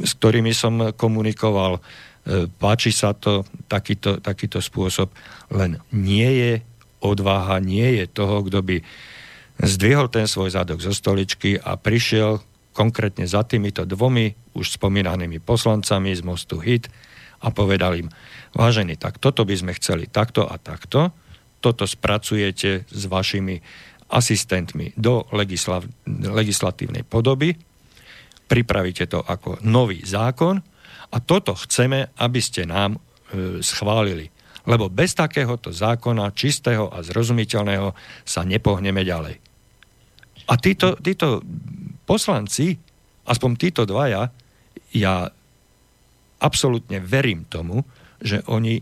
s 0.00 0.16
ktorými 0.16 0.56
som 0.56 0.96
komunikoval, 0.96 1.76
e, 1.76 1.80
páči 2.56 2.88
sa 2.88 3.12
to, 3.12 3.44
takýto, 3.68 4.16
takýto 4.24 4.64
spôsob, 4.64 5.12
len 5.52 5.76
nie 5.92 6.30
je 6.40 6.52
odvaha, 7.04 7.60
nie 7.60 8.00
je 8.00 8.04
toho, 8.08 8.48
kto 8.48 8.64
by 8.64 8.76
zdvihol 9.60 10.08
ten 10.08 10.24
svoj 10.24 10.56
zadok 10.56 10.80
zo 10.80 10.96
stoličky 10.96 11.60
a 11.60 11.76
prišiel 11.76 12.40
konkrétne 12.72 13.28
za 13.28 13.44
týmito 13.44 13.84
dvomi 13.84 14.32
už 14.56 14.80
spomínanými 14.80 15.36
poslancami 15.44 16.16
z 16.16 16.24
Mostu 16.24 16.56
HIT 16.56 16.88
a 17.44 17.52
povedal 17.52 18.00
im, 18.00 18.08
vážení, 18.56 18.96
tak 18.96 19.20
toto 19.20 19.44
by 19.44 19.52
sme 19.52 19.76
chceli 19.76 20.08
takto 20.08 20.48
a 20.48 20.56
takto, 20.56 21.12
toto 21.62 21.86
spracujete 21.86 22.84
s 22.90 23.02
vašimi 23.06 23.62
asistentmi 24.12 24.92
do 24.98 25.24
legislav- 25.30 25.88
legislatívnej 26.10 27.06
podoby, 27.06 27.54
pripravíte 28.50 29.08
to 29.08 29.22
ako 29.22 29.62
nový 29.64 30.04
zákon 30.04 30.60
A 31.12 31.20
toto 31.20 31.52
chceme, 31.52 32.08
aby 32.16 32.40
ste 32.40 32.64
nám 32.64 32.96
e, 32.96 32.98
schválili. 33.60 34.32
Lebo 34.64 34.88
bez 34.88 35.12
takéhoto 35.12 35.68
zákona, 35.68 36.32
čistého 36.32 36.88
a 36.88 37.04
zrozumiteľného, 37.04 37.92
sa 38.24 38.48
nepohneme 38.48 39.04
ďalej. 39.04 39.36
A 40.48 40.56
títo, 40.56 40.96
títo 40.96 41.44
poslanci, 42.08 42.80
aspoň 43.28 43.50
títo 43.60 43.82
dvaja, 43.84 44.32
ja 44.96 45.28
absolútne 46.40 46.98
verím 47.04 47.44
tomu, 47.44 47.84
že 48.24 48.40
oni 48.48 48.80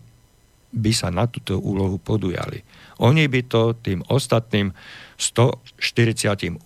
by 0.71 0.93
sa 0.95 1.11
na 1.11 1.27
túto 1.27 1.59
úlohu 1.59 1.99
podujali. 1.99 2.63
Oni 3.03 3.27
by 3.27 3.41
to 3.51 3.75
tým 3.75 4.07
ostatným 4.07 4.71
148 5.19 6.63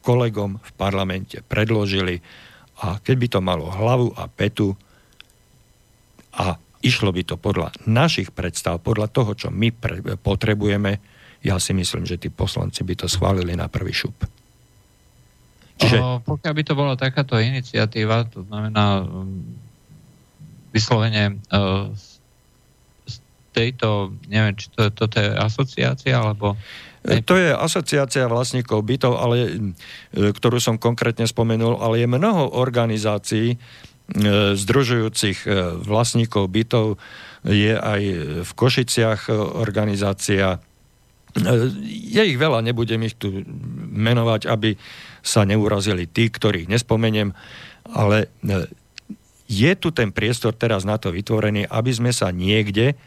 kolegom 0.00 0.50
v 0.58 0.70
parlamente 0.74 1.44
predložili 1.44 2.24
a 2.80 3.00
keď 3.00 3.16
by 3.16 3.26
to 3.28 3.40
malo 3.40 3.66
hlavu 3.68 4.08
a 4.16 4.28
petu 4.28 4.76
a 6.36 6.56
išlo 6.84 7.12
by 7.12 7.22
to 7.24 7.36
podľa 7.40 7.72
našich 7.88 8.32
predstav, 8.32 8.80
podľa 8.80 9.08
toho, 9.08 9.32
čo 9.32 9.48
my 9.48 9.72
pre, 9.72 10.00
potrebujeme, 10.20 11.00
ja 11.40 11.56
si 11.56 11.72
myslím, 11.72 12.04
že 12.04 12.20
tí 12.20 12.28
poslanci 12.28 12.84
by 12.84 12.94
to 12.94 13.06
schválili 13.08 13.56
na 13.56 13.68
prvý 13.68 13.92
šup. 13.92 14.16
Čiže... 15.76 15.96
O, 16.00 16.20
pokiaľ 16.24 16.52
by 16.56 16.62
to 16.64 16.74
bola 16.74 16.94
takáto 16.96 17.36
iniciatíva, 17.36 18.28
to 18.32 18.44
znamená 18.48 19.04
um, 19.04 19.44
vyslovene 20.72 21.36
uh, 21.52 21.92
tejto, 23.56 24.12
neviem, 24.28 24.52
či 24.52 24.68
to, 24.68 24.92
toto 24.92 25.16
je 25.16 25.32
asociácia, 25.32 26.20
alebo... 26.20 26.60
E, 27.08 27.24
to 27.24 27.40
je 27.40 27.56
asociácia 27.56 28.28
vlastníkov 28.28 28.84
bytov, 28.84 29.16
ale, 29.16 29.36
e, 30.12 30.30
ktorú 30.36 30.60
som 30.60 30.76
konkrétne 30.76 31.24
spomenul, 31.24 31.80
ale 31.80 32.04
je 32.04 32.08
mnoho 32.12 32.52
organizácií 32.52 33.56
e, 33.56 33.58
združujúcich 34.52 35.48
vlastníkov 35.80 36.52
bytov. 36.52 37.00
Je 37.48 37.72
aj 37.72 38.02
v 38.44 38.50
Košiciach 38.52 39.32
organizácia. 39.56 40.60
Je 41.86 42.22
ich 42.26 42.36
veľa, 42.36 42.60
nebudem 42.60 43.06
ich 43.06 43.14
tu 43.14 43.46
menovať, 43.94 44.50
aby 44.50 44.74
sa 45.22 45.46
neurazili 45.46 46.10
tí, 46.10 46.26
ktorých 46.26 46.66
nespomeniem, 46.66 47.30
ale 47.86 48.26
je 49.46 49.72
tu 49.78 49.94
ten 49.94 50.10
priestor 50.10 50.58
teraz 50.58 50.82
na 50.82 50.98
to 50.98 51.14
vytvorený, 51.14 51.70
aby 51.70 51.90
sme 51.94 52.10
sa 52.10 52.34
niekde 52.34 52.98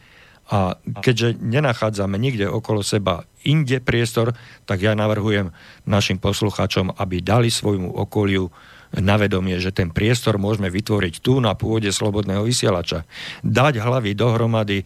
a 0.49 0.81
keďže 0.81 1.37
nenachádzame 1.37 2.17
nikde 2.17 2.49
okolo 2.49 2.81
seba 2.81 3.29
inde 3.45 3.77
priestor, 3.79 4.33
tak 4.65 4.81
ja 4.81 4.97
navrhujem 4.97 5.53
našim 5.85 6.17
poslucháčom, 6.17 6.97
aby 6.97 7.21
dali 7.21 7.53
svojmu 7.53 7.93
okoliu 7.93 8.49
na 8.97 9.21
vedomie, 9.21 9.61
že 9.61 9.69
ten 9.69 9.93
priestor 9.93 10.41
môžeme 10.41 10.65
vytvoriť 10.73 11.21
tu 11.21 11.37
na 11.37 11.53
pôde 11.53 11.93
slobodného 11.93 12.41
vysielača. 12.41 13.05
Dať 13.45 13.77
hlavy 13.77 14.17
dohromady, 14.17 14.81
e, 14.81 14.85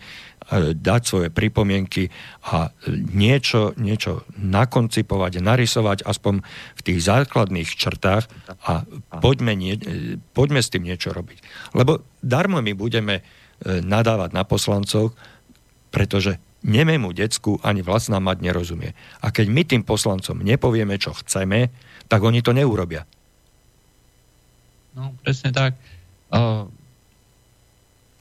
dať 0.76 1.02
svoje 1.08 1.30
pripomienky 1.32 2.12
a 2.52 2.68
niečo, 2.92 3.72
niečo 3.80 4.28
nakoncipovať, 4.36 5.40
narysovať 5.40 6.04
aspoň 6.04 6.44
v 6.76 6.82
tých 6.84 7.00
základných 7.00 7.70
črtách 7.72 8.28
a 8.68 8.84
poďme, 9.24 9.56
nie, 9.56 9.80
e, 9.80 10.20
poďme 10.36 10.60
s 10.60 10.68
tým 10.68 10.84
niečo 10.84 11.16
robiť. 11.16 11.72
Lebo 11.72 12.04
darmo 12.20 12.60
my 12.60 12.76
budeme 12.76 13.24
e, 13.24 13.80
nadávať 13.80 14.36
na 14.36 14.44
poslancov, 14.44 15.16
pretože 15.94 16.42
nemému 16.66 17.14
decku 17.14 17.62
ani 17.62 17.86
vlastná 17.86 18.18
mať 18.18 18.42
nerozumie. 18.42 18.98
A 19.22 19.30
keď 19.30 19.46
my 19.54 19.62
tým 19.62 19.84
poslancom 19.86 20.42
nepovieme, 20.42 20.98
čo 20.98 21.14
chceme, 21.14 21.70
tak 22.10 22.26
oni 22.26 22.42
to 22.42 22.50
neurobia. 22.50 23.06
No, 24.98 25.14
presne 25.22 25.54
tak. 25.54 25.78
Uh, 26.34 26.66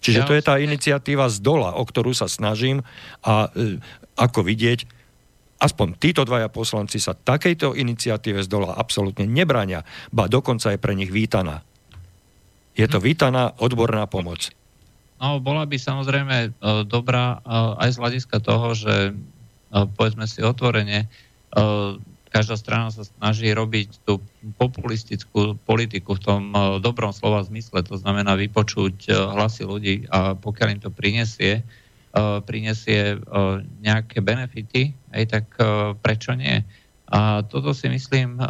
Čiže 0.04 0.20
ja 0.20 0.26
to 0.28 0.36
je 0.36 0.44
tá 0.44 0.60
iniciatíva 0.60 1.32
z 1.32 1.40
dola, 1.40 1.78
o 1.78 1.84
ktorú 1.86 2.12
sa 2.12 2.28
snažím 2.28 2.84
a 3.24 3.48
uh, 3.48 3.80
ako 4.20 4.44
vidieť, 4.44 4.84
aspoň 5.62 5.96
títo 5.96 6.26
dvaja 6.28 6.52
poslanci 6.52 7.00
sa 7.00 7.16
takejto 7.16 7.72
iniciatíve 7.72 8.44
z 8.44 8.48
dola 8.52 8.76
absolútne 8.76 9.24
nebrania, 9.24 9.86
ba 10.12 10.28
dokonca 10.28 10.74
je 10.74 10.82
pre 10.82 10.92
nich 10.92 11.08
vítaná. 11.08 11.64
Je 12.76 12.84
to 12.84 13.00
hm. 13.00 13.04
vítaná 13.08 13.44
odborná 13.56 14.04
pomoc. 14.04 14.52
No, 15.22 15.38
bola 15.38 15.62
by 15.70 15.78
samozrejme 15.78 16.36
e, 16.42 16.50
dobrá 16.82 17.38
e, 17.38 17.46
aj 17.86 17.94
z 17.94 18.00
hľadiska 18.02 18.36
toho, 18.42 18.74
že 18.74 18.94
e, 19.06 19.12
povedzme 19.94 20.26
si 20.26 20.42
otvorene, 20.42 21.06
každá 22.32 22.56
strana 22.56 22.88
sa 22.88 23.04
snaží 23.04 23.52
robiť 23.52 24.08
tú 24.08 24.24
populistickú 24.56 25.52
politiku 25.68 26.16
v 26.16 26.24
tom 26.24 26.42
dobrom 26.80 27.12
slova 27.12 27.44
zmysle, 27.44 27.84
to 27.84 28.00
znamená 28.00 28.40
vypočuť 28.40 29.12
hlasy 29.36 29.68
ľudí 29.68 30.08
a 30.08 30.32
pokiaľ 30.32 30.68
im 30.72 30.80
to 30.80 30.88
prinesie, 30.88 31.60
prinesie 32.48 33.20
nejaké 33.84 34.24
benefity, 34.24 34.96
aj 35.12 35.24
tak 35.28 35.44
prečo 36.00 36.32
nie? 36.32 36.64
A 37.12 37.44
toto 37.44 37.76
si 37.76 37.92
myslím, 37.92 38.40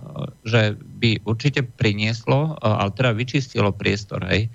že 0.47 0.79
by 1.03 1.27
určite 1.27 1.67
prinieslo, 1.67 2.55
ale 2.63 2.95
teda 2.95 3.11
vyčistilo 3.19 3.75
priestor, 3.75 4.23
hej, 4.31 4.47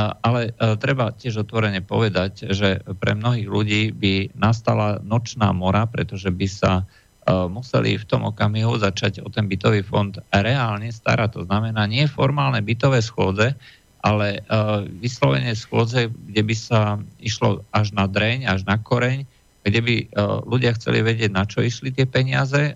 ale 0.00 0.56
uh, 0.56 0.80
treba 0.80 1.12
tiež 1.12 1.44
otvorene 1.44 1.84
povedať, 1.84 2.48
že 2.48 2.80
pre 2.96 3.12
mnohých 3.12 3.44
ľudí 3.44 3.82
by 3.92 4.32
nastala 4.32 4.96
nočná 5.04 5.52
mora, 5.52 5.84
pretože 5.84 6.32
by 6.32 6.48
sa 6.48 6.72
uh, 6.80 7.44
museli 7.44 8.00
v 8.00 8.08
tom 8.08 8.24
okamihu 8.24 8.80
začať 8.80 9.20
o 9.20 9.28
ten 9.28 9.44
bytový 9.44 9.84
fond 9.84 10.16
reálne 10.32 10.88
starať. 10.88 11.36
To 11.36 11.42
znamená 11.44 11.84
nie 11.84 12.08
formálne 12.08 12.64
bytové 12.64 13.04
schôdze, 13.04 13.52
ale 14.00 14.40
uh, 14.48 14.88
vyslovene 14.98 15.52
schôdze, 15.52 16.08
kde 16.08 16.42
by 16.42 16.54
sa 16.56 16.96
išlo 17.20 17.60
až 17.76 17.92
na 17.92 18.08
dreň, 18.08 18.48
až 18.48 18.64
na 18.64 18.80
koreň, 18.80 19.28
kde 19.62 19.78
by 19.78 19.94
ľudia 20.42 20.74
chceli 20.74 21.06
vedieť, 21.06 21.30
na 21.30 21.46
čo 21.46 21.62
išli 21.62 21.94
tie 21.94 22.02
peniaze, 22.02 22.74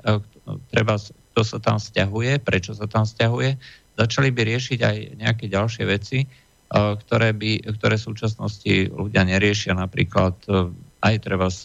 treba, 0.71 0.95
kto 1.35 1.43
sa 1.43 1.59
tam 1.59 1.83
stiahuje, 1.83 2.39
prečo 2.39 2.79
sa 2.79 2.87
tam 2.87 3.03
stiahuje, 3.03 3.59
začali 3.99 4.31
by 4.31 4.43
riešiť 4.55 4.79
aj 4.87 4.97
nejaké 5.19 5.51
ďalšie 5.51 5.83
veci, 5.83 6.23
ktoré, 6.71 7.31
by, 7.31 7.63
ktoré 7.79 7.95
v 7.95 8.07
súčasnosti 8.11 8.75
ľudia 8.91 9.23
neriešia, 9.23 9.79
napríklad 9.79 10.35
e, 10.51 10.75
aj 10.99 11.15
treba 11.23 11.47
e, 11.47 11.57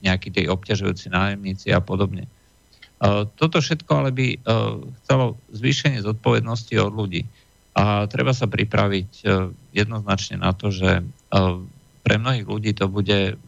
nejakí 0.00 0.32
tie 0.32 0.48
obťažujúci 0.48 1.12
nájemníci 1.12 1.68
a 1.76 1.84
podobne. 1.84 2.24
E, 2.24 2.30
toto 3.36 3.60
všetko 3.60 3.90
ale 3.92 4.10
by 4.16 4.26
chcelo 5.04 5.36
zvýšenie 5.52 6.00
zodpovednosti 6.00 6.72
od 6.80 6.92
ľudí. 6.92 7.22
A 7.72 8.04
treba 8.04 8.36
sa 8.36 8.44
pripraviť 8.44 9.24
jednoznačne 9.72 10.36
na 10.44 10.52
to, 10.52 10.68
že 10.68 11.00
pre 12.04 12.14
mnohých 12.20 12.44
ľudí 12.44 12.76
to 12.76 12.84
bude 12.84 13.40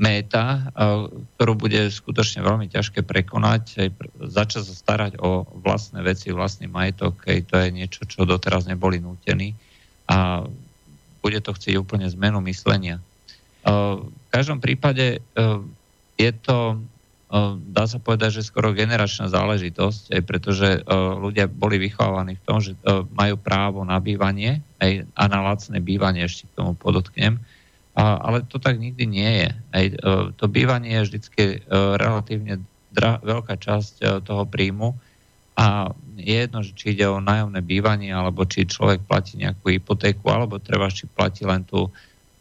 méta, 0.00 0.72
ktorú 1.36 1.60
bude 1.60 1.92
skutočne 1.92 2.40
veľmi 2.40 2.72
ťažké 2.72 3.04
prekonať, 3.04 3.92
začať 4.16 4.64
sa 4.64 4.74
starať 4.74 5.12
o 5.20 5.44
vlastné 5.60 6.00
veci, 6.00 6.32
vlastný 6.32 6.72
majetok, 6.72 7.20
keď 7.20 7.38
to 7.44 7.54
je 7.60 7.68
niečo, 7.68 8.02
čo 8.08 8.24
doteraz 8.24 8.64
neboli 8.64 8.96
nútení 8.96 9.52
a 10.08 10.48
bude 11.20 11.44
to 11.44 11.52
chcieť 11.52 11.76
úplne 11.76 12.08
zmenu 12.16 12.40
myslenia. 12.48 12.96
V 13.60 14.28
každom 14.32 14.56
prípade 14.64 15.20
je 16.16 16.30
to, 16.40 16.80
dá 17.70 17.84
sa 17.84 18.00
povedať, 18.00 18.40
že 18.40 18.48
skoro 18.48 18.72
generačná 18.72 19.28
záležitosť, 19.28 20.16
aj 20.16 20.22
pretože 20.24 20.68
ľudia 21.20 21.44
boli 21.44 21.76
vychovávaní 21.76 22.40
v 22.40 22.44
tom, 22.48 22.64
že 22.64 22.72
majú 23.12 23.36
právo 23.36 23.84
na 23.84 24.00
bývanie 24.00 24.64
a 25.12 25.24
na 25.28 25.44
lacné 25.44 25.76
bývanie, 25.84 26.24
ešte 26.24 26.48
k 26.48 26.56
tomu 26.56 26.72
podotknem, 26.72 27.36
ale 27.94 28.46
to 28.46 28.62
tak 28.62 28.78
nikdy 28.78 29.04
nie 29.06 29.30
je. 29.44 29.50
Aj, 29.74 29.84
e, 29.86 29.94
to 30.38 30.44
bývanie 30.46 30.94
je 30.94 31.04
vždy 31.10 31.18
e, 31.18 31.58
relatívne 31.98 32.62
dra, 32.94 33.18
veľká 33.18 33.58
časť 33.58 33.94
e, 34.00 34.04
toho 34.22 34.46
príjmu 34.46 34.94
a 35.58 35.90
je 36.16 36.36
jedno, 36.46 36.62
či 36.62 36.94
ide 36.94 37.10
o 37.10 37.20
nájomné 37.20 37.60
bývanie, 37.60 38.14
alebo 38.14 38.46
či 38.46 38.64
človek 38.64 39.04
platí 39.04 39.36
nejakú 39.36 39.74
hypotéku, 39.74 40.30
alebo 40.30 40.62
treba, 40.62 40.88
či 40.88 41.10
platí 41.10 41.44
len 41.44 41.66
tú 41.66 41.90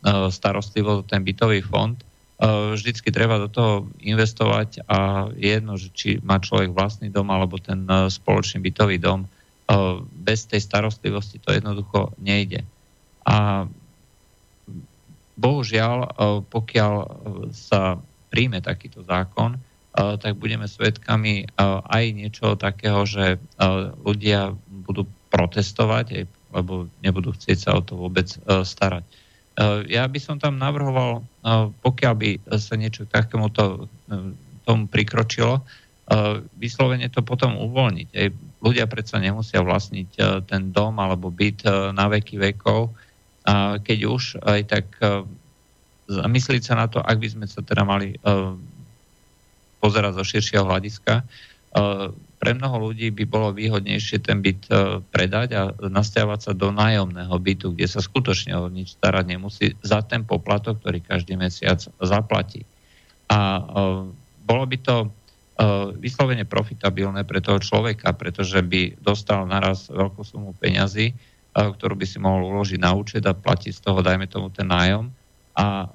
starostlivosť, 0.08 1.12
ten 1.12 1.28
bytový 1.28 1.60
fond. 1.60 2.00
Vždycky 2.40 3.12
treba 3.12 3.36
do 3.36 3.52
toho 3.52 3.92
investovať 4.00 4.88
a 4.88 5.28
je 5.36 5.60
jedno, 5.60 5.76
či 5.76 6.24
má 6.24 6.40
človek 6.40 6.72
vlastný 6.72 7.12
dom, 7.12 7.28
alebo 7.28 7.60
ten 7.60 7.84
spoločný 8.08 8.64
bytový 8.64 8.96
dom. 8.96 9.28
Bez 10.24 10.48
tej 10.48 10.64
starostlivosti 10.64 11.44
to 11.44 11.52
jednoducho 11.52 12.16
nejde. 12.24 12.64
A 13.28 13.68
bohužiaľ, 15.40 15.98
e, 16.04 16.10
pokiaľ 16.44 16.94
e, 17.00 17.08
sa 17.56 17.96
príjme 18.30 18.60
takýto 18.60 19.02
zákon, 19.08 19.56
e, 19.56 19.60
tak 20.20 20.36
budeme 20.36 20.68
svedkami 20.68 21.48
aj 21.88 22.04
niečo 22.14 22.60
takého, 22.60 23.08
že 23.08 23.40
ľudia 24.04 24.54
budú 24.86 25.08
protestovať, 25.32 26.28
lebo 26.52 26.92
nebudú 27.02 27.34
chcieť 27.34 27.58
sa 27.58 27.72
o 27.78 27.82
to 27.82 27.96
vôbec 27.98 28.26
starať. 28.66 29.06
Ja 29.92 30.08
by 30.08 30.20
som 30.24 30.40
tam 30.40 30.56
navrhoval, 30.56 31.20
pokiaľ 31.84 32.14
by 32.16 32.30
sa 32.56 32.80
niečo 32.80 33.04
k 33.06 33.12
takémuto 33.12 33.92
tomu 34.64 34.88
prikročilo, 34.88 35.62
vyslovene 36.56 37.12
to 37.12 37.22
potom 37.22 37.60
uvoľniť. 37.60 38.08
ľudia 38.64 38.88
predsa 38.88 39.20
nemusia 39.20 39.60
vlastniť 39.60 40.10
ten 40.48 40.72
dom 40.72 40.96
alebo 40.98 41.28
byt 41.28 41.68
na 41.92 42.08
veky 42.08 42.40
vekov. 42.40 42.96
Keď 43.82 44.00
už, 44.06 44.24
aj 44.46 44.62
tak 44.70 44.86
zamyslieť 46.10 46.64
sa 46.66 46.76
na 46.78 46.86
to, 46.90 47.02
ak 47.02 47.18
by 47.18 47.28
sme 47.30 47.46
sa 47.50 47.66
teda 47.66 47.82
mali 47.86 48.18
pozerať 49.82 50.12
zo 50.18 50.26
širšieho 50.26 50.66
hľadiska, 50.66 51.26
pre 52.40 52.52
mnoho 52.56 52.90
ľudí 52.90 53.14
by 53.14 53.26
bolo 53.30 53.54
výhodnejšie 53.54 54.24
ten 54.26 54.42
byt 54.42 54.66
predať 55.12 55.50
a 55.54 55.62
nastiavať 55.76 56.40
sa 56.50 56.52
do 56.58 56.74
nájomného 56.74 57.36
bytu, 57.36 57.76
kde 57.78 57.86
sa 57.86 58.02
skutočne 58.02 58.58
o 58.58 58.72
nič 58.72 58.98
starať 58.98 59.26
nemusí 59.28 59.78
za 59.86 60.02
ten 60.02 60.26
poplatok, 60.26 60.82
ktorý 60.82 61.04
každý 61.04 61.38
mesiac 61.38 61.78
zaplatí. 62.00 62.66
A 63.30 63.62
bolo 64.42 64.64
by 64.66 64.78
to 64.82 65.14
vyslovene 66.00 66.48
profitabilné 66.48 67.28
pre 67.28 67.44
toho 67.44 67.60
človeka, 67.60 68.16
pretože 68.16 68.64
by 68.64 68.98
dostal 69.04 69.44
naraz 69.46 69.92
veľkú 69.92 70.24
sumu 70.24 70.56
peňazí, 70.56 71.14
ktorú 71.68 72.00
by 72.00 72.06
si 72.08 72.18
mohol 72.22 72.48
uložiť 72.56 72.80
na 72.80 72.96
účet 72.96 73.24
a 73.28 73.36
platiť 73.36 73.74
z 73.76 73.82
toho, 73.84 74.00
dajme 74.00 74.30
tomu, 74.32 74.48
ten 74.54 74.70
nájom. 74.70 75.12
A 75.60 75.90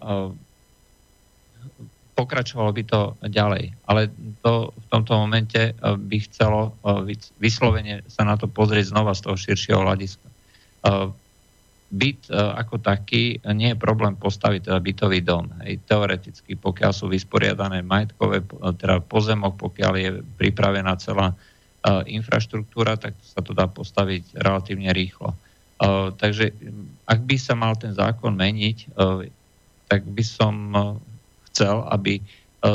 pokračovalo 2.14 2.70
by 2.70 2.82
to 2.84 3.00
ďalej. 3.24 3.72
Ale 3.88 4.12
to 4.44 4.70
v 4.70 4.86
tomto 4.92 5.16
momente 5.16 5.72
by 5.80 6.16
chcelo 6.28 6.76
vyslovene 7.40 8.04
sa 8.06 8.22
na 8.28 8.36
to 8.36 8.46
pozrieť 8.46 8.92
znova 8.92 9.16
z 9.16 9.24
toho 9.24 9.36
širšieho 9.40 9.80
hľadiska 9.80 10.28
byt 11.94 12.26
e, 12.26 12.34
ako 12.34 12.82
taký 12.82 13.38
nie 13.54 13.72
je 13.72 13.78
problém 13.78 14.18
postaviť 14.18 14.66
teda 14.66 14.78
bytový 14.82 15.20
dom. 15.22 15.46
Hej, 15.62 15.84
teoreticky, 15.86 16.58
pokiaľ 16.58 16.90
sú 16.90 17.06
vysporiadané 17.06 17.86
majetkové, 17.86 18.42
e, 18.42 18.46
teda 18.74 18.98
pozemok, 19.04 19.54
pokiaľ 19.54 19.92
je 19.94 20.10
pripravená 20.40 20.98
celá 20.98 21.32
infraštruktúra, 21.84 22.96
tak 22.96 23.12
sa 23.20 23.44
to 23.44 23.52
dá 23.52 23.68
postaviť 23.68 24.40
relatívne 24.40 24.88
rýchlo. 24.88 25.36
Takže 26.18 26.54
ak 27.04 27.20
by 27.26 27.36
sa 27.36 27.54
mal 27.58 27.74
ten 27.74 27.92
zákon 27.92 28.32
meniť, 28.32 28.94
tak 29.90 30.06
by 30.06 30.24
som 30.24 30.54
chcel, 31.50 31.82
aby 31.90 32.22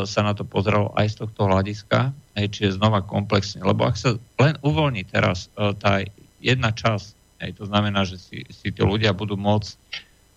sa 0.06 0.22
na 0.22 0.38
to 0.38 0.46
pozrelo 0.46 0.94
aj 0.94 1.16
z 1.16 1.16
tohto 1.26 1.50
hľadiska, 1.50 2.14
hej, 2.38 2.48
čiže 2.54 2.78
znova 2.78 3.02
komplexne. 3.02 3.66
Lebo 3.66 3.88
ak 3.88 3.98
sa 3.98 4.20
len 4.38 4.60
uvoľní 4.62 5.08
teraz 5.10 5.50
tá 5.56 6.06
jedna 6.44 6.70
časť 6.70 7.20
Hej, 7.40 7.56
to 7.56 7.64
znamená, 7.72 8.04
že 8.04 8.20
si, 8.20 8.44
si 8.52 8.68
tí 8.70 8.84
ľudia 8.84 9.16
budú 9.16 9.40
môcť 9.40 9.72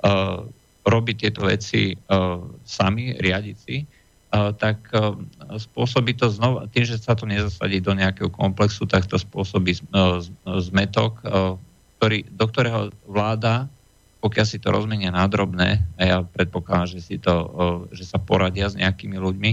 uh, 0.06 0.46
robiť 0.86 1.16
tieto 1.18 1.50
veci 1.50 1.98
uh, 1.98 2.38
sami, 2.62 3.18
riadiť 3.18 3.56
si, 3.58 3.82
uh, 3.82 4.54
tak 4.54 4.86
uh, 4.94 5.18
spôsobí 5.58 6.14
to 6.14 6.30
znova, 6.30 6.70
tým, 6.70 6.86
že 6.86 7.02
sa 7.02 7.18
to 7.18 7.26
nezasadí 7.26 7.82
do 7.82 7.90
nejakého 7.98 8.30
komplexu, 8.30 8.86
tak 8.86 9.10
to 9.10 9.18
spôsobí 9.18 9.82
uh, 9.90 10.22
zmetok, 10.62 11.18
uh, 11.26 11.58
ktorý, 12.02 12.26
do 12.34 12.50
ktorého 12.50 12.90
vláda, 13.06 13.70
pokiaľ 14.18 14.46
si 14.50 14.58
to 14.58 14.74
rozmenia 14.74 15.14
nádrobné, 15.14 15.86
a 15.94 16.02
ja 16.02 16.18
predpokladám, 16.26 16.98
že, 16.98 16.98
si 16.98 17.14
to, 17.22 17.46
že 17.94 18.02
sa 18.02 18.18
poradia 18.18 18.66
s 18.66 18.74
nejakými 18.74 19.22
ľuďmi, 19.22 19.50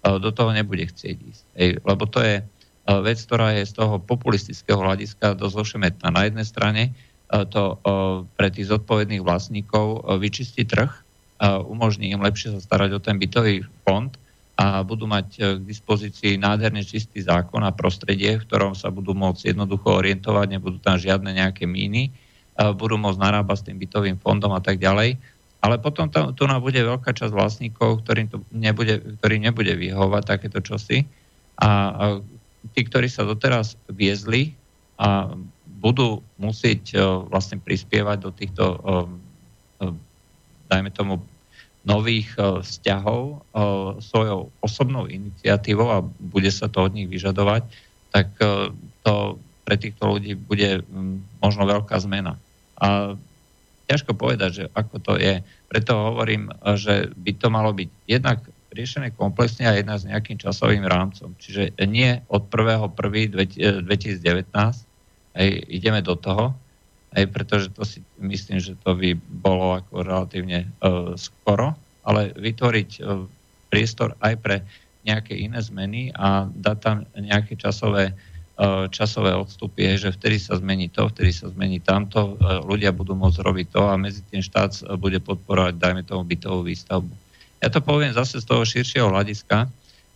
do 0.00 0.32
toho 0.32 0.56
nebude 0.56 0.88
chcieť 0.88 1.16
ísť. 1.20 1.44
Lebo 1.84 2.08
to 2.08 2.24
je 2.24 2.40
vec, 3.04 3.20
ktorá 3.20 3.52
je 3.52 3.68
z 3.68 3.76
toho 3.76 4.00
populistického 4.00 4.80
hľadiska 4.80 5.36
dosť 5.36 5.56
ošemetná. 5.60 6.08
Na 6.08 6.24
jednej 6.24 6.48
strane 6.48 6.96
to 7.28 7.76
pre 8.32 8.48
tých 8.48 8.72
zodpovedných 8.72 9.20
vlastníkov 9.20 10.08
vyčistí 10.24 10.64
trh, 10.64 10.88
umožní 11.68 12.16
im 12.16 12.24
lepšie 12.24 12.56
sa 12.56 12.64
starať 12.64 12.96
o 12.96 13.00
ten 13.04 13.20
bytový 13.20 13.68
fond 13.84 14.08
a 14.60 14.84
budú 14.84 15.08
mať 15.08 15.28
e, 15.40 15.40
k 15.56 15.62
dispozícii 15.64 16.36
nádherne 16.36 16.84
čistý 16.84 17.24
zákon 17.24 17.64
a 17.64 17.72
prostredie, 17.72 18.36
v 18.36 18.44
ktorom 18.44 18.76
sa 18.76 18.92
budú 18.92 19.16
môcť 19.16 19.56
jednoducho 19.56 19.88
orientovať, 19.88 20.46
nebudú 20.60 20.76
tam 20.84 21.00
žiadne 21.00 21.32
nejaké 21.32 21.64
míny, 21.64 22.12
budú 22.60 23.00
môcť 23.00 23.16
narábať 23.16 23.56
s 23.56 23.66
tým 23.72 23.80
bytovým 23.80 24.20
fondom 24.20 24.52
a 24.52 24.60
tak 24.60 24.76
ďalej. 24.76 25.16
Ale 25.64 25.80
potom 25.80 26.12
tam, 26.12 26.36
tu 26.36 26.44
nám 26.44 26.60
bude 26.60 26.76
veľká 26.76 27.08
časť 27.16 27.32
vlastníkov, 27.32 28.04
ktorým 28.04 28.28
to 28.28 28.44
nebude, 28.52 29.00
ktorý 29.20 29.40
nebude 29.40 29.72
vyhovať 29.72 30.22
takéto 30.28 30.60
čosi 30.60 31.08
a 31.56 32.20
tí, 32.72 32.80
ktorí 32.84 33.08
sa 33.08 33.24
doteraz 33.24 33.76
viezli 33.88 34.56
a 35.00 35.32
budú 35.80 36.20
musieť 36.36 36.96
uh, 36.96 37.24
vlastne 37.24 37.56
prispievať 37.60 38.18
do 38.20 38.30
týchto, 38.32 38.64
uh, 38.64 39.08
uh, 39.84 39.94
dajme 40.68 40.92
tomu, 40.92 41.24
nových 41.84 42.36
uh, 42.36 42.60
vzťahov 42.60 43.22
uh, 43.32 43.96
svojou 44.04 44.52
osobnou 44.60 45.08
iniciatívou 45.08 45.88
a 45.88 46.04
bude 46.04 46.52
sa 46.52 46.68
to 46.68 46.84
od 46.84 46.92
nich 46.92 47.08
vyžadovať, 47.08 47.64
tak 48.12 48.28
uh, 48.44 48.68
to 49.00 49.40
pre 49.64 49.76
týchto 49.80 50.04
ľudí 50.04 50.34
bude 50.34 50.82
možno 51.38 51.62
veľká 51.62 51.94
zmena. 52.02 52.36
A 52.80 53.14
ťažko 53.86 54.18
povedať, 54.18 54.50
že 54.50 54.64
ako 54.74 54.96
to 54.98 55.12
je. 55.14 55.46
Preto 55.70 55.94
hovorím, 56.10 56.50
že 56.74 57.10
by 57.14 57.32
to 57.38 57.46
malo 57.54 57.70
byť 57.70 57.90
jednak 58.10 58.42
riešené 58.70 59.14
komplexne 59.14 59.66
a 59.66 59.78
jedna 59.78 59.98
s 59.98 60.06
nejakým 60.06 60.38
časovým 60.38 60.86
rámcom. 60.86 61.34
Čiže 61.38 61.74
nie 61.86 62.22
od 62.30 62.50
1.1.2019 62.50 63.86
aj, 65.30 65.48
ideme 65.70 66.00
do 66.02 66.14
toho, 66.18 66.54
aj 67.10 67.24
pretože 67.34 67.68
to 67.74 67.82
si 67.82 68.02
myslím, 68.22 68.62
že 68.62 68.78
to 68.86 68.94
by 68.94 69.18
bolo 69.18 69.82
ako 69.82 70.06
relatívne 70.06 70.70
uh, 70.80 71.18
skoro, 71.18 71.74
ale 72.06 72.30
vytvoriť 72.38 72.90
uh, 73.02 73.26
priestor 73.66 74.14
aj 74.22 74.34
pre 74.38 74.56
nejaké 75.02 75.34
iné 75.34 75.58
zmeny 75.58 76.14
a 76.14 76.46
dať 76.46 76.76
tam 76.78 76.96
nejaké 77.18 77.58
časové, 77.58 78.14
uh, 78.14 78.86
časové 78.92 79.34
odstupy, 79.34 79.90
že 79.98 80.14
vtedy 80.14 80.38
sa 80.38 80.54
zmení 80.60 80.86
to, 80.86 81.10
vtedy 81.10 81.34
sa 81.34 81.50
zmení 81.50 81.82
tamto, 81.82 82.38
uh, 82.38 82.62
ľudia 82.62 82.94
budú 82.94 83.18
môcť 83.18 83.42
robiť 83.42 83.66
to 83.74 83.82
a 83.90 83.98
medzi 83.98 84.22
tým 84.30 84.44
štát 84.44 84.86
bude 85.00 85.18
podporovať, 85.18 85.82
dajme 85.82 86.02
tomu, 86.06 86.22
bytovú 86.22 86.62
výstavbu. 86.62 87.10
Ja 87.60 87.68
to 87.68 87.82
poviem 87.82 88.14
zase 88.14 88.38
z 88.40 88.46
toho 88.46 88.62
širšieho 88.62 89.10
hľadiska. 89.10 89.66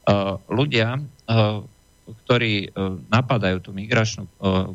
Uh, 0.04 0.36
ľudia, 0.46 1.00
uh, 1.00 1.64
ktorí 2.04 2.68
uh, 2.68 3.00
napadajú 3.08 3.64
tú 3.64 3.70
migračnú 3.72 4.28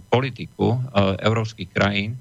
politiku 0.09 0.81
európskych 1.21 1.69
krajín, 1.69 2.17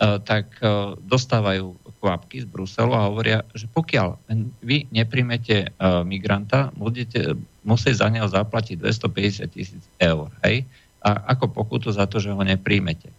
tak 0.00 0.56
dostávajú 1.04 1.76
kvapky 2.00 2.40
z 2.40 2.46
Bruselu 2.48 2.88
a 2.96 3.04
hovoria, 3.12 3.44
že 3.52 3.68
pokiaľ 3.68 4.16
vy 4.64 4.88
neprimete 4.88 5.76
migranta, 6.08 6.72
budete 6.72 7.36
musieť 7.68 8.00
za 8.00 8.08
neho 8.08 8.24
zaplatiť 8.24 8.80
250 8.80 9.52
tisíc 9.52 9.84
eur. 10.00 10.32
Hej? 10.40 10.64
A 11.04 11.36
ako 11.36 11.52
pokutu 11.52 11.92
za 11.92 12.08
to, 12.08 12.16
že 12.16 12.32
ho 12.32 12.40
nepríjmete. 12.40 13.12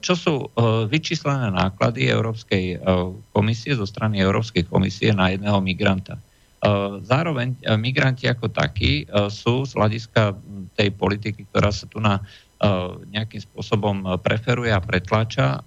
Čo 0.00 0.12
sú 0.16 0.34
vyčíslené 0.88 1.52
náklady 1.52 2.08
Európskej 2.08 2.80
komisie 3.36 3.76
zo 3.76 3.84
strany 3.84 4.16
Európskej 4.16 4.64
komisie 4.64 5.12
na 5.12 5.36
jedného 5.36 5.60
migranta? 5.60 6.16
Zároveň 7.06 7.62
migranti 7.78 8.26
ako 8.26 8.50
takí 8.50 9.06
sú 9.30 9.62
z 9.62 9.72
hľadiska 9.78 10.34
tej 10.74 10.90
politiky, 10.90 11.46
ktorá 11.46 11.70
sa 11.70 11.86
tu 11.86 12.02
na 12.02 12.18
nejakým 13.12 13.44
spôsobom 13.44 14.18
preferuje 14.24 14.72
a 14.72 14.82
pretláča, 14.82 15.62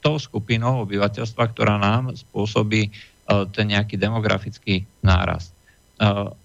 tou 0.00 0.16
skupinou 0.18 0.84
obyvateľstva, 0.84 1.52
ktorá 1.54 1.78
nám 1.78 2.16
spôsobí 2.16 2.90
ten 3.54 3.66
nejaký 3.70 3.96
demografický 3.96 4.84
nárast. 5.00 5.54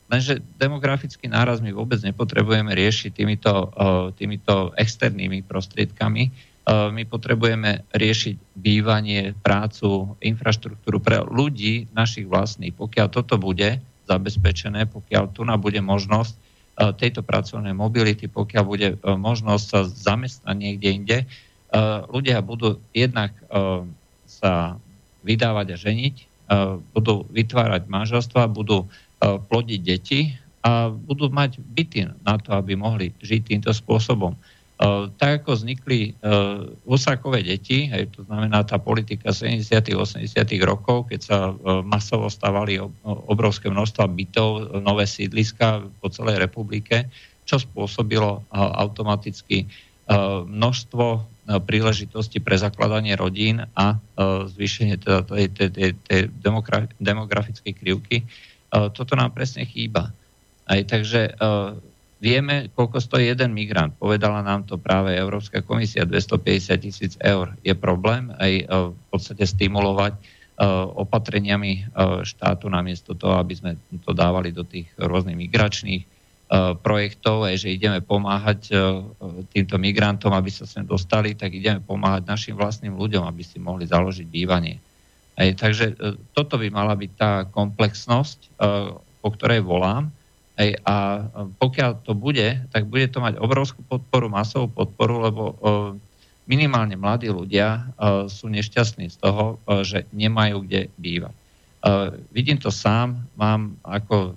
Lenže 0.10 0.42
demografický 0.62 1.26
náraz 1.28 1.60
my 1.60 1.74
vôbec 1.74 2.00
nepotrebujeme 2.06 2.72
riešiť 2.76 3.12
týmito, 3.14 3.74
týmito 4.16 4.72
externými 4.78 5.42
prostriedkami, 5.44 6.30
my 6.70 7.02
potrebujeme 7.10 7.90
riešiť 7.90 8.54
bývanie, 8.54 9.34
prácu, 9.42 10.14
infraštruktúru 10.22 11.02
pre 11.02 11.26
ľudí 11.26 11.90
našich 11.98 12.30
vlastných. 12.30 12.78
Pokiaľ 12.78 13.08
toto 13.10 13.42
bude 13.42 13.82
zabezpečené, 14.06 14.86
pokiaľ 14.86 15.34
tu 15.34 15.42
bude 15.46 15.82
možnosť 15.82 16.34
tejto 17.02 17.26
pracovnej 17.26 17.74
mobility, 17.74 18.30
pokiaľ 18.30 18.64
bude 18.64 19.02
možnosť 19.04 19.66
sa 19.66 19.80
zamestnať 19.84 20.56
niekde 20.56 20.90
inde, 20.94 21.18
ľudia 22.14 22.40
budú 22.46 22.78
jednak 22.94 23.34
sa 24.30 24.78
vydávať 25.26 25.68
a 25.74 25.82
ženiť, 25.82 26.16
budú 26.96 27.28
vytvárať 27.34 27.90
manželstva, 27.90 28.48
budú 28.50 28.86
plodiť 29.20 29.80
deti 29.84 30.38
a 30.64 30.88
budú 30.90 31.28
mať 31.34 31.60
byty 31.60 32.08
na 32.24 32.40
to, 32.40 32.56
aby 32.56 32.78
mohli 32.78 33.12
žiť 33.20 33.42
týmto 33.58 33.72
spôsobom. 33.76 34.38
Tak 35.20 35.44
ako 35.44 35.60
vznikli 35.60 36.16
Husákové 36.88 37.44
deti, 37.44 37.92
hej, 37.92 38.16
to 38.16 38.24
znamená 38.24 38.64
tá 38.64 38.80
politika 38.80 39.36
70. 39.36 39.68
80. 39.92 40.24
rokov, 40.64 41.12
keď 41.12 41.20
sa 41.20 41.52
masovo 41.84 42.32
stavali 42.32 42.80
obrovské 43.04 43.68
množstva 43.68 44.08
bytov, 44.08 44.80
nové 44.80 45.04
sídliska 45.04 45.84
po 46.00 46.08
celej 46.08 46.40
republike, 46.40 47.12
čo 47.44 47.60
spôsobilo 47.60 48.48
automaticky 48.56 49.68
množstvo 50.48 51.28
príležitosti 51.68 52.40
pre 52.40 52.56
zakladanie 52.56 53.20
rodín 53.20 53.68
a 53.76 54.00
zvýšenie 54.48 54.96
teda 54.96 55.28
tej, 55.28 55.52
tej, 55.52 55.70
tej, 55.76 55.92
tej 56.08 56.22
demografickej 57.04 57.74
krivky. 57.76 58.24
Toto 58.72 59.12
nám 59.20 59.36
presne 59.36 59.68
chýba. 59.68 60.16
Aj, 60.70 60.80
takže 60.88 61.36
vieme, 62.20 62.68
koľko 62.76 63.00
stojí 63.00 63.32
jeden 63.32 63.56
migrant. 63.56 63.96
Povedala 63.96 64.44
nám 64.44 64.68
to 64.68 64.76
práve 64.76 65.16
Európska 65.16 65.64
komisia, 65.64 66.04
250 66.04 66.84
tisíc 66.84 67.14
eur. 67.24 67.56
Je 67.64 67.72
problém 67.74 68.30
aj 68.36 68.54
v 68.94 69.04
podstate 69.08 69.48
stimulovať 69.48 70.20
opatreniami 71.00 71.96
štátu 72.28 72.68
namiesto 72.68 73.16
toho, 73.16 73.40
aby 73.40 73.56
sme 73.56 73.72
to 74.04 74.12
dávali 74.12 74.52
do 74.52 74.68
tých 74.68 74.92
rôznych 75.00 75.40
migračných 75.40 76.04
projektov, 76.84 77.48
aj 77.48 77.64
že 77.64 77.72
ideme 77.72 78.04
pomáhať 78.04 78.74
týmto 79.56 79.80
migrantom, 79.80 80.36
aby 80.36 80.52
sa 80.52 80.68
sem 80.68 80.84
dostali, 80.84 81.40
tak 81.40 81.56
ideme 81.56 81.80
pomáhať 81.80 82.28
našim 82.28 82.60
vlastným 82.60 83.00
ľuďom, 83.00 83.24
aby 83.24 83.40
si 83.46 83.56
mohli 83.62 83.88
založiť 83.88 84.28
bývanie. 84.28 84.76
Aj, 85.40 85.48
takže 85.56 85.96
toto 86.36 86.60
by 86.60 86.68
mala 86.68 87.00
byť 87.00 87.12
tá 87.16 87.48
komplexnosť, 87.48 88.60
po 89.24 89.30
ktorej 89.32 89.64
volám. 89.64 90.12
Hej, 90.60 90.76
a 90.84 91.24
pokiaľ 91.56 92.04
to 92.04 92.12
bude, 92.12 92.68
tak 92.76 92.92
bude 92.92 93.08
to 93.08 93.24
mať 93.24 93.40
obrovskú 93.40 93.80
podporu, 93.88 94.28
masovú 94.28 94.68
podporu, 94.68 95.24
lebo 95.24 95.44
minimálne 96.52 97.00
mladí 97.00 97.32
ľudia 97.32 97.96
sú 98.28 98.52
nešťastní 98.52 99.08
z 99.08 99.18
toho, 99.24 99.56
že 99.88 100.04
nemajú 100.12 100.68
kde 100.68 100.92
bývať. 101.00 101.32
Vidím 102.36 102.60
to 102.60 102.76
sám, 102.76 103.24
mám 103.40 103.80
ako 103.88 104.36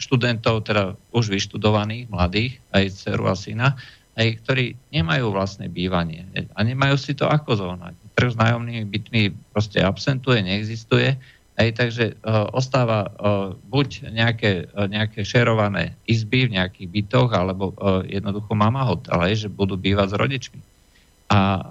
študentov, 0.00 0.64
teda 0.64 0.96
už 1.12 1.28
vyštudovaných, 1.28 2.08
mladých, 2.08 2.56
aj 2.72 2.96
dceru 2.96 3.28
a 3.28 3.36
syna, 3.36 3.76
aj 4.16 4.32
ktorí 4.40 4.72
nemajú 4.96 5.28
vlastné 5.28 5.68
bývanie 5.68 6.24
a 6.56 6.60
nemajú 6.64 6.96
si 6.96 7.12
to 7.12 7.28
ako 7.28 7.52
zohnať. 7.52 7.92
Trh 8.16 8.32
s 8.32 8.40
nájomnými 8.40 8.88
bytmi 8.88 9.22
proste 9.52 9.84
absentuje, 9.84 10.40
neexistuje 10.40 11.20
Hej, 11.56 11.72
takže 11.72 12.04
uh, 12.20 12.52
ostáva 12.52 13.08
uh, 13.08 13.56
buď 13.72 14.12
nejaké, 14.12 14.68
uh, 14.76 14.84
nejaké 14.84 15.24
šerované 15.24 15.96
izby 16.04 16.44
v 16.44 16.60
nejakých 16.60 16.88
bytoch, 16.92 17.32
alebo 17.32 17.72
uh, 17.72 18.04
jednoducho 18.04 18.52
mama 18.52 18.84
hotel, 18.84 19.16
hej, 19.24 19.48
že 19.48 19.48
budú 19.48 19.80
bývať 19.80 20.12
s 20.12 20.20
rodičmi. 20.20 20.60
A 21.32 21.40
uh, 21.40 21.64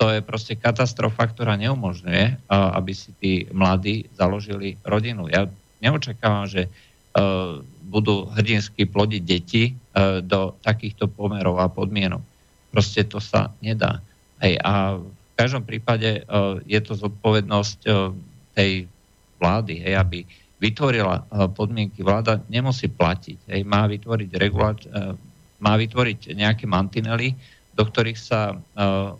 to 0.00 0.08
je 0.16 0.24
proste 0.24 0.56
katastrofa, 0.56 1.28
ktorá 1.28 1.60
neumožňuje, 1.60 2.24
uh, 2.48 2.72
aby 2.72 2.92
si 2.96 3.12
tí 3.20 3.32
mladí 3.52 4.08
založili 4.16 4.80
rodinu. 4.80 5.28
Ja 5.28 5.44
neočakávam, 5.84 6.48
že 6.48 6.64
uh, 6.64 7.60
budú 7.84 8.32
hrdinsky 8.32 8.88
plodiť 8.88 9.22
deti 9.28 9.76
uh, 9.76 10.24
do 10.24 10.56
takýchto 10.64 11.12
pomerov 11.12 11.60
a 11.60 11.68
podmienok. 11.68 12.24
Proste 12.72 13.04
to 13.04 13.20
sa 13.20 13.52
nedá. 13.60 14.00
Hej, 14.40 14.56
a 14.64 14.96
v 15.04 15.32
každom 15.36 15.68
prípade 15.68 16.24
uh, 16.24 16.60
je 16.64 16.80
to 16.80 16.96
zodpovednosť 16.96 17.78
uh, 17.84 18.12
tej 18.56 18.88
vlády, 19.36 19.84
hej, 19.84 19.94
aby 20.00 20.24
vytvorila 20.56 21.20
eh, 21.20 21.46
podmienky. 21.52 22.00
Vláda 22.00 22.40
nemusí 22.48 22.88
platiť, 22.88 23.52
hej, 23.52 23.60
má 23.68 23.84
vytvoriť 23.84 24.30
regulač, 24.40 24.88
eh, 24.88 25.12
má 25.60 25.72
vytvoriť 25.76 26.32
nejaké 26.32 26.64
mantinely, 26.64 27.36
do 27.76 27.84
ktorých 27.84 28.18
sa 28.18 28.56
eh, 28.56 29.10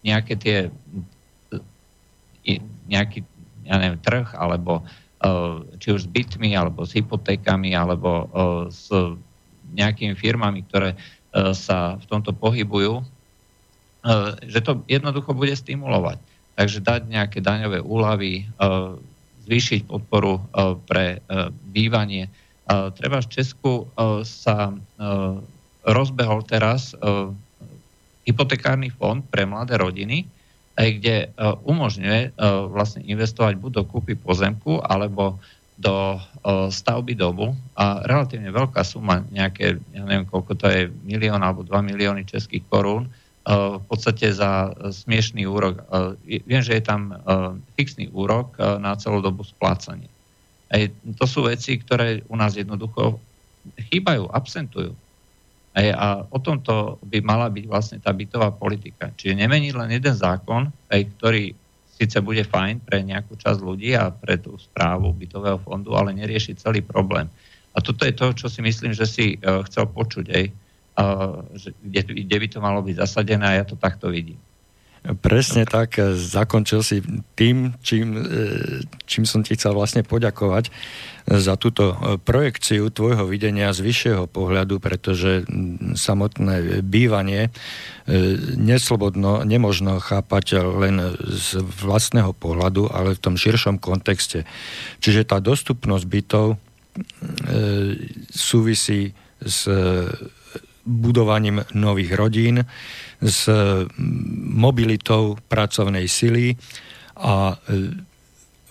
nejaké 0.00 0.34
tie 0.40 0.58
nejaký, 2.88 3.28
ja 3.68 3.76
neviem, 3.76 4.00
trh, 4.00 4.32
alebo 4.32 4.80
či 5.76 5.92
už 5.92 6.06
s 6.06 6.08
bytmi, 6.08 6.56
alebo 6.56 6.88
s 6.88 6.96
hypotékami, 6.96 7.76
alebo 7.76 8.24
s 8.72 8.88
nejakými 9.76 10.16
firmami, 10.16 10.64
ktoré 10.64 10.96
sa 11.52 12.00
v 12.00 12.04
tomto 12.08 12.32
pohybujú, 12.32 13.04
že 14.48 14.64
to 14.64 14.80
jednoducho 14.88 15.36
bude 15.36 15.52
stimulovať. 15.52 16.16
Takže 16.58 16.82
dať 16.82 17.06
nejaké 17.06 17.38
daňové 17.38 17.78
úlavy, 17.78 18.42
zvýšiť 19.46 19.86
podporu 19.86 20.42
pre 20.90 21.22
bývanie. 21.70 22.26
Treba 22.68 23.22
v 23.22 23.30
Česku 23.30 23.86
sa 24.26 24.74
rozbehol 25.86 26.42
teraz 26.42 26.98
hypotekárny 28.26 28.90
fond 28.90 29.22
pre 29.22 29.46
mladé 29.46 29.78
rodiny, 29.78 30.26
kde 30.74 31.30
umožňuje 31.62 32.34
vlastne 32.74 33.06
investovať 33.06 33.54
buď 33.56 33.70
do 33.78 33.82
kúpy 33.86 34.18
pozemku, 34.18 34.82
alebo 34.82 35.38
do 35.78 36.18
stavby 36.74 37.14
domu 37.14 37.54
a 37.78 38.02
relatívne 38.02 38.50
veľká 38.50 38.82
suma, 38.82 39.22
nejaké, 39.30 39.78
ja 39.94 40.02
neviem 40.02 40.26
koľko 40.26 40.58
to 40.58 40.66
je, 40.66 40.90
milión 41.06 41.38
alebo 41.38 41.62
2 41.62 41.70
milióny 41.86 42.26
českých 42.26 42.66
korún, 42.66 43.06
v 43.48 43.84
podstate 43.88 44.28
za 44.28 44.76
smiešný 44.76 45.48
úrok. 45.48 45.80
Viem, 46.28 46.60
že 46.60 46.76
je 46.76 46.84
tam 46.84 47.16
fixný 47.80 48.12
úrok 48.12 48.60
na 48.60 48.92
celú 49.00 49.24
dobu 49.24 49.40
splácania. 49.40 50.12
Aj 50.68 50.84
to 51.16 51.24
sú 51.24 51.48
veci, 51.48 51.80
ktoré 51.80 52.20
u 52.28 52.36
nás 52.36 52.52
jednoducho 52.52 53.16
chýbajú, 53.88 54.28
absentujú. 54.28 54.92
Aj, 55.72 55.86
a 55.96 56.06
o 56.28 56.38
tomto 56.44 57.00
by 57.08 57.24
mala 57.24 57.48
byť 57.48 57.64
vlastne 57.64 57.98
tá 58.04 58.12
bytová 58.12 58.52
politika. 58.52 59.08
Čiže 59.16 59.40
nemeniť 59.40 59.72
len 59.72 59.96
jeden 59.96 60.12
zákon, 60.12 60.68
aj 60.92 61.00
ktorý 61.16 61.56
síce 61.88 62.20
bude 62.20 62.44
fajn 62.44 62.84
pre 62.84 63.00
nejakú 63.00 63.32
časť 63.40 63.64
ľudí 63.64 63.96
a 63.96 64.12
pre 64.12 64.36
tú 64.36 64.60
správu 64.60 65.08
bytového 65.16 65.56
fondu, 65.64 65.96
ale 65.96 66.12
nerieši 66.12 66.52
celý 66.60 66.84
problém. 66.84 67.32
A 67.72 67.80
toto 67.80 68.04
je 68.04 68.12
to, 68.12 68.36
čo 68.36 68.52
si 68.52 68.60
myslím, 68.60 68.92
že 68.92 69.08
si 69.08 69.40
chcel 69.40 69.88
počuť 69.88 70.26
aj 70.98 71.70
kde, 71.78 72.00
kde 72.26 72.36
by 72.42 72.46
to 72.50 72.58
malo 72.58 72.82
byť 72.82 72.96
zasadené 72.98 73.44
a 73.46 73.58
ja 73.62 73.64
to 73.64 73.78
takto 73.78 74.10
vidím. 74.10 74.38
Presne 75.22 75.62
tak, 75.64 75.96
zakončil 76.18 76.82
si 76.82 77.00
tým, 77.38 77.72
čím, 77.86 78.18
e, 78.18 78.22
čím 79.06 79.24
som 79.24 79.46
ti 79.46 79.54
chcel 79.54 79.72
vlastne 79.72 80.02
poďakovať 80.02 80.74
za 81.28 81.54
túto 81.54 81.94
projekciu 82.26 82.90
tvojho 82.90 83.24
videnia 83.30 83.70
z 83.70 83.84
vyššieho 83.84 84.26
pohľadu, 84.26 84.82
pretože 84.82 85.46
samotné 85.94 86.82
bývanie 86.82 87.48
e, 87.48 87.50
neslobodno, 88.58 89.46
nemožno 89.46 90.02
chápať 90.02 90.66
len 90.66 91.14
z 91.24 91.62
vlastného 91.62 92.34
pohľadu, 92.34 92.90
ale 92.90 93.14
v 93.14 93.22
tom 93.22 93.38
širšom 93.38 93.78
kontexte. 93.78 94.44
Čiže 94.98 95.30
tá 95.30 95.38
dostupnosť 95.38 96.04
bytov 96.04 96.46
e, 96.52 96.56
súvisí 98.28 99.14
s 99.38 99.70
budovaním 100.88 101.68
nových 101.76 102.16
rodín, 102.16 102.64
s 103.20 103.50
mobilitou 104.54 105.36
pracovnej 105.50 106.06
sily 106.06 106.54
a 107.18 107.54
e, 107.54 107.98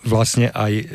vlastne 0.07 0.47
aj 0.55 0.74
e, 0.74 0.86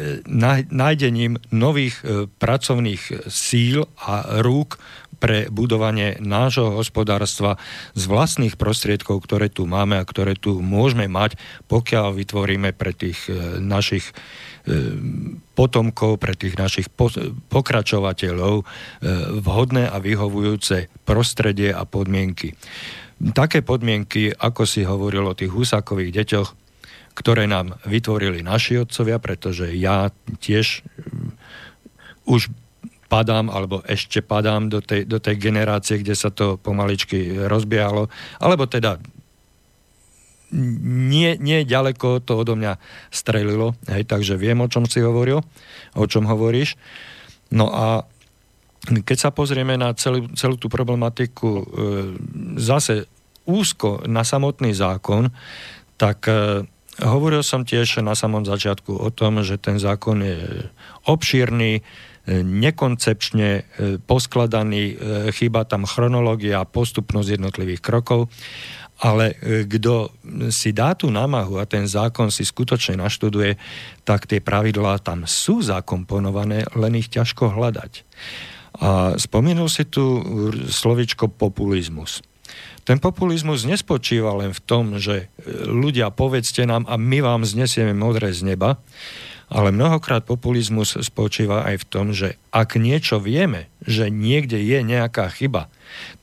nájdením 0.73 1.37
nových 1.53 2.01
e, 2.01 2.25
pracovných 2.27 3.29
síl 3.29 3.85
a 4.01 4.41
rúk 4.41 4.81
pre 5.21 5.47
budovanie 5.53 6.19
nášho 6.19 6.75
hospodárstva 6.75 7.61
z 7.95 8.11
vlastných 8.11 8.59
prostriedkov, 8.59 9.23
ktoré 9.23 9.47
tu 9.53 9.71
máme 9.71 10.01
a 10.01 10.09
ktoré 10.09 10.35
tu 10.35 10.59
môžeme 10.59 11.07
mať, 11.07 11.39
pokiaľ 11.71 12.19
vytvoríme 12.19 12.75
pre 12.75 12.91
tých 12.91 13.31
našich 13.63 14.11
potomkov, 15.59 16.23
pre 16.23 16.39
tých 16.39 16.55
našich 16.55 16.87
pokračovateľov 17.51 18.63
vhodné 19.43 19.91
a 19.91 19.97
vyhovujúce 19.99 20.87
prostredie 21.03 21.75
a 21.75 21.83
podmienky. 21.83 22.55
Také 23.35 23.63
podmienky, 23.63 24.35
ako 24.35 24.63
si 24.67 24.83
hovoril 24.83 25.27
o 25.31 25.39
tých 25.39 25.51
husákových 25.51 26.11
deťoch, 26.23 26.49
ktoré 27.13 27.45
nám 27.45 27.77
vytvorili 27.85 28.41
naši 28.41 28.81
otcovia, 28.81 29.21
pretože 29.21 29.71
ja 29.77 30.11
tiež 30.41 30.83
už 32.25 32.51
padám, 33.13 33.53
alebo 33.53 33.85
ešte 33.85 34.25
padám 34.25 34.73
do 34.73 34.81
tej, 34.81 35.05
do 35.05 35.21
tej 35.21 35.37
generácie, 35.37 36.01
kde 36.01 36.17
sa 36.17 36.33
to 36.33 36.57
pomaličky 36.57 37.45
rozbiehalo, 37.45 38.09
alebo 38.41 38.65
teda 38.65 38.97
nie, 40.53 41.41
nie 41.41 41.65
ďaleko 41.65 42.21
to 42.23 42.45
odo 42.45 42.55
mňa 42.55 42.77
strelilo, 43.09 43.73
hej, 43.89 44.05
takže 44.05 44.37
viem, 44.37 44.61
o 44.61 44.69
čom 44.69 44.85
si 44.85 45.01
hovoril, 45.01 45.41
o 45.97 46.05
čom 46.05 46.29
hovoríš. 46.29 46.77
No 47.53 47.73
a 47.73 48.05
keď 48.83 49.17
sa 49.17 49.31
pozrieme 49.31 49.79
na 49.79 49.95
celú, 49.95 50.29
celú 50.35 50.59
tú 50.59 50.67
problematiku 50.67 51.49
e, 51.49 51.65
zase 52.59 53.07
úzko 53.47 54.03
na 54.11 54.27
samotný 54.27 54.75
zákon, 54.75 55.31
tak 55.97 56.27
e, 56.27 56.67
hovoril 57.01 57.41
som 57.47 57.65
tiež 57.65 58.03
na 58.05 58.13
samom 58.13 58.45
začiatku 58.45 58.93
o 58.93 59.09
tom, 59.09 59.41
že 59.47 59.57
ten 59.57 59.79
zákon 59.79 60.21
je 60.21 60.67
obšírny, 61.07 61.79
e, 61.79 61.83
nekoncepčne 62.43 63.51
e, 63.55 63.63
poskladaný, 64.03 64.83
e, 64.83 64.95
chýba 65.33 65.63
tam 65.65 65.87
chronológia 65.87 66.61
a 66.61 66.69
postupnosť 66.69 67.39
jednotlivých 67.39 67.81
krokov 67.81 68.29
ale 69.03 69.35
e, 69.43 69.67
kto 69.67 70.15
si 70.55 70.71
dá 70.71 70.95
tú 70.95 71.11
námahu 71.11 71.59
a 71.59 71.67
ten 71.67 71.91
zákon 71.91 72.31
si 72.31 72.47
skutočne 72.47 73.03
naštuduje, 73.03 73.59
tak 74.07 74.31
tie 74.31 74.39
pravidlá 74.39 75.03
tam 75.03 75.27
sú 75.27 75.59
zakomponované, 75.59 76.71
len 76.79 76.95
ich 76.95 77.11
ťažko 77.11 77.51
hľadať. 77.51 78.07
A 78.79 79.19
spomínal 79.19 79.67
si 79.67 79.85
tu 79.85 80.23
slovičko 80.71 81.29
populizmus. 81.29 82.23
Ten 82.87 83.03
populizmus 83.03 83.67
nespočíva 83.67 84.33
len 84.39 84.55
v 84.55 84.61
tom, 84.63 85.03
že 85.03 85.27
e, 85.27 85.51
ľudia 85.67 86.15
povedzte 86.15 86.63
nám 86.63 86.87
a 86.87 86.95
my 86.95 87.19
vám 87.27 87.43
znesieme 87.43 87.93
modré 87.99 88.31
z 88.31 88.55
neba, 88.55 88.79
Ale 89.53 89.69
mnohokrát 89.69 90.25
populizmus 90.25 90.97
spočíva 91.05 91.69
aj 91.69 91.85
v 91.85 91.89
tom, 91.93 92.07
že 92.17 92.41
ak 92.49 92.81
niečo 92.81 93.21
vieme, 93.21 93.69
že 93.85 94.09
niekde 94.09 94.57
je 94.57 94.81
nejaká 94.81 95.29
chyba, 95.29 95.69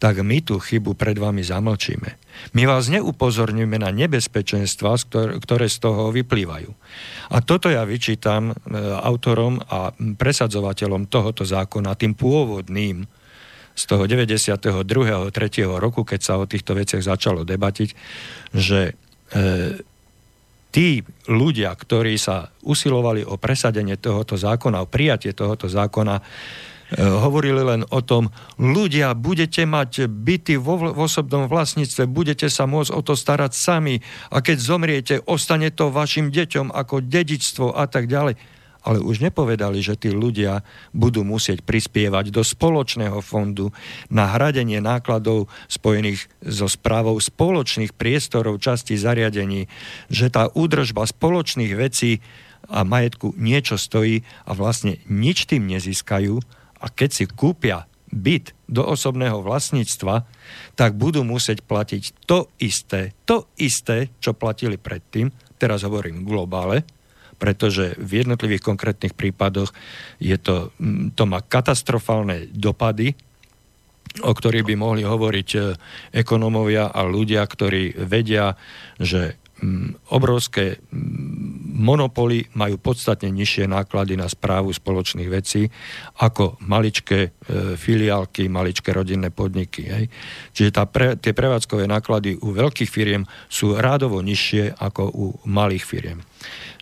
tak 0.02 0.26
my 0.26 0.42
tú 0.42 0.58
chybu 0.58 0.98
pred 0.98 1.14
vami 1.14 1.46
zamlčíme. 1.46 2.18
My 2.54 2.66
vás 2.66 2.90
neupozorníme 2.90 3.78
na 3.78 3.94
nebezpečenstva, 3.94 4.98
ktoré 5.38 5.68
z 5.70 5.78
toho 5.80 6.10
vyplývajú. 6.10 6.72
A 7.30 7.38
toto 7.46 7.70
ja 7.70 7.86
vyčítam 7.86 8.52
e, 8.52 8.54
autorom 9.06 9.62
a 9.70 9.94
presadzovateľom 9.96 11.08
tohoto 11.08 11.46
zákona, 11.46 12.00
tým 12.00 12.18
pôvodným, 12.18 13.06
z 13.80 13.84
toho 13.88 14.04
92. 14.12 14.60
3. 14.60 15.80
roku, 15.80 16.04
keď 16.04 16.20
sa 16.20 16.36
o 16.36 16.44
týchto 16.44 16.76
veciach 16.76 17.00
začalo 17.00 17.48
debatiť, 17.48 17.90
že 18.52 18.92
e, 18.92 18.94
tí 20.70 21.02
ľudia, 21.32 21.72
ktorí 21.74 22.20
sa 22.20 22.52
usilovali 22.68 23.24
o 23.24 23.40
presadenie 23.40 23.96
tohoto 23.96 24.36
zákona, 24.36 24.84
o 24.84 24.92
prijatie 24.92 25.32
tohoto 25.32 25.72
zákona, 25.72 26.20
hovorili 26.98 27.62
len 27.62 27.82
o 27.94 28.02
tom, 28.02 28.34
ľudia, 28.58 29.14
budete 29.14 29.62
mať 29.70 30.10
byty 30.10 30.58
vo, 30.58 30.90
v 30.90 30.98
osobnom 30.98 31.46
vlastníctve, 31.46 32.10
budete 32.10 32.50
sa 32.50 32.66
môcť 32.66 32.90
o 32.90 33.02
to 33.06 33.14
starať 33.14 33.54
sami 33.54 34.02
a 34.34 34.42
keď 34.42 34.58
zomriete, 34.58 35.16
ostane 35.30 35.70
to 35.70 35.94
vašim 35.94 36.34
deťom 36.34 36.74
ako 36.74 37.06
dedičstvo 37.06 37.78
a 37.78 37.86
tak 37.86 38.10
ďalej. 38.10 38.38
Ale 38.80 39.04
už 39.04 39.20
nepovedali, 39.20 39.84
že 39.84 40.00
tí 40.00 40.08
ľudia 40.08 40.64
budú 40.96 41.28
musieť 41.28 41.68
prispievať 41.68 42.32
do 42.32 42.48
spoločného 42.48 43.20
fondu 43.20 43.76
na 44.08 44.32
hradenie 44.32 44.80
nákladov 44.80 45.52
spojených 45.68 46.32
so 46.40 46.66
správou 46.72 47.20
spoločných 47.20 47.92
priestorov, 47.92 48.64
časti 48.64 48.96
zariadení, 48.96 49.68
že 50.08 50.32
tá 50.32 50.48
údržba 50.48 51.04
spoločných 51.04 51.76
vecí 51.76 52.24
a 52.72 52.88
majetku 52.88 53.36
niečo 53.36 53.76
stojí 53.76 54.24
a 54.48 54.56
vlastne 54.56 54.96
nič 55.12 55.44
tým 55.44 55.68
nezískajú 55.68 56.40
a 56.80 56.88
keď 56.88 57.10
si 57.12 57.26
kúpia 57.28 57.86
byt 58.10 58.58
do 58.66 58.82
osobného 58.86 59.46
vlastníctva, 59.46 60.26
tak 60.74 60.98
budú 60.98 61.22
musieť 61.22 61.62
platiť 61.62 62.26
to 62.26 62.50
isté, 62.58 63.14
to 63.30 63.50
isté, 63.62 64.10
čo 64.18 64.34
platili 64.34 64.82
predtým, 64.82 65.30
teraz 65.62 65.86
hovorím 65.86 66.26
globále, 66.26 66.82
pretože 67.40 67.96
v 67.96 68.26
jednotlivých 68.26 68.66
konkrétnych 68.66 69.16
prípadoch 69.16 69.72
je 70.20 70.36
to, 70.36 70.76
to 71.16 71.24
má 71.24 71.40
katastrofálne 71.40 72.52
dopady, 72.52 73.16
o 74.26 74.34
ktorých 74.34 74.68
by 74.68 74.76
mohli 74.76 75.02
hovoriť 75.06 75.50
e, 75.56 75.60
ekonomovia 76.18 76.92
a 76.92 77.02
ľudia, 77.06 77.46
ktorí 77.46 77.96
vedia, 78.04 78.58
že 78.98 79.39
obrovské 80.10 80.80
mm, 80.80 81.80
monopoly 81.80 82.48
majú 82.56 82.76
podstatne 82.80 83.32
nižšie 83.32 83.72
náklady 83.72 84.20
na 84.20 84.28
správu 84.28 84.72
spoločných 84.76 85.30
vecí 85.32 85.72
ako 86.20 86.60
maličké 86.68 87.20
e, 87.24 87.30
filiálky, 87.80 88.52
maličké 88.52 88.92
rodinné 88.92 89.32
podniky. 89.32 89.82
Hej. 89.88 90.06
Čiže 90.52 90.70
tá 90.76 90.84
pre, 90.84 91.16
tie 91.16 91.32
prevádzkové 91.32 91.88
náklady 91.88 92.36
u 92.44 92.52
veľkých 92.52 92.92
firiem 92.92 93.24
sú 93.48 93.80
rádovo 93.80 94.20
nižšie 94.20 94.76
ako 94.76 95.04
u 95.08 95.26
malých 95.48 95.86
firiem. 95.88 96.20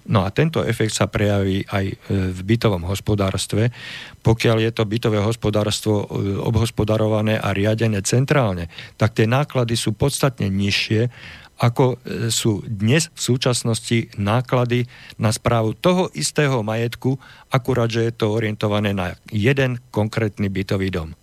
No 0.08 0.24
a 0.24 0.32
tento 0.32 0.64
efekt 0.64 0.96
sa 0.96 1.12
prejaví 1.12 1.68
aj 1.68 1.86
e, 1.92 1.96
v 2.32 2.40
bytovom 2.48 2.88
hospodárstve. 2.88 3.76
Pokiaľ 4.24 4.58
je 4.64 4.72
to 4.72 4.88
bytové 4.88 5.20
hospodárstvo 5.20 6.08
e, 6.08 6.40
obhospodarované 6.40 7.36
a 7.36 7.52
riadené 7.52 8.00
centrálne, 8.08 8.72
tak 8.96 9.20
tie 9.20 9.28
náklady 9.28 9.76
sú 9.76 9.92
podstatne 9.94 10.48
nižšie 10.48 11.12
ako 11.58 11.98
e, 11.98 12.30
sú 12.30 12.62
dnes 12.66 13.10
v 13.14 13.20
súčasnosti 13.20 14.14
náklady 14.18 14.86
na 15.18 15.34
správu 15.34 15.74
toho 15.74 16.14
istého 16.14 16.62
majetku, 16.62 17.18
akurát, 17.50 17.90
že 17.90 18.10
je 18.10 18.14
to 18.14 18.34
orientované 18.34 18.94
na 18.94 19.18
jeden 19.34 19.82
konkrétny 19.90 20.50
bytový 20.54 20.94
dom. 20.94 21.18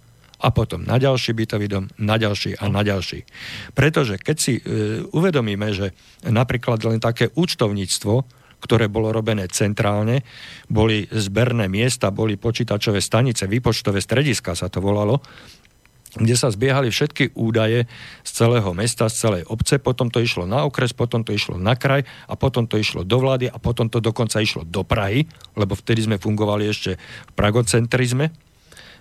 A 0.44 0.52
potom 0.52 0.84
na 0.84 1.00
ďalší 1.00 1.32
bytový 1.32 1.66
dom, 1.70 1.84
na 1.96 2.20
ďalší 2.20 2.58
a 2.60 2.68
na 2.68 2.84
ďalší. 2.84 3.24
Pretože 3.72 4.20
keď 4.20 4.36
si 4.36 4.58
e, 4.58 4.62
uvedomíme, 5.08 5.70
že 5.72 5.94
napríklad 6.26 6.82
len 6.84 6.98
také 6.98 7.30
účtovníctvo, 7.32 8.44
ktoré 8.64 8.88
bolo 8.88 9.12
robené 9.12 9.44
centrálne. 9.52 10.24
Boli 10.72 11.04
zberné 11.12 11.68
miesta, 11.68 12.08
boli 12.08 12.40
počítačové 12.40 13.04
stanice, 13.04 13.44
výpočtové 13.44 14.00
strediska 14.00 14.56
sa 14.56 14.72
to 14.72 14.80
volalo, 14.80 15.20
kde 16.14 16.34
sa 16.38 16.50
zbiehali 16.50 16.94
všetky 16.94 17.34
údaje 17.34 17.90
z 18.22 18.30
celého 18.30 18.70
mesta, 18.76 19.10
z 19.10 19.16
celej 19.18 19.42
obce, 19.50 19.82
potom 19.82 20.10
to 20.10 20.22
išlo 20.22 20.46
na 20.46 20.62
okres, 20.62 20.94
potom 20.94 21.26
to 21.26 21.34
išlo 21.34 21.58
na 21.58 21.74
kraj 21.74 22.06
a 22.30 22.34
potom 22.38 22.70
to 22.70 22.78
išlo 22.78 23.02
do 23.02 23.18
vlády 23.18 23.50
a 23.50 23.56
potom 23.58 23.90
to 23.90 23.98
dokonca 23.98 24.38
išlo 24.38 24.62
do 24.62 24.86
Prahy, 24.86 25.26
lebo 25.58 25.74
vtedy 25.74 26.06
sme 26.06 26.22
fungovali 26.22 26.70
ešte 26.70 26.96
v 27.00 27.32
pragocentrizme. 27.34 28.30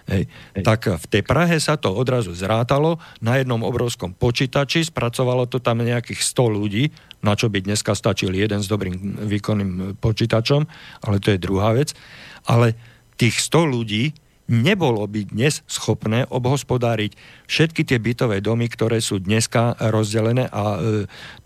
Hej. 0.03 0.27
Hej. 0.27 0.63
Tak 0.67 0.99
v 0.99 1.05
tej 1.07 1.23
Prahe 1.23 1.55
sa 1.63 1.79
to 1.79 1.95
odrazu 1.95 2.35
zrátalo 2.35 2.99
na 3.23 3.39
jednom 3.39 3.63
obrovskom 3.63 4.11
počítači, 4.11 4.83
spracovalo 4.83 5.47
to 5.47 5.63
tam 5.63 5.79
nejakých 5.79 6.19
100 6.19 6.59
ľudí, 6.59 6.83
na 7.23 7.39
čo 7.39 7.47
by 7.47 7.63
dneska 7.63 7.95
stačil 7.95 8.35
jeden 8.35 8.59
s 8.59 8.67
dobrým 8.67 9.23
výkonným 9.23 9.95
počítačom, 10.03 10.67
ale 11.07 11.23
to 11.23 11.31
je 11.31 11.39
druhá 11.39 11.71
vec. 11.71 11.95
Ale 12.43 12.75
tých 13.15 13.39
100 13.39 13.63
ľudí 13.63 14.11
nebolo 14.51 15.03
by 15.07 15.31
dnes 15.31 15.63
schopné 15.65 16.27
obhospodáriť 16.27 17.15
všetky 17.47 17.87
tie 17.87 17.99
bytové 17.99 18.43
domy, 18.43 18.67
ktoré 18.67 18.99
sú 18.99 19.19
dneska 19.23 19.79
rozdelené 19.79 20.51
a 20.51 20.63
e, 20.75 20.79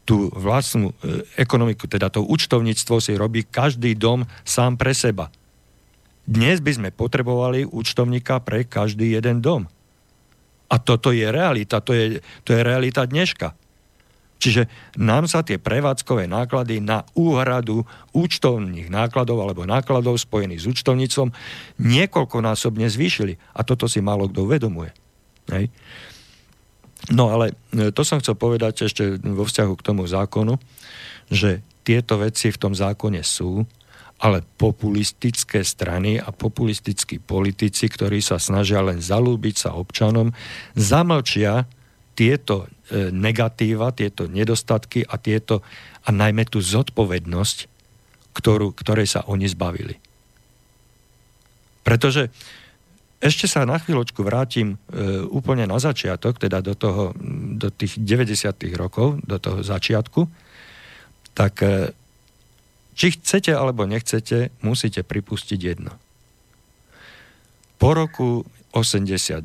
tú 0.08 0.34
vlastnú 0.34 0.94
e, 1.04 1.22
ekonomiku, 1.38 1.86
teda 1.86 2.10
to 2.10 2.26
účtovníctvo 2.26 2.98
si 2.98 3.14
robí 3.14 3.46
každý 3.46 3.94
dom 3.94 4.26
sám 4.42 4.80
pre 4.80 4.98
seba. 4.98 5.30
Dnes 6.28 6.60
by 6.60 6.72
sme 6.76 6.90
potrebovali 6.92 7.64
účtovníka 7.64 8.44
pre 8.44 8.68
každý 8.68 9.16
jeden 9.16 9.40
dom. 9.40 9.70
A 10.68 10.76
toto 10.76 11.16
je 11.16 11.24
realita, 11.24 11.80
to 11.80 11.96
je, 11.96 12.20
to 12.44 12.52
je 12.52 12.60
realita 12.60 13.08
dneška. 13.08 13.56
Čiže 14.38 14.70
nám 15.02 15.26
sa 15.26 15.42
tie 15.42 15.58
prevádzkové 15.58 16.30
náklady 16.30 16.78
na 16.78 17.02
úhradu 17.18 17.82
účtovných 18.14 18.94
nákladov 18.94 19.42
alebo 19.42 19.66
nákladov 19.66 20.22
spojených 20.22 20.62
s 20.62 20.70
účtovnícom 20.70 21.34
niekoľkonásobne 21.82 22.86
zvýšili. 22.86 23.38
A 23.58 23.66
toto 23.66 23.90
si 23.90 23.98
málo 23.98 24.30
kto 24.30 24.46
uvedomuje. 24.46 24.94
Hej. 25.50 25.74
No 27.14 27.34
ale 27.34 27.58
e, 27.74 27.90
to 27.90 28.02
som 28.06 28.22
chcel 28.22 28.38
povedať 28.38 28.90
ešte 28.90 29.18
vo 29.22 29.46
vzťahu 29.46 29.74
k 29.74 29.86
tomu 29.86 30.06
zákonu, 30.06 30.58
že 31.34 31.66
tieto 31.82 32.20
veci 32.20 32.52
v 32.52 32.62
tom 32.62 32.74
zákone 32.76 33.22
sú, 33.24 33.64
ale 34.18 34.42
populistické 34.58 35.62
strany 35.62 36.18
a 36.18 36.34
populistickí 36.34 37.22
politici, 37.22 37.86
ktorí 37.86 38.18
sa 38.20 38.42
snažia 38.42 38.82
len 38.82 38.98
zalúbiť 38.98 39.56
sa 39.56 39.70
občanom, 39.78 40.34
zamlčia 40.74 41.70
tieto 42.18 42.66
negatíva, 43.12 43.92
tieto 43.92 44.32
nedostatky 44.32 45.04
a 45.04 45.20
tieto 45.20 45.66
a 46.08 46.10
najmä 46.16 46.48
tú 46.48 46.64
zodpovednosť, 46.64 47.58
ktorú, 48.32 48.72
ktorej 48.72 49.08
sa 49.12 49.28
oni 49.28 49.50
zbavili. 49.50 50.00
Pretože 51.84 52.32
ešte 53.18 53.50
sa 53.50 53.66
na 53.66 53.82
chvíľočku 53.82 54.22
vrátim 54.22 54.76
e, 54.76 54.78
úplne 55.26 55.66
na 55.66 55.82
začiatok, 55.82 56.38
teda 56.38 56.62
do, 56.62 56.78
toho, 56.78 57.18
do 57.58 57.74
tých 57.74 57.98
90. 57.98 58.54
rokov, 58.78 59.18
do 59.26 59.42
toho 59.42 59.66
začiatku, 59.66 60.30
tak 61.34 61.66
e, 61.66 61.98
či 62.94 63.18
chcete 63.18 63.58
alebo 63.58 63.90
nechcete, 63.90 64.54
musíte 64.62 65.02
pripustiť 65.02 65.60
jedno. 65.60 65.98
Po 67.82 67.98
roku 67.98 68.46
89 68.78 69.42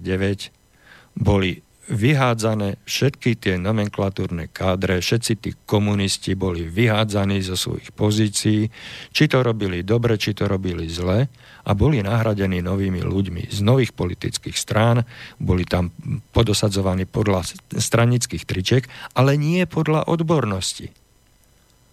boli 1.17 1.65
vyhádzané 1.91 2.79
všetky 2.87 3.35
tie 3.35 3.55
nomenklatúrne 3.59 4.47
kádre, 4.47 5.03
všetci 5.03 5.33
tí 5.43 5.51
komunisti 5.67 6.39
boli 6.39 6.71
vyhádzaní 6.71 7.43
zo 7.43 7.59
svojich 7.59 7.91
pozícií, 7.91 8.71
či 9.11 9.25
to 9.27 9.43
robili 9.43 9.83
dobre, 9.83 10.15
či 10.15 10.31
to 10.31 10.47
robili 10.47 10.87
zle 10.87 11.27
a 11.63 11.71
boli 11.75 11.99
nahradení 11.99 12.63
novými 12.63 13.03
ľuďmi 13.03 13.51
z 13.51 13.59
nových 13.67 13.99
politických 13.99 14.55
strán, 14.55 15.03
boli 15.43 15.67
tam 15.67 15.91
podosadzovaní 16.31 17.11
podľa 17.11 17.51
stranických 17.75 18.47
triček, 18.47 18.87
ale 19.19 19.35
nie 19.35 19.67
podľa 19.67 20.07
odbornosti. 20.07 20.95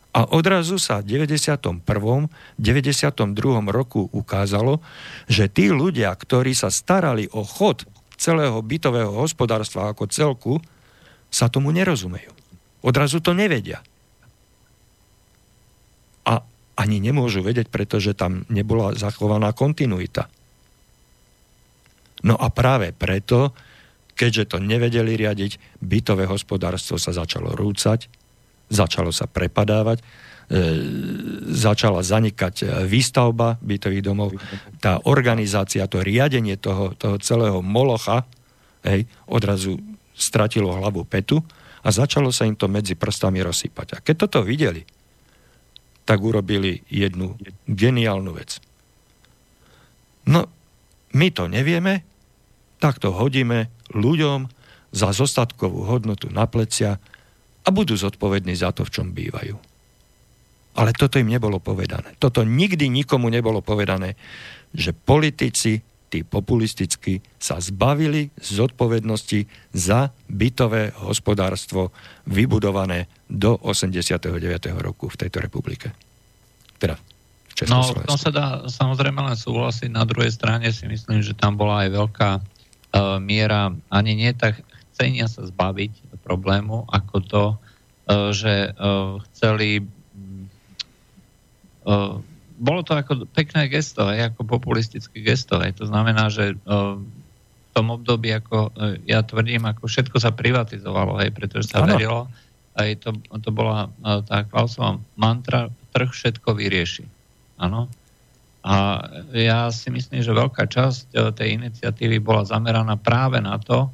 A 0.09 0.25
odrazu 0.25 0.81
sa 0.81 1.05
v 1.05 1.21
91. 1.21 1.85
92. 1.85 3.69
roku 3.69 4.09
ukázalo, 4.09 4.81
že 5.29 5.45
tí 5.53 5.69
ľudia, 5.69 6.09
ktorí 6.17 6.57
sa 6.57 6.73
starali 6.73 7.29
o 7.29 7.45
chod 7.45 7.85
celého 8.19 8.59
bytového 8.59 9.15
hospodárstva 9.15 9.95
ako 9.95 10.11
celku, 10.11 10.53
sa 11.31 11.47
tomu 11.47 11.71
nerozumejú. 11.71 12.35
Odrazu 12.83 13.23
to 13.23 13.31
nevedia. 13.31 13.79
A 16.27 16.43
ani 16.79 16.99
nemôžu 16.99 17.39
vedieť, 17.39 17.71
pretože 17.71 18.11
tam 18.11 18.43
nebola 18.51 18.91
zachovaná 18.95 19.55
kontinuita. 19.55 20.27
No 22.27 22.35
a 22.35 22.51
práve 22.51 22.91
preto, 22.91 23.55
keďže 24.19 24.55
to 24.55 24.57
nevedeli 24.59 25.15
riadiť, 25.15 25.79
bytové 25.79 26.27
hospodárstvo 26.27 26.99
sa 26.99 27.15
začalo 27.15 27.55
rúcať, 27.55 28.11
začalo 28.67 29.15
sa 29.15 29.31
prepadávať, 29.31 30.03
začala 31.53 32.01
zanikať 32.01 32.85
výstavba 32.89 33.61
bytových 33.61 34.01
domov. 34.01 34.33
Tá 34.81 34.97
organizácia, 35.05 35.85
to 35.85 36.01
riadenie 36.01 36.57
toho, 36.57 36.97
toho 36.97 37.21
celého 37.21 37.61
molocha 37.61 38.25
hej, 38.81 39.05
odrazu 39.29 39.77
stratilo 40.17 40.73
hlavu 40.73 41.05
petu 41.05 41.39
a 41.85 41.93
začalo 41.93 42.33
sa 42.33 42.49
im 42.49 42.57
to 42.57 42.65
medzi 42.65 42.97
prstami 42.97 43.45
rozsypať. 43.45 43.87
A 43.93 43.97
keď 44.01 44.15
toto 44.25 44.41
videli, 44.41 44.83
tak 46.03 46.19
urobili 46.25 46.81
jednu 46.89 47.37
geniálnu 47.69 48.33
vec. 48.33 48.57
No, 50.25 50.49
my 51.13 51.27
to 51.29 51.45
nevieme, 51.45 52.01
tak 52.81 52.97
to 52.97 53.13
hodíme 53.13 53.69
ľuďom 53.93 54.49
za 54.89 55.13
zostatkovú 55.13 55.85
hodnotu 55.85 56.33
na 56.33 56.49
plecia 56.49 56.97
a 57.61 57.69
budú 57.69 57.93
zodpovední 57.93 58.57
za 58.57 58.73
to, 58.73 58.81
v 58.81 58.93
čom 58.93 59.13
bývajú. 59.13 59.68
Ale 60.79 60.95
toto 60.95 61.19
im 61.19 61.27
nebolo 61.27 61.59
povedané. 61.59 62.15
Toto 62.15 62.47
nikdy 62.47 62.87
nikomu 62.87 63.27
nebolo 63.27 63.59
povedané, 63.59 64.15
že 64.71 64.95
politici, 64.95 65.83
tí 66.07 66.23
populisticky, 66.23 67.19
sa 67.35 67.59
zbavili 67.59 68.31
zodpovednosti 68.39 69.43
za 69.75 70.15
bytové 70.31 70.95
hospodárstvo 71.03 71.91
vybudované 72.25 73.11
do 73.27 73.59
89. 73.59 74.31
roku 74.79 75.11
v 75.11 75.19
tejto 75.19 75.43
republike. 75.43 75.91
Teda 76.79 76.95
No, 77.67 77.83
v 77.83 78.07
tom 78.07 78.15
sa 78.15 78.31
dá 78.31 78.47
samozrejme 78.71 79.19
len 79.19 79.35
súhlasiť. 79.35 79.91
Na 79.91 80.07
druhej 80.07 80.31
strane 80.31 80.71
si 80.71 80.87
myslím, 80.87 81.19
že 81.19 81.35
tam 81.35 81.59
bola 81.59 81.83
aj 81.83 81.89
veľká 81.91 82.31
uh, 82.39 83.19
miera, 83.19 83.75
ani 83.91 84.15
nie 84.15 84.31
tak 84.31 84.63
chcenia 84.95 85.27
sa 85.27 85.43
zbaviť 85.43 86.23
problému, 86.23 86.87
ako 86.87 87.15
to, 87.19 87.43
uh, 87.51 88.31
že 88.31 88.71
uh, 88.71 89.19
chceli 89.27 89.83
bolo 92.59 92.81
to 92.83 92.91
ako 92.93 93.23
pekné 93.31 93.71
gesto, 93.71 94.03
aj 94.03 94.35
ako 94.35 94.45
populistické 94.45 95.23
gesto. 95.23 95.57
Aj 95.57 95.71
to 95.71 95.87
znamená, 95.87 96.27
že 96.27 96.59
v 97.69 97.69
tom 97.71 97.87
období, 97.93 98.33
ako 98.33 98.73
uh, 98.73 98.97
ja 99.05 99.23
tvrdím, 99.23 99.63
ako 99.69 99.87
všetko 99.87 100.17
sa 100.19 100.33
privatizovalo, 100.33 101.21
aj 101.21 101.29
pretože 101.31 101.71
sa 101.71 101.85
ano. 101.85 101.95
verilo, 101.95 102.19
aj 102.75 102.99
to, 102.99 103.15
to 103.39 103.49
bola 103.53 103.87
uh, 104.03 104.19
tá 104.25 104.43
Klausová 104.43 104.97
mantra, 105.15 105.71
trh 105.95 106.11
všetko 106.11 106.57
vyrieši. 106.57 107.05
Áno. 107.61 107.87
A 108.59 109.07
ja 109.31 109.71
si 109.71 109.87
myslím, 109.87 110.19
že 110.19 110.35
veľká 110.35 110.67
časť 110.67 111.15
tej 111.31 111.55
iniciatívy 111.55 112.19
bola 112.19 112.43
zameraná 112.43 112.99
práve 112.99 113.39
na 113.39 113.55
to, 113.55 113.87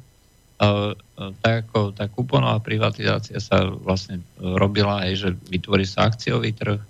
tak 1.38 1.70
ako 1.70 1.94
tá 1.94 2.10
kuponová 2.10 2.58
privatizácia 2.58 3.38
sa 3.38 3.62
vlastne 3.62 4.24
robila 4.40 5.06
aj, 5.06 5.12
že 5.14 5.28
vytvorí 5.52 5.86
sa 5.86 6.10
akciový 6.10 6.50
trh, 6.50 6.82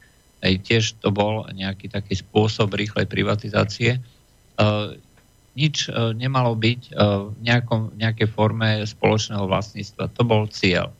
aj 0.45 0.53
tiež 0.65 0.85
to 1.01 1.09
bol 1.09 1.49
nejaký 1.49 1.89
taký 1.89 2.19
spôsob 2.21 2.77
rýchlej 2.77 3.09
privatizácie. 3.09 4.01
Uh, 4.57 4.97
nič 5.57 5.89
uh, 5.89 6.13
nemalo 6.13 6.53
byť 6.53 6.93
uh, 6.93 7.33
v 7.33 7.41
nejakom, 7.41 7.97
nejakej 7.97 8.29
forme 8.29 8.85
spoločného 8.85 9.49
vlastníctva. 9.49 10.13
To 10.13 10.23
bol 10.25 10.45
cieľ. 10.53 10.93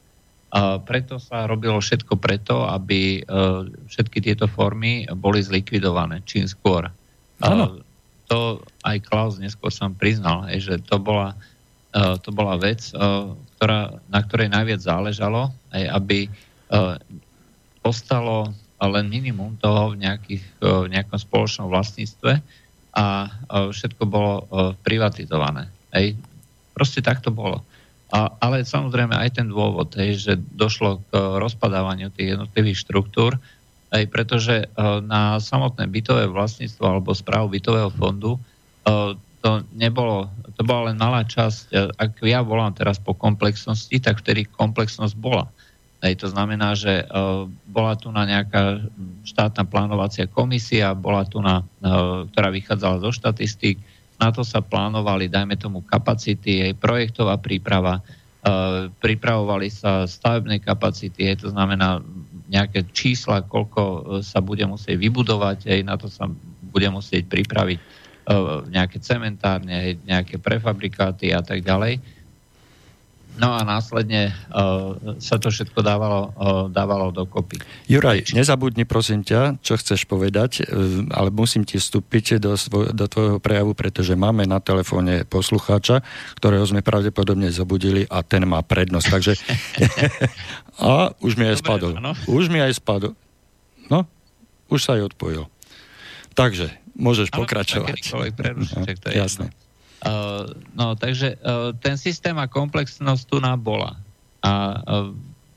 Uh, 0.49 0.81
preto 0.81 1.21
sa 1.21 1.45
robilo 1.45 1.77
všetko 1.77 2.17
preto, 2.17 2.65
aby 2.65 3.21
uh, 3.21 3.69
všetky 3.93 4.25
tieto 4.25 4.49
formy 4.49 5.05
boli 5.13 5.45
zlikvidované 5.45 6.25
čím 6.25 6.49
skôr. 6.49 6.89
Uh, 7.45 7.85
to 8.27 8.65
aj 8.83 8.97
Klaus 9.07 9.37
neskôr 9.37 9.69
som 9.69 9.93
priznal, 9.95 10.49
že 10.59 10.83
to 10.83 10.99
bola, 10.99 11.39
to 11.95 12.35
bola 12.35 12.59
vec, 12.59 12.83
ktorá, 12.91 14.03
na 14.11 14.19
ktorej 14.19 14.51
najviac 14.51 14.83
záležalo, 14.83 15.55
aj 15.71 15.83
aby 15.95 16.27
ostalo 17.87 18.51
len 18.85 19.09
minimum 19.09 19.57
toho 19.57 19.97
v, 19.97 20.05
nejakých, 20.05 20.45
e, 20.61 20.69
v 20.85 20.89
nejakom 20.93 21.17
spoločnom 21.17 21.73
vlastníctve 21.73 22.45
a 22.93 23.05
e, 23.25 23.29
všetko 23.73 24.03
bolo 24.05 24.33
e, 24.37 24.45
privatizované. 24.85 25.73
Hej. 25.97 26.21
Proste 26.77 27.01
tak 27.01 27.25
to 27.25 27.33
bolo. 27.33 27.65
A, 28.13 28.29
ale 28.39 28.63
samozrejme 28.69 29.17
aj 29.17 29.41
ten 29.41 29.49
dôvod, 29.49 29.97
hej, 29.97 30.21
že 30.21 30.33
došlo 30.37 31.03
k 31.09 31.13
rozpadávaniu 31.17 32.13
tých 32.13 32.37
jednotlivých 32.37 32.85
štruktúr, 32.85 33.35
aj 33.91 34.03
pretože 34.11 34.67
na 35.07 35.39
samotné 35.39 35.87
bytové 35.87 36.27
vlastníctvo 36.27 36.85
alebo 36.85 37.15
správu 37.15 37.55
bytového 37.55 37.91
fondu 37.95 38.35
to 39.47 39.63
nebolo, 39.79 40.27
to 40.59 40.67
bola 40.67 40.91
len 40.91 40.99
malá 40.99 41.23
časť. 41.23 41.95
Ak 41.95 42.19
ja 42.27 42.43
volám 42.43 42.75
teraz 42.75 42.99
po 42.99 43.15
komplexnosti, 43.15 43.95
tak 44.03 44.19
vtedy 44.19 44.43
komplexnosť 44.51 45.15
bola. 45.15 45.47
Hej, 46.07 46.23
to 46.23 46.31
znamená, 46.31 46.79
že 46.79 47.03
uh, 47.03 47.51
bola 47.67 47.99
tu 47.99 48.15
na 48.15 48.23
nejaká 48.23 48.87
štátna 49.27 49.67
plánovacia 49.67 50.31
komisia, 50.31 50.95
bola 50.95 51.27
tu 51.27 51.43
na, 51.43 51.67
uh, 51.83 52.23
ktorá 52.31 52.55
vychádzala 52.55 53.03
zo 53.03 53.11
štatistík, 53.11 53.83
na 54.23 54.31
to 54.31 54.47
sa 54.47 54.63
plánovali, 54.63 55.27
dajme 55.27 55.59
tomu, 55.59 55.83
kapacity, 55.83 56.71
aj 56.71 56.79
projektová 56.79 57.35
príprava, 57.43 57.99
uh, 57.99 58.87
pripravovali 59.03 59.67
sa 59.67 60.07
stavebné 60.07 60.63
kapacity, 60.63 61.35
aj 61.35 61.43
to 61.43 61.49
znamená 61.51 61.99
nejaké 62.47 62.87
čísla, 62.95 63.43
koľko 63.43 64.23
sa 64.23 64.39
bude 64.39 64.63
musieť 64.63 64.95
vybudovať, 65.03 65.67
aj 65.67 65.81
na 65.83 65.99
to 65.99 66.07
sa 66.07 66.31
bude 66.71 66.87
musieť 66.95 67.27
pripraviť 67.27 68.07
nejaké 68.71 69.03
cementárne, 69.03 69.99
nejaké 70.03 70.39
prefabrikáty 70.39 71.31
a 71.31 71.43
tak 71.43 71.63
ďalej. 71.63 71.99
No 73.37 73.53
a 73.53 73.61
následne 73.69 74.33
uh, 74.49 74.97
sa 75.21 75.37
to 75.37 75.53
všetko 75.53 75.85
dávalo, 75.85 76.33
uh, 76.33 76.73
dávalo 76.73 77.13
dokopy. 77.13 77.61
Juraj, 77.85 78.33
nezabudni 78.33 78.89
prosím 78.89 79.21
ťa, 79.21 79.61
čo 79.61 79.77
chceš 79.77 80.09
povedať, 80.09 80.65
uh, 80.65 81.05
ale 81.13 81.29
musím 81.29 81.69
ti 81.69 81.77
vstúpiť 81.77 82.41
do, 82.41 82.57
svoj, 82.57 82.97
do 82.97 83.05
tvojho 83.05 83.37
prejavu, 83.37 83.77
pretože 83.77 84.17
máme 84.17 84.49
na 84.49 84.57
telefóne 84.57 85.29
poslucháča, 85.29 86.01
ktorého 86.41 86.65
sme 86.65 86.81
pravdepodobne 86.81 87.53
zobudili 87.53 88.09
a 88.09 88.25
ten 88.25 88.49
má 88.49 88.65
prednosť. 88.65 89.07
Takže... 89.13 89.33
a 90.89 91.13
už 91.21 91.37
mi 91.37 91.45
aj 91.45 91.61
Dobre, 91.61 91.65
spadol. 91.69 91.93
Ano. 92.01 92.13
Už 92.25 92.49
mi 92.49 92.59
aj 92.65 92.73
spadol. 92.81 93.13
No, 93.93 94.09
už 94.73 94.81
sa 94.81 94.97
aj 94.97 95.13
odpojil. 95.13 95.45
Takže, 96.33 96.73
môžeš 96.97 97.29
ano, 97.33 97.45
pokračovať. 97.45 97.97
Prerušiť, 98.33 99.13
je 99.13 99.21
jasné. 99.25 99.47
Jedno. 99.53 99.66
No, 100.77 100.95
takže 100.95 101.35
ten 101.83 101.99
systém 101.99 102.39
a 102.39 102.47
komplexnosť 102.47 103.23
tu 103.27 103.43
nám 103.43 103.59
bola. 103.59 103.99
A 104.47 104.79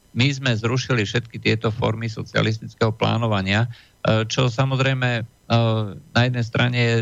my 0.10 0.28
sme 0.34 0.50
zrušili 0.58 1.06
všetky 1.06 1.38
tieto 1.38 1.70
formy 1.70 2.10
socialistického 2.10 2.90
plánovania, 2.90 3.70
čo 4.26 4.50
samozrejme 4.50 5.10
na 6.14 6.22
jednej 6.26 6.46
strane 6.46 6.78
je 6.78 6.96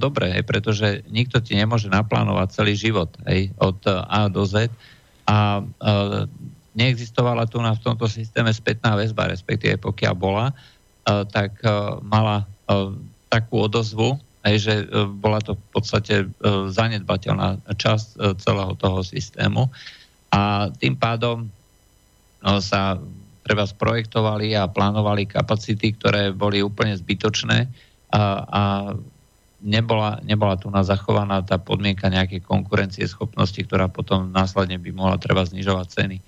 dobré, 0.00 0.32
hej, 0.34 0.44
pretože 0.48 1.06
nikto 1.12 1.38
ti 1.44 1.54
nemôže 1.54 1.92
naplánovať 1.92 2.48
celý 2.56 2.74
život 2.74 3.12
hej, 3.28 3.52
od 3.60 3.78
A 3.86 4.26
do 4.32 4.48
Z. 4.48 4.72
A 5.28 5.60
neexistovala 6.72 7.44
tu 7.44 7.60
na 7.60 7.76
v 7.76 7.84
tomto 7.84 8.08
systéme 8.08 8.48
spätná 8.54 8.96
väzba, 8.96 9.28
respektíve 9.28 9.76
pokiaľ 9.76 10.14
bola, 10.16 10.56
tak 11.28 11.60
mala 12.00 12.48
takú 13.28 13.68
odozvu, 13.68 14.16
aj, 14.46 14.54
že 14.58 14.74
e, 14.82 14.86
bola 15.08 15.42
to 15.42 15.58
v 15.58 15.64
podstate 15.74 16.14
e, 16.22 16.26
zanedbateľná 16.70 17.74
časť 17.74 18.06
e, 18.14 18.16
celého 18.38 18.72
toho 18.78 19.02
systému 19.02 19.66
a 20.30 20.70
tým 20.78 20.94
pádom 20.94 21.48
no, 22.44 22.52
sa 22.62 23.00
treba 23.42 23.64
sprojektovali 23.64 24.54
a 24.54 24.68
plánovali 24.68 25.24
kapacity, 25.24 25.96
ktoré 25.96 26.30
boli 26.36 26.60
úplne 26.60 26.92
zbytočné 26.94 27.66
a, 28.12 28.20
a 28.44 28.62
nebola, 29.64 30.20
nebola 30.22 30.60
tu 30.60 30.68
na 30.68 30.84
zachovaná 30.84 31.40
tá 31.42 31.56
podmienka 31.56 32.12
nejakej 32.12 32.44
konkurencie 32.44 33.08
schopnosti, 33.08 33.56
ktorá 33.56 33.88
potom 33.88 34.30
následne 34.30 34.76
by 34.76 34.90
mohla 34.92 35.16
treba 35.16 35.48
znižovať 35.48 35.86
ceny. 35.88 36.18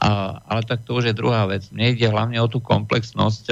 A, 0.00 0.40
ale 0.40 0.64
tak 0.66 0.82
to 0.88 0.96
už 0.96 1.12
je 1.12 1.14
druhá 1.20 1.44
vec. 1.46 1.68
Mne 1.70 1.94
ide 1.94 2.08
hlavne 2.08 2.40
o 2.40 2.50
tú 2.50 2.58
komplexnosť, 2.64 3.44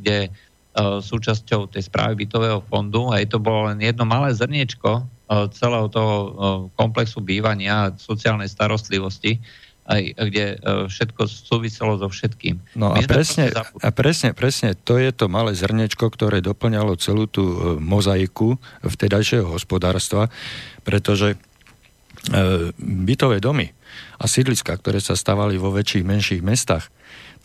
kde 0.00 0.32
súčasťou 0.76 1.72
tej 1.72 1.88
správy 1.88 2.26
bytového 2.26 2.60
fondu. 2.68 3.08
Aj 3.08 3.24
to 3.24 3.40
bolo 3.40 3.72
len 3.72 3.80
jedno 3.80 4.04
malé 4.04 4.36
zrniečko 4.36 5.00
e, 5.00 5.02
celého 5.56 5.88
toho 5.88 6.14
e, 6.14 6.28
komplexu 6.76 7.24
bývania 7.24 7.88
a 7.88 7.92
sociálnej 7.96 8.52
starostlivosti, 8.52 9.40
aj, 9.86 10.02
kde 10.18 10.58
všetko 10.90 11.30
súviselo 11.30 11.94
so 11.94 12.10
všetkým. 12.10 12.58
No 12.74 12.90
a 12.90 12.98
presne, 13.06 13.54
a 13.54 13.90
presne, 13.94 14.34
presne, 14.34 14.74
to 14.74 14.98
je 14.98 15.14
to 15.14 15.30
malé 15.30 15.54
zrniečko, 15.54 16.10
ktoré 16.10 16.42
doplňalo 16.42 16.98
celú 16.98 17.30
tú 17.30 17.78
mozaiku 17.78 18.58
vtedajšieho 18.82 19.46
hospodárstva, 19.46 20.26
pretože 20.82 21.38
bytové 22.82 23.38
domy 23.38 23.70
a 24.18 24.26
sídliska, 24.26 24.74
ktoré 24.74 24.98
sa 24.98 25.14
stavali 25.14 25.54
vo 25.54 25.70
väčších, 25.70 26.02
menších 26.02 26.42
mestách, 26.42 26.90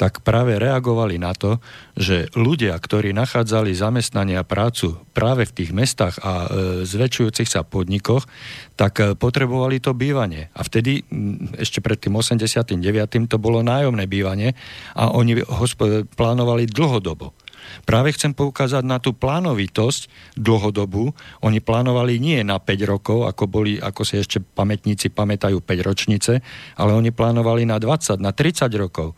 tak 0.02 0.26
práve 0.26 0.58
reagovali 0.58 1.22
na 1.22 1.38
to, 1.38 1.62
že 1.94 2.26
ľudia, 2.34 2.74
ktorí 2.74 3.14
nachádzali 3.14 3.70
zamestnanie 3.78 4.34
a 4.34 4.42
prácu 4.42 4.98
práve 5.14 5.46
v 5.46 5.54
tých 5.62 5.72
mestách 5.78 6.18
a 6.26 6.50
e, 6.50 6.90
zväčšujúcich 6.90 7.46
sa 7.46 7.62
podnikoch, 7.62 8.26
tak 8.74 8.98
e, 8.98 9.14
potrebovali 9.14 9.78
to 9.78 9.94
bývanie. 9.94 10.50
A 10.58 10.66
vtedy, 10.66 11.06
ešte 11.54 11.86
pred 11.86 12.02
tým 12.02 12.18
89. 12.18 12.82
to 13.30 13.38
bolo 13.38 13.62
nájomné 13.62 14.10
bývanie 14.10 14.58
a 14.98 15.14
oni 15.14 15.46
hospo- 15.46 16.10
plánovali 16.18 16.66
dlhodobo. 16.66 17.38
Práve 17.84 18.14
chcem 18.14 18.32
poukázať 18.32 18.84
na 18.86 18.98
tú 19.02 19.12
plánovitosť 19.16 20.36
dlhodobú. 20.38 21.14
Oni 21.42 21.60
plánovali 21.60 22.18
nie 22.18 22.42
na 22.42 22.62
5 22.62 22.92
rokov, 22.92 23.30
ako, 23.30 23.44
boli, 23.50 23.78
ako 23.78 24.02
si 24.06 24.22
ešte 24.22 24.40
pamätníci 24.42 25.10
pamätajú 25.12 25.60
5 25.64 25.88
ročnice, 25.88 26.40
ale 26.78 26.92
oni 26.94 27.10
plánovali 27.10 27.66
na 27.66 27.82
20, 27.82 28.22
na 28.22 28.32
30 28.34 28.70
rokov. 28.78 29.14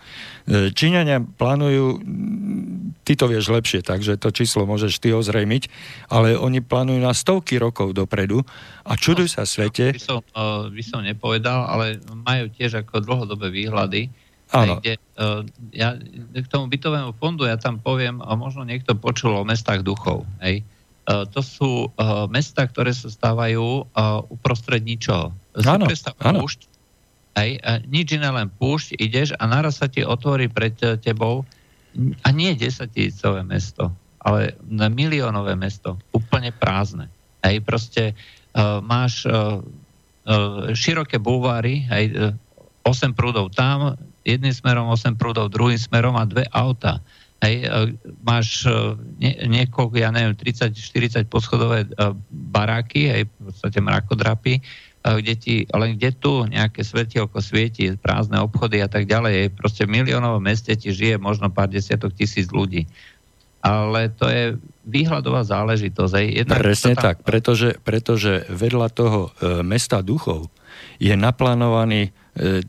E, 0.48 0.72
Číňania 0.72 1.22
plánujú, 1.24 2.00
ty 3.04 3.14
to 3.20 3.28
vieš 3.28 3.52
lepšie, 3.52 3.84
takže 3.84 4.20
to 4.20 4.32
číslo 4.32 4.64
môžeš 4.64 5.00
ty 5.00 5.12
ozrejmiť, 5.12 5.70
ale 6.10 6.40
oni 6.40 6.64
plánujú 6.64 7.00
na 7.00 7.12
stovky 7.12 7.60
rokov 7.60 7.92
dopredu 7.96 8.44
a 8.84 8.96
čuduj 8.96 9.32
sa 9.32 9.48
svete. 9.48 9.96
By 9.96 10.02
som, 10.02 10.20
uh, 10.36 10.68
by 10.68 10.84
som 10.84 11.02
nepovedal, 11.04 11.68
ale 11.68 12.00
majú 12.24 12.52
tiež 12.52 12.84
ako 12.84 13.04
dlhodobé 13.04 13.52
výhľady 13.52 14.23
Áno. 14.52 14.84
Kde, 14.84 15.00
uh, 15.18 15.42
ja, 15.72 15.96
k 16.34 16.48
tomu 16.52 16.68
bytovému 16.70 17.16
fondu 17.18 17.48
ja 17.48 17.56
tam 17.56 17.80
poviem, 17.80 18.20
a 18.22 18.36
možno 18.36 18.68
niekto 18.68 18.94
počul 18.94 19.40
o 19.40 19.48
mestách 19.48 19.82
duchov. 19.82 20.28
Hej. 20.44 20.62
Uh, 21.04 21.28
to 21.28 21.44
sú 21.44 21.72
uh, 21.90 22.28
mesta, 22.32 22.64
ktoré 22.64 22.96
sa 22.96 23.12
stávajú 23.12 23.88
uh, 23.92 24.24
uprostred 24.32 24.84
ničoho. 24.86 25.36
Áno, 25.64 25.86
áno. 26.24 26.40
Púšť, 26.44 26.60
hej, 27.40 27.60
uh, 27.60 27.84
nič 27.92 28.16
iné, 28.16 28.30
len 28.32 28.48
púšť, 28.48 28.96
ideš 29.02 29.36
a 29.36 29.44
naraz 29.44 29.84
sa 29.84 29.92
ti 29.92 30.06
otvorí 30.06 30.48
pred 30.48 30.76
tebou 31.04 31.44
a 32.24 32.28
nie 32.32 32.56
10 32.56 32.90
tisícové 32.90 33.44
mesto, 33.46 33.92
ale 34.24 34.56
miliónové 34.72 35.54
mesto, 35.60 36.00
úplne 36.16 36.56
prázdne. 36.56 37.12
Hej, 37.44 37.62
proste 37.68 38.16
uh, 38.56 38.80
máš 38.80 39.28
uh, 39.28 39.60
uh, 39.60 40.72
široké 40.72 41.20
bulváry, 41.20 41.84
hej, 41.92 42.06
uh, 42.16 42.88
8 42.88 43.12
prúdov 43.12 43.52
tam, 43.52 43.96
jedným 44.24 44.56
smerom 44.56 44.88
8 44.90 45.20
prúdov, 45.20 45.52
druhým 45.52 45.80
smerom 45.80 46.16
a 46.16 46.24
dve 46.24 46.48
auta. 46.52 47.04
Hej, 47.44 47.56
e, 47.60 47.68
máš 48.24 48.64
e, 48.64 48.72
nie, 49.20 49.36
niekoľko, 49.52 49.96
ja 50.00 50.16
neviem, 50.16 50.32
30-40 50.32 51.28
poschodové 51.28 51.84
e, 51.84 51.88
baráky, 52.32 53.12
hej, 53.12 53.24
v 53.28 53.52
podstate 53.52 53.84
mrakodrapy, 53.84 54.64
kde 55.04 55.36
ti, 55.36 55.56
len 55.68 56.00
kde 56.00 56.16
tu 56.16 56.48
nejaké 56.48 56.80
svetielko 56.80 57.44
svieti, 57.44 57.92
prázdne 58.00 58.40
obchody 58.40 58.80
a 58.80 58.88
tak 58.88 59.04
ďalej. 59.04 59.52
Proste 59.52 59.84
v 59.84 60.00
miliónovom 60.00 60.40
meste 60.40 60.72
ti 60.80 60.96
žije 60.96 61.20
možno 61.20 61.52
pár 61.52 61.68
desiatok 61.68 62.16
tisíc 62.16 62.48
ľudí. 62.48 62.88
Ale 63.60 64.08
to 64.16 64.32
je 64.32 64.56
výhľadová 64.88 65.44
záležitosť. 65.44 66.14
Hej. 66.16 66.28
Jednak 66.48 66.56
Presne 66.64 66.96
tam... 66.96 67.04
tak, 67.04 67.16
pretože, 67.28 67.76
pretože 67.84 68.48
vedľa 68.48 68.88
toho 68.96 69.20
e, 69.28 69.60
mesta 69.68 70.00
duchov 70.00 70.48
je 71.04 71.12
naplánovaný 71.20 72.16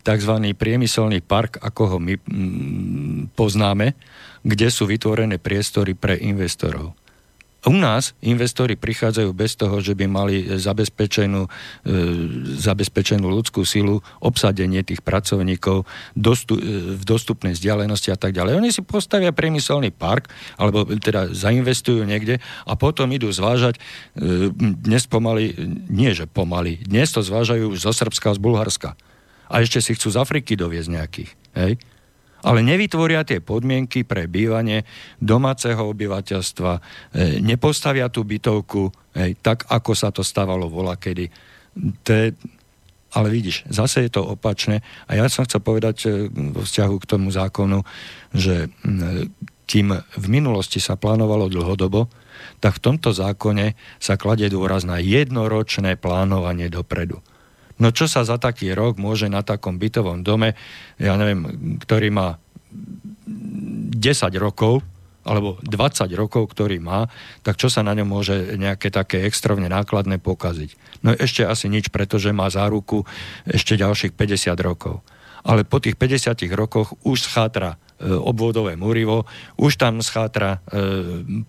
tzv. 0.05 0.33
priemyselný 0.53 1.25
park, 1.25 1.57
ako 1.65 1.97
ho 1.97 1.99
my 2.01 2.15
poznáme, 3.33 3.97
kde 4.45 4.69
sú 4.69 4.85
vytvorené 4.85 5.41
priestory 5.41 5.97
pre 5.97 6.21
investorov. 6.21 6.93
U 7.65 7.73
nás 7.73 8.13
investori 8.21 8.77
prichádzajú 8.77 9.31
bez 9.33 9.57
toho, 9.57 9.81
že 9.81 9.97
by 9.97 10.05
mali 10.05 10.45
zabezpečenú, 10.45 11.49
e, 11.49 11.51
zabezpečenú 12.61 13.25
ľudskú 13.25 13.65
silu, 13.65 14.05
obsadenie 14.21 14.85
tých 14.85 15.01
pracovníkov 15.01 15.89
dostu, 16.13 16.61
e, 16.61 16.93
v 16.93 17.03
dostupnej 17.09 17.57
vzdialenosti 17.57 18.13
a 18.13 18.21
tak 18.21 18.37
ďalej. 18.37 18.61
Oni 18.61 18.69
si 18.69 18.85
postavia 18.85 19.33
priemyselný 19.33 19.97
park, 19.97 20.29
alebo 20.61 20.85
teda 20.85 21.33
zainvestujú 21.33 22.05
niekde 22.05 22.37
a 22.69 22.77
potom 22.77 23.09
idú 23.09 23.33
zvážať, 23.33 23.81
e, 23.81 24.53
dnes 24.61 25.09
pomaly, 25.09 25.57
nie 25.89 26.13
že 26.13 26.29
pomaly, 26.29 26.85
dnes 26.85 27.17
to 27.17 27.25
zvážajú 27.25 27.81
zo 27.81 27.97
Srbska 27.97 28.29
a 28.29 28.37
z 28.37 28.45
Bulharska 28.45 28.93
a 29.49 29.55
ešte 29.61 29.81
si 29.81 29.93
chcú 29.97 30.13
z 30.13 30.21
Afriky 30.21 30.57
doviezť 30.57 30.89
nejakých. 30.91 31.31
Hej? 31.57 31.73
Ale 32.45 32.61
nevytvoria 32.61 33.25
tie 33.25 33.41
podmienky 33.41 34.05
pre 34.05 34.29
bývanie 34.29 34.85
domáceho 35.17 35.81
obyvateľstva, 35.81 36.73
e, 36.77 36.81
nepostavia 37.41 38.13
tú 38.13 38.21
bytovku, 38.21 38.93
hej, 39.17 39.33
tak 39.41 39.65
ako 39.73 39.93
sa 39.97 40.13
to 40.13 40.21
stávalo 40.21 40.69
vola 40.69 40.93
kedy. 41.01 41.33
To 42.05 42.11
je, 42.13 42.37
ale 43.17 43.29
vidíš, 43.33 43.65
zase 43.73 44.05
je 44.05 44.13
to 44.13 44.29
opačné. 44.29 44.85
A 45.09 45.17
ja 45.17 45.25
som 45.33 45.49
chcel 45.49 45.65
povedať 45.65 45.97
e, 46.05 46.29
vo 46.29 46.69
vzťahu 46.69 46.95
k 47.01 47.09
tomu 47.09 47.33
zákonu, 47.33 47.81
že 48.37 48.69
kým 49.65 49.89
v 49.97 50.27
minulosti 50.29 50.85
sa 50.85 51.01
plánovalo 51.01 51.49
dlhodobo, 51.49 52.13
tak 52.61 52.77
v 52.77 52.93
tomto 52.93 53.17
zákone 53.17 53.73
sa 53.97 54.21
kladie 54.21 54.53
dôraz 54.53 54.85
na 54.85 55.01
jednoročné 55.01 55.97
plánovanie 55.97 56.69
dopredu. 56.69 57.25
No 57.83 57.91
čo 57.91 58.07
sa 58.07 58.23
za 58.23 58.39
taký 58.39 58.71
rok 58.71 59.03
môže 59.03 59.27
na 59.27 59.43
takom 59.43 59.79
bytovom 59.79 60.23
dome, 60.23 60.55
ja 60.99 61.19
neviem, 61.19 61.77
ktorý 61.83 62.09
má 62.15 62.29
10 62.75 63.99
rokov, 64.39 64.87
alebo 65.25 65.57
20 65.65 66.13
rokov, 66.15 66.53
ktorý 66.53 66.79
má, 66.85 67.09
tak 67.41 67.57
čo 67.57 67.73
sa 67.73 67.81
na 67.81 67.97
ňom 67.97 68.05
môže 68.05 68.61
nejaké 68.61 68.93
také 68.93 69.25
extrovne 69.25 69.73
nákladné 69.73 70.21
pokaziť? 70.21 71.01
No 71.01 71.17
ešte 71.17 71.49
asi 71.49 71.73
nič, 71.73 71.89
pretože 71.89 72.29
má 72.31 72.47
záruku 72.53 73.09
ešte 73.49 73.81
ďalších 73.81 74.13
50 74.13 74.53
rokov. 74.61 75.01
Ale 75.45 75.65
po 75.65 75.81
tých 75.81 75.97
50 75.97 76.45
rokoch 76.53 76.93
už 77.05 77.25
schátra 77.25 77.77
E, 77.77 77.84
obvodové 78.03 78.75
múrivo, 78.75 79.23
už 79.55 79.79
tam 79.79 80.03
schátra 80.03 80.59
e, 80.59 80.83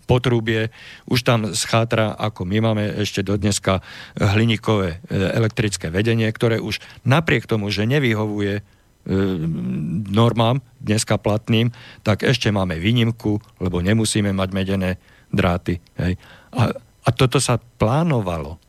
potrubie, 0.05 0.69
už 1.09 1.25
tam 1.25 1.39
schátra, 1.57 2.13
ako 2.13 2.45
my 2.45 2.57
máme 2.61 2.83
ešte 3.01 3.25
do 3.25 3.33
dneska 3.33 3.81
hliníkové 4.13 4.89
e, 4.89 4.97
elektrické 5.35 5.89
vedenie, 5.89 6.29
ktoré 6.29 6.61
už 6.61 6.77
napriek 7.01 7.49
tomu, 7.49 7.73
že 7.73 7.89
nevyhovuje 7.89 8.61
e, 8.61 8.63
normám 10.13 10.61
dneska 10.77 11.17
platným, 11.17 11.73
tak 12.05 12.21
ešte 12.21 12.53
máme 12.53 12.77
výnimku, 12.77 13.41
lebo 13.57 13.81
nemusíme 13.81 14.29
mať 14.29 14.49
medené 14.53 15.01
dráty. 15.33 15.81
Hej. 15.97 16.21
A, 16.53 16.71
a 16.77 17.09
toto 17.09 17.41
sa 17.41 17.57
plánovalo. 17.57 18.61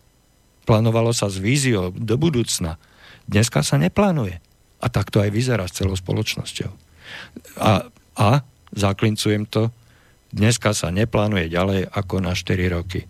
Plánovalo 0.64 1.12
sa 1.12 1.28
s 1.28 1.38
víziou 1.38 1.92
do 1.94 2.16
budúcna. 2.18 2.80
Dneska 3.28 3.62
sa 3.62 3.78
neplánuje. 3.78 4.42
A 4.80 4.86
tak 4.90 5.08
to 5.14 5.22
aj 5.22 5.30
vyzerá 5.30 5.64
s 5.68 5.76
celou 5.78 5.94
spoločnosťou. 5.94 6.85
A, 7.58 7.88
a 8.16 8.28
zaklincujem 8.76 9.48
to, 9.48 9.72
dneska 10.32 10.76
sa 10.76 10.92
neplánuje 10.92 11.48
ďalej 11.48 11.88
ako 11.88 12.20
na 12.20 12.36
4 12.36 12.76
roky. 12.76 13.08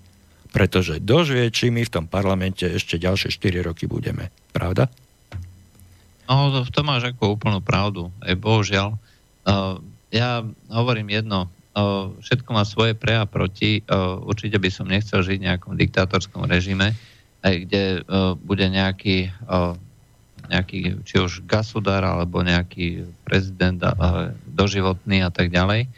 Pretože 0.55 1.03
dožuje, 1.03 1.53
či 1.53 1.69
my 1.69 1.85
v 1.85 1.93
tom 1.93 2.07
parlamente 2.09 2.65
ešte 2.65 2.97
ďalšie 2.97 3.29
4 3.29 3.67
roky 3.67 3.85
budeme. 3.85 4.33
Pravda? 4.55 4.89
No, 6.27 6.51
v 6.65 6.71
tom 6.75 6.91
máš 6.91 7.07
ako 7.07 7.39
úplnú 7.39 7.63
pravdu. 7.63 8.11
Aj 8.19 8.35
bohužiaľ. 8.35 8.99
Uh, 9.47 9.79
ja 10.11 10.43
hovorím 10.71 11.13
jedno. 11.13 11.47
Uh, 11.77 12.17
všetko 12.25 12.51
má 12.51 12.65
svoje 12.65 12.97
pre 12.97 13.15
a 13.15 13.29
proti. 13.29 13.85
Uh, 13.87 14.19
určite 14.27 14.59
by 14.59 14.71
som 14.73 14.89
nechcel 14.91 15.23
žiť 15.23 15.39
v 15.39 15.47
nejakom 15.53 15.73
diktátorskom 15.77 16.49
režime, 16.49 16.97
aj 17.45 17.55
kde 17.69 17.83
uh, 18.01 18.35
bude 18.35 18.65
nejaký 18.67 19.31
uh, 19.47 19.77
nejaký 20.49 21.03
či 21.07 21.17
už 21.21 21.45
gasudár 21.45 22.03
alebo 22.03 22.43
nejaký 22.43 23.07
prezident 23.27 23.79
doživotný 24.47 25.23
a 25.27 25.31
tak 25.31 25.51
ďalej. 25.53 25.91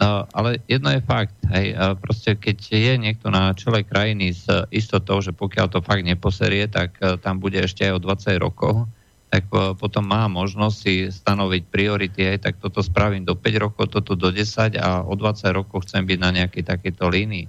No, 0.00 0.24
ale 0.32 0.64
jedno 0.64 0.96
je 0.96 1.04
fakt, 1.04 1.36
hej, 1.52 1.76
proste 2.00 2.32
keď 2.32 2.56
je 2.72 2.94
niekto 2.96 3.28
na 3.28 3.52
čele 3.52 3.84
krajiny 3.84 4.32
s 4.32 4.48
istotou, 4.72 5.20
že 5.20 5.36
pokiaľ 5.36 5.66
to 5.68 5.84
fakt 5.84 6.08
neposerie, 6.08 6.72
tak 6.72 6.96
e, 7.04 7.20
tam 7.20 7.36
bude 7.36 7.60
ešte 7.60 7.84
aj 7.84 8.00
o 8.00 8.04
20 8.08 8.40
rokov, 8.40 8.88
tak 9.28 9.44
e, 9.52 9.76
potom 9.76 10.08
má 10.08 10.24
možnosť 10.24 10.76
si 10.80 11.04
stanoviť 11.12 11.62
priority, 11.68 12.32
aj 12.32 12.38
tak 12.48 12.54
toto 12.64 12.80
spravím 12.80 13.28
do 13.28 13.36
5 13.36 13.60
rokov, 13.60 13.92
toto 13.92 14.16
do 14.16 14.32
10 14.32 14.80
a 14.80 15.04
o 15.04 15.12
20 15.12 15.52
rokov 15.52 15.84
chcem 15.84 16.08
byť 16.08 16.16
na 16.16 16.30
nejakej 16.32 16.64
takejto 16.64 17.04
línii. 17.04 17.44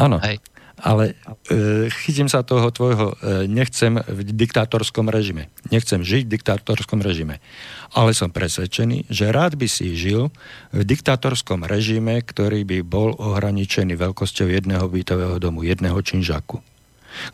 Áno. 0.00 0.16
Hej. 0.24 0.40
Ale 0.80 1.12
e, 1.12 1.92
chytím 1.92 2.32
sa 2.32 2.40
toho 2.40 2.72
tvojho, 2.72 3.12
e, 3.20 3.44
nechcem 3.44 4.00
v 4.00 4.20
diktátorskom 4.24 5.12
režime. 5.12 5.52
Nechcem 5.68 6.00
žiť 6.00 6.24
v 6.24 6.32
diktátorskom 6.40 7.04
režime. 7.04 7.44
Ale 7.92 8.16
som 8.16 8.32
presvedčený, 8.32 9.12
že 9.12 9.28
rád 9.28 9.60
by 9.60 9.68
si 9.68 9.92
žil 9.92 10.32
v 10.72 10.82
diktátorskom 10.82 11.68
režime, 11.68 12.24
ktorý 12.24 12.64
by 12.64 12.80
bol 12.80 13.12
ohraničený 13.20 13.92
veľkosťou 13.92 14.48
jedného 14.48 14.88
bytového 14.88 15.36
domu, 15.36 15.68
jedného 15.68 16.00
činžaku. 16.00 16.64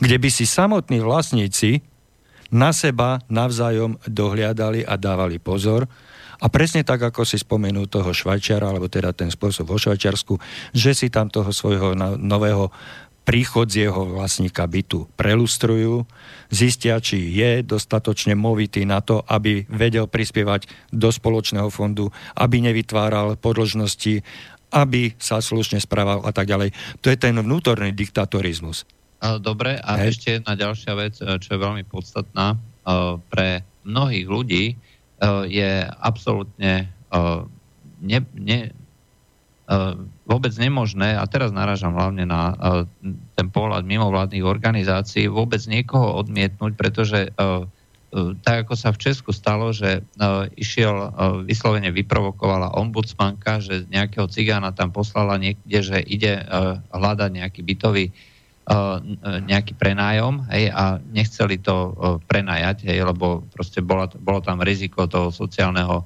Kde 0.03 0.17
by 0.19 0.29
si 0.29 0.43
samotní 0.43 0.99
vlastníci 0.99 1.87
na 2.51 2.75
seba 2.75 3.23
navzájom 3.31 3.99
dohliadali 4.11 4.83
a 4.83 4.99
dávali 4.99 5.39
pozor, 5.39 5.87
a 6.37 6.53
presne 6.53 6.85
tak, 6.85 7.01
ako 7.01 7.25
si 7.25 7.41
spomenul 7.41 7.89
toho 7.89 8.13
Švajčiara, 8.13 8.69
alebo 8.69 8.93
teda 8.93 9.17
ten 9.17 9.33
spôsob 9.33 9.73
vo 9.73 9.81
Švajčiarsku, 9.81 10.37
že 10.77 10.93
si 10.93 11.09
tam 11.09 11.33
toho 11.33 11.49
svojho 11.49 11.97
nového 12.21 12.69
príchodzieho 13.27 14.15
vlastníka 14.15 14.63
bytu 14.71 15.11
prelustrujú, 15.19 16.07
zistia, 16.47 17.03
či 17.03 17.35
je 17.35 17.67
dostatočne 17.67 18.39
movitý 18.39 18.87
na 18.87 19.03
to, 19.03 19.27
aby 19.27 19.67
vedel 19.67 20.07
prispievať 20.07 20.71
do 20.95 21.11
spoločného 21.11 21.67
fondu, 21.75 22.15
aby 22.39 22.63
nevytváral 22.63 23.35
podložnosti, 23.35 24.23
aby 24.71 25.19
sa 25.19 25.43
slušne 25.43 25.83
správal 25.83 26.23
a 26.23 26.31
tak 26.31 26.47
ďalej. 26.47 26.71
To 27.03 27.11
je 27.11 27.19
ten 27.19 27.35
vnútorný 27.35 27.91
diktatorizmus. 27.91 28.87
Dobre, 29.43 29.81
a 29.81 29.99
Hej. 29.99 30.15
ešte 30.15 30.29
jedna 30.39 30.55
ďalšia 30.55 30.93
vec, 30.95 31.15
e, 31.19 31.41
čo 31.41 31.57
je 31.57 31.65
veľmi 31.65 31.83
podstatná 31.89 32.55
e, 32.55 32.57
pre 33.33 33.65
mnohých 33.83 34.27
ľudí, 34.29 34.65
e, 34.71 34.75
je 35.51 35.71
absolútne 35.89 36.93
ne, 37.97 38.19
ne, 38.37 38.61
vôbec 40.27 40.51
nemožné, 40.59 41.15
a 41.15 41.23
teraz 41.31 41.55
naražam 41.55 41.95
hlavne 41.95 42.27
na 42.27 42.53
ten 43.39 43.47
pohľad 43.47 43.87
mimovládnych 43.87 44.43
organizácií, 44.43 45.31
vôbec 45.31 45.63
niekoho 45.71 46.19
odmietnúť, 46.19 46.75
pretože 46.75 47.31
tak 48.43 48.67
ako 48.67 48.75
sa 48.75 48.91
v 48.91 49.03
Česku 49.03 49.31
stalo, 49.31 49.71
že 49.71 50.03
išiel, 50.59 51.15
vyslovene 51.47 51.95
vyprovokovala 51.95 52.75
ombudsmanka, 52.75 53.63
že 53.63 53.87
nejakého 53.87 54.27
cigána 54.27 54.75
tam 54.75 54.91
poslala 54.91 55.39
niekde, 55.39 55.79
že 55.79 55.99
ide 56.03 56.43
hľadať 56.91 57.31
nejaký 57.31 57.61
bytový 57.63 58.11
nejaký 59.47 59.79
prenájom 59.79 60.51
hej, 60.51 60.75
a 60.75 60.99
nechceli 61.15 61.63
to 61.63 61.95
prenajať, 62.27 62.91
hej, 62.91 62.99
lebo 63.07 63.47
proste 63.55 63.79
bola, 63.79 64.11
bolo 64.11 64.43
tam 64.43 64.59
riziko 64.59 65.07
toho 65.07 65.31
sociálneho, 65.31 66.03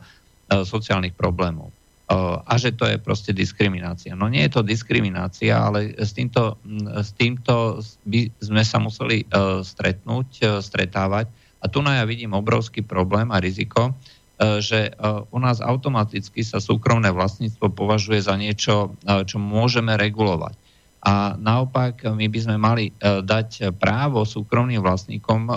sociálnych 0.51 1.17
problémov. 1.17 1.73
A 2.11 2.53
že 2.59 2.75
to 2.75 2.91
je 2.91 2.99
proste 2.99 3.31
diskriminácia. 3.31 4.19
No 4.19 4.27
nie 4.27 4.43
je 4.51 4.59
to 4.59 4.67
diskriminácia, 4.67 5.55
ale 5.55 5.95
s 5.95 6.11
týmto, 6.11 6.59
s 6.91 7.15
týmto 7.15 7.79
by 8.03 8.27
sme 8.43 8.67
sa 8.67 8.83
museli 8.83 9.23
stretnúť, 9.63 10.59
stretávať. 10.59 11.31
A 11.63 11.71
tu 11.71 11.79
na 11.87 12.03
ja 12.03 12.05
vidím 12.05 12.35
obrovský 12.35 12.83
problém 12.83 13.31
a 13.31 13.39
riziko, 13.39 13.95
že 14.41 14.91
u 15.31 15.39
nás 15.39 15.63
automaticky 15.63 16.43
sa 16.43 16.59
súkromné 16.59 17.15
vlastníctvo 17.15 17.71
považuje 17.71 18.27
za 18.27 18.35
niečo, 18.35 18.99
čo 19.07 19.37
môžeme 19.39 19.95
regulovať. 19.95 20.59
A 21.01 21.33
naopak 21.41 22.05
my 22.13 22.29
by 22.29 22.39
sme 22.45 22.57
mali 22.61 22.85
e, 22.93 23.25
dať 23.25 23.73
právo 23.81 24.29
súkromným 24.29 24.85
vlastníkom 24.85 25.41
e, 25.49 25.53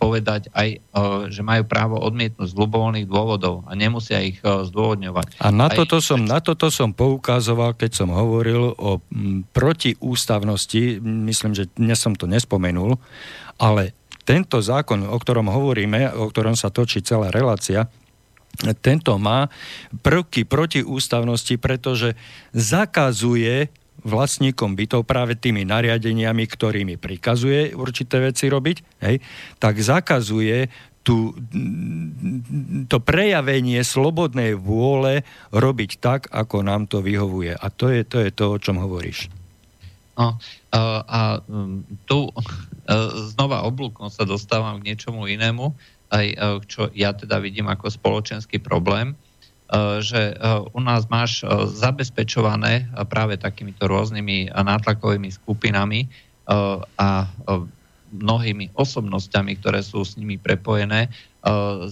povedať 0.00 0.48
aj, 0.56 0.80
že 1.28 1.42
majú 1.44 1.68
právo 1.68 2.00
odmietnúť 2.00 2.48
z 2.50 2.58
ľubovoľných 2.58 3.06
dôvodov 3.06 3.68
a 3.68 3.76
nemusia 3.76 4.24
ich 4.24 4.40
zdôvodňovať. 4.42 5.42
A 5.44 5.52
na 5.52 5.68
toto, 5.68 6.00
som, 6.00 6.24
na 6.24 6.40
toto 6.40 6.72
som 6.72 6.90
poukázoval, 6.96 7.76
keď 7.76 7.90
som 8.04 8.08
hovoril 8.10 8.72
o 8.78 9.02
protiústavnosti, 9.52 10.98
myslím, 11.02 11.52
že 11.52 11.68
dnes 11.76 11.98
som 12.00 12.16
to 12.16 12.24
nespomenul, 12.30 12.96
ale 13.58 13.92
tento 14.28 14.60
zákon, 14.60 15.08
o 15.08 15.16
ktorom 15.16 15.48
hovoríme, 15.48 16.12
o 16.12 16.28
ktorom 16.28 16.52
sa 16.52 16.68
točí 16.68 17.00
celá 17.00 17.32
relácia, 17.32 17.88
tento 18.84 19.14
má 19.16 19.46
prvky 20.02 20.44
protiústavnosti, 20.44 21.56
pretože 21.56 22.12
zakazuje 22.52 23.70
vlastníkom 24.08 24.74
bytov 24.74 25.04
práve 25.04 25.36
tými 25.36 25.68
nariadeniami, 25.68 26.44
ktorými 26.48 26.96
prikazuje 26.96 27.76
určité 27.76 28.24
veci 28.24 28.48
robiť, 28.48 28.76
hej, 29.04 29.20
tak 29.60 29.78
zakazuje 29.78 30.72
tú, 31.08 31.32
to 32.84 32.96
prejavenie 33.00 33.80
slobodnej 33.80 34.52
vôle 34.60 35.24
robiť 35.56 35.90
tak, 36.04 36.20
ako 36.28 36.60
nám 36.60 36.84
to 36.84 37.00
vyhovuje. 37.00 37.56
A 37.56 37.66
to 37.72 37.88
je 37.88 38.04
to, 38.04 38.20
je 38.20 38.28
to 38.28 38.44
o 38.52 38.60
čom 38.60 38.76
hovoríš. 38.76 39.32
No, 40.18 40.34
a 41.08 41.40
um, 41.46 41.86
tu 42.04 42.26
uh, 42.26 42.34
znova 43.30 43.62
oblúkom 43.64 44.10
sa 44.10 44.26
dostávam 44.26 44.82
k 44.82 44.92
niečomu 44.92 45.30
inému, 45.30 45.72
aj 46.10 46.26
uh, 46.34 46.58
čo 46.66 46.90
ja 46.90 47.14
teda 47.14 47.38
vidím 47.38 47.70
ako 47.70 47.86
spoločenský 47.86 48.58
problém, 48.58 49.14
že 50.00 50.32
eh, 50.32 50.38
u 50.72 50.80
nás 50.80 51.04
máš 51.12 51.44
eh, 51.44 51.48
zabezpečované 51.68 52.88
práve 53.12 53.36
takýmito 53.36 53.84
rôznymi 53.84 54.52
nátlakovými 54.52 55.28
skupinami 55.32 56.08
a 56.96 57.28
mnohými 58.08 58.72
osobnosťami, 58.72 59.60
ktoré 59.60 59.84
sú 59.84 60.00
s 60.00 60.16
nimi 60.16 60.40
prepojené, 60.40 61.12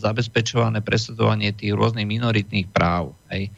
zabezpečované 0.00 0.80
presadzovanie 0.80 1.52
tých 1.52 1.76
rôznych 1.76 2.08
minoritných 2.08 2.64
práv. 2.72 3.12
Hej 3.28 3.52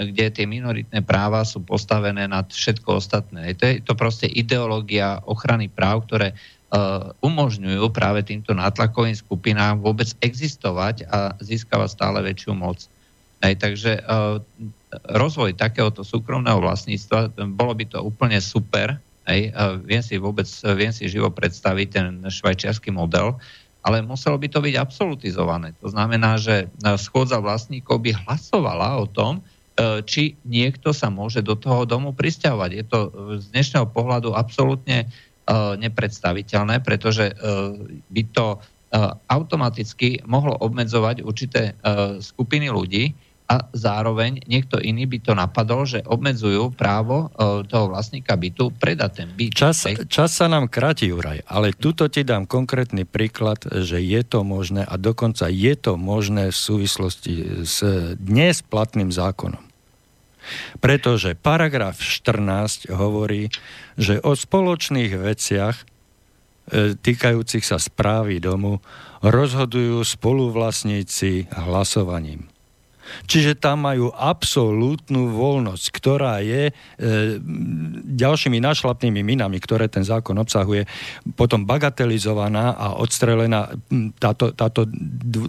kde 0.00 0.32
tie 0.32 0.46
minoritné 0.48 1.04
práva 1.04 1.44
sú 1.44 1.60
postavené 1.60 2.24
nad 2.24 2.48
všetko 2.48 3.04
ostatné. 3.04 3.52
To 3.54 3.64
je 3.68 3.74
to 3.84 3.94
proste 3.94 4.26
ideológia 4.26 5.20
ochrany 5.28 5.68
práv, 5.68 6.08
ktoré 6.08 6.34
umožňujú 7.22 7.84
práve 7.94 8.26
týmto 8.26 8.50
nátlakovým 8.50 9.14
skupinám 9.14 9.78
vôbec 9.78 10.10
existovať 10.18 11.06
a 11.06 11.38
získavať 11.38 11.88
stále 11.92 12.18
väčšiu 12.24 12.56
moc. 12.56 12.90
Hej, 13.44 13.60
takže 13.60 14.00
uh, 14.00 14.40
rozvoj 15.12 15.52
takéhoto 15.52 16.00
súkromného 16.00 16.64
vlastníctva, 16.64 17.36
bolo 17.52 17.76
by 17.76 17.84
to 17.84 18.00
úplne 18.00 18.40
super. 18.40 18.96
Hej, 19.28 19.52
uh, 19.52 19.76
viem 19.84 20.00
si 20.00 20.16
vôbec, 20.16 20.48
viem 20.72 20.88
si 20.96 21.04
živo 21.12 21.28
predstaviť 21.28 21.88
ten 21.92 22.24
švajčiarsky 22.24 22.88
model, 22.88 23.36
ale 23.84 24.00
muselo 24.00 24.40
by 24.40 24.48
to 24.48 24.64
byť 24.64 24.74
absolutizované. 24.80 25.76
To 25.84 25.92
znamená, 25.92 26.40
že 26.40 26.72
schôdza 26.96 27.36
vlastníkov 27.36 28.00
by 28.00 28.16
hlasovala 28.16 28.96
o 28.96 29.04
tom, 29.04 29.44
či 30.08 30.40
niekto 30.48 30.96
sa 30.96 31.12
môže 31.12 31.44
do 31.44 31.52
toho 31.52 31.84
domu 31.84 32.16
pristahovať. 32.16 32.70
Je 32.72 32.84
to 32.88 32.98
z 33.42 33.44
dnešného 33.52 33.84
pohľadu 33.92 34.32
absolútne 34.32 35.04
nepredstaviteľné, 35.52 36.80
pretože 36.80 37.36
by 38.08 38.22
to 38.32 38.56
automaticky 39.28 40.16
mohlo 40.24 40.56
obmedzovať 40.64 41.20
určité 41.20 41.76
skupiny 42.24 42.72
ľudí, 42.72 43.12
a 43.44 43.68
zároveň 43.76 44.40
niekto 44.48 44.80
iný 44.80 45.04
by 45.04 45.18
to 45.20 45.32
napadol, 45.36 45.84
že 45.84 46.00
obmedzujú 46.00 46.72
právo 46.72 47.28
e, 47.28 47.68
toho 47.68 47.92
vlastníka 47.92 48.40
bytu 48.40 48.72
predať 48.72 49.10
ten 49.20 49.28
byt. 49.36 49.52
Čas, 49.52 49.84
čas 50.08 50.32
sa 50.32 50.48
nám 50.48 50.72
kráti, 50.72 51.12
Juraj, 51.12 51.44
ale 51.44 51.76
tuto 51.76 52.08
ti 52.08 52.24
dám 52.24 52.48
konkrétny 52.48 53.04
príklad, 53.04 53.60
že 53.68 54.00
je 54.00 54.24
to 54.24 54.48
možné 54.48 54.88
a 54.88 54.96
dokonca 54.96 55.52
je 55.52 55.76
to 55.76 56.00
možné 56.00 56.48
v 56.48 56.56
súvislosti 56.56 57.34
s 57.68 57.84
dnes 58.16 58.64
platným 58.64 59.12
zákonom. 59.12 59.60
Pretože 60.80 61.36
paragraf 61.36 62.00
14 62.00 62.92
hovorí, 62.96 63.52
že 64.00 64.24
o 64.24 64.32
spoločných 64.32 65.20
veciach 65.20 65.76
e, 65.76 65.84
týkajúcich 66.96 67.64
sa 67.64 67.76
správy 67.76 68.40
domu 68.40 68.80
rozhodujú 69.20 70.00
spoluvlastníci 70.00 71.52
hlasovaním. 71.52 72.53
Čiže 73.24 73.56
tam 73.56 73.84
majú 73.84 74.12
absolútnu 74.12 75.32
voľnosť, 75.32 75.84
ktorá 75.92 76.40
je 76.40 76.70
e, 76.70 76.72
ďalšími 78.14 78.58
našlapnými 78.60 79.20
minami, 79.20 79.58
ktoré 79.60 79.88
ten 79.88 80.04
zákon 80.04 80.36
obsahuje, 80.36 80.84
potom 81.38 81.64
bagatelizovaná 81.64 82.76
a 82.76 82.96
odstrelená. 83.00 83.72
Táto, 84.20 84.52
táto, 84.52 84.88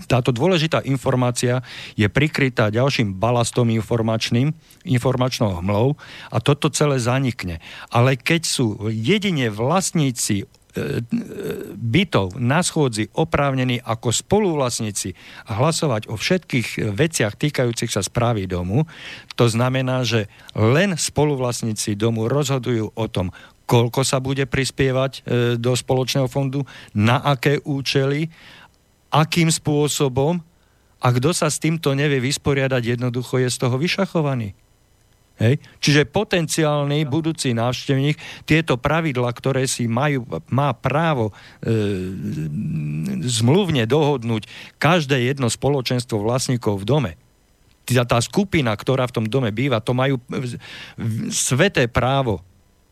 táto 0.07 0.29
dôležitá 0.31 0.83
informácia 0.87 1.63
je 1.95 2.07
prikrytá 2.07 2.71
ďalším 2.71 3.15
balastom 3.15 3.71
informačným, 3.71 4.51
informačnou 4.87 5.59
hmlou 5.59 5.99
a 6.31 6.37
toto 6.39 6.71
celé 6.71 6.99
zanikne. 6.99 7.59
Ale 7.91 8.19
keď 8.19 8.41
sú 8.47 8.89
jedine 8.91 9.51
vlastníci 9.51 10.47
bytov 11.75 12.35
na 12.35 12.59
schôdzi 12.59 13.07
oprávnení 13.15 13.79
ako 13.79 14.11
spoluvlastníci 14.11 15.15
hlasovať 15.47 16.11
o 16.11 16.19
všetkých 16.19 16.91
veciach 16.91 17.33
týkajúcich 17.39 17.91
sa 17.91 18.03
správy 18.03 18.45
domu, 18.45 18.83
to 19.39 19.47
znamená, 19.47 20.03
že 20.03 20.27
len 20.55 20.99
spoluvlastníci 20.99 21.95
domu 21.95 22.27
rozhodujú 22.27 22.91
o 22.91 23.05
tom, 23.07 23.31
koľko 23.65 24.05
sa 24.05 24.21
bude 24.21 24.45
prispievať 24.45 25.11
e, 25.11 25.21
do 25.57 25.73
spoločného 25.73 26.29
fondu, 26.29 26.63
na 26.93 27.17
aké 27.17 27.57
účely, 27.65 28.29
akým 29.09 29.49
spôsobom 29.49 30.37
a 31.01 31.07
kto 31.13 31.29
sa 31.33 31.49
s 31.49 31.61
týmto 31.61 31.93
nevie 31.97 32.21
vysporiadať, 32.21 32.97
jednoducho 32.97 33.41
je 33.41 33.49
z 33.49 33.57
toho 33.57 33.75
vyšachovaný. 33.77 34.53
Hej? 35.35 35.59
Čiže 35.83 36.07
potenciálny 36.07 37.03
budúci 37.03 37.51
návštevník 37.51 38.47
tieto 38.47 38.79
pravidla, 38.79 39.27
ktoré 39.35 39.67
si 39.67 39.83
majú, 39.83 40.23
má 40.47 40.71
právo 40.71 41.31
e, 41.31 41.33
zmluvne 43.27 43.83
dohodnúť 43.83 44.47
každé 44.79 45.27
jedno 45.27 45.51
spoločenstvo 45.51 46.23
vlastníkov 46.23 46.83
v 46.83 46.87
dome, 46.87 47.11
tá, 47.85 48.03
tá 48.07 48.19
skupina, 48.23 48.73
ktorá 48.73 49.05
v 49.05 49.15
tom 49.21 49.25
dome 49.27 49.53
býva, 49.53 49.83
to 49.83 49.93
majú 49.93 50.17
sveté 51.29 51.85
právo 51.91 52.41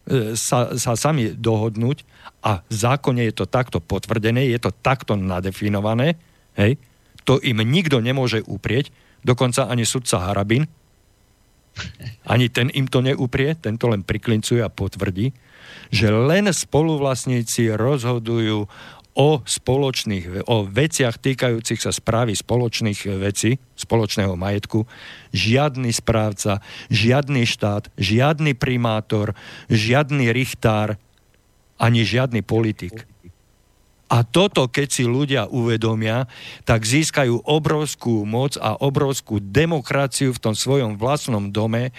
e, 0.05 0.35
sa, 0.35 0.75
sa 0.75 0.93
sami 0.99 1.33
dohodnúť 1.33 2.05
a 2.43 2.59
v 2.61 2.73
zákone 2.75 3.23
je 3.31 3.33
to 3.33 3.45
takto 3.47 3.79
potvrdené, 3.79 4.51
je 4.51 4.59
to 4.59 4.75
takto 4.83 5.15
nadefinované, 5.15 6.19
hej? 6.59 6.75
to 7.23 7.39
im 7.39 7.63
nikto 7.63 8.03
nemôže 8.03 8.43
uprieť, 8.43 8.91
dokonca 9.23 9.71
ani 9.71 9.87
sudca 9.87 10.27
Harabin, 10.27 10.67
ani 12.23 12.49
ten 12.49 12.69
im 12.73 12.87
to 12.87 13.01
neuprie, 13.01 13.55
tento 13.57 13.89
len 13.89 14.05
priklincuje 14.05 14.61
a 14.63 14.69
potvrdí. 14.69 15.33
že 15.93 16.09
len 16.09 16.49
spoluvlastníci 16.49 17.73
rozhodujú 17.73 18.65
o 19.13 19.29
spoločných, 19.45 20.49
o 20.49 20.65
veciach 20.65 21.21
týkajúcich 21.21 21.77
sa 21.85 21.93
správy 21.93 22.33
spoločných 22.33 23.13
vecí, 23.21 23.61
spoločného 23.77 24.33
majetku, 24.33 24.89
žiadny 25.29 25.93
správca, 25.93 26.65
žiadny 26.89 27.45
štát, 27.45 27.93
žiadny 27.93 28.57
primátor, 28.57 29.37
žiadny 29.69 30.33
richtár, 30.33 30.97
ani 31.77 32.01
žiadny 32.01 32.41
politik. 32.41 33.05
A 34.13 34.21
toto, 34.21 34.69
keď 34.69 34.87
si 34.93 35.03
ľudia 35.09 35.49
uvedomia, 35.49 36.29
tak 36.69 36.85
získajú 36.85 37.49
obrovskú 37.49 38.29
moc 38.29 38.61
a 38.61 38.77
obrovskú 38.77 39.41
demokraciu 39.41 40.37
v 40.37 40.41
tom 40.41 40.53
svojom 40.53 41.01
vlastnom 41.01 41.49
dome 41.49 41.89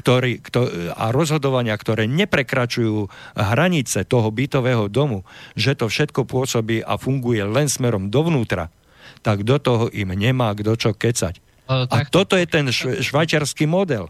ktorý, 0.00 0.40
kto, 0.40 0.60
a 0.96 1.12
rozhodovania, 1.12 1.76
ktoré 1.76 2.08
neprekračujú 2.08 3.12
hranice 3.36 4.08
toho 4.08 4.32
bytového 4.32 4.88
domu, 4.88 5.28
že 5.52 5.76
to 5.76 5.92
všetko 5.92 6.24
pôsobí 6.24 6.80
a 6.80 6.96
funguje 6.96 7.44
len 7.44 7.68
smerom 7.68 8.08
dovnútra, 8.08 8.72
tak 9.20 9.44
do 9.44 9.60
toho 9.60 9.92
im 9.92 10.16
nemá 10.16 10.56
kto 10.56 10.72
čo 10.80 10.90
kecať. 10.96 11.36
A, 11.68 11.84
a 11.84 11.96
toto 12.08 12.34
je 12.40 12.48
ten 12.48 12.64
šv- 12.72 13.04
švajčiarsky 13.04 13.68
model 13.68 14.08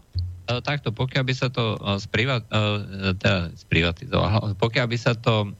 takto, 0.59 0.91
pokiaľ 0.91 1.23
by 1.23 1.31
sa 1.37 1.47
to 1.47 1.79
sprivat, 1.95 2.43
teda 3.23 3.55
sprivatizovalo, 3.55 4.59
pokiaľ 4.59 4.85
by 4.91 4.97
sa 4.99 5.15
to 5.15 5.55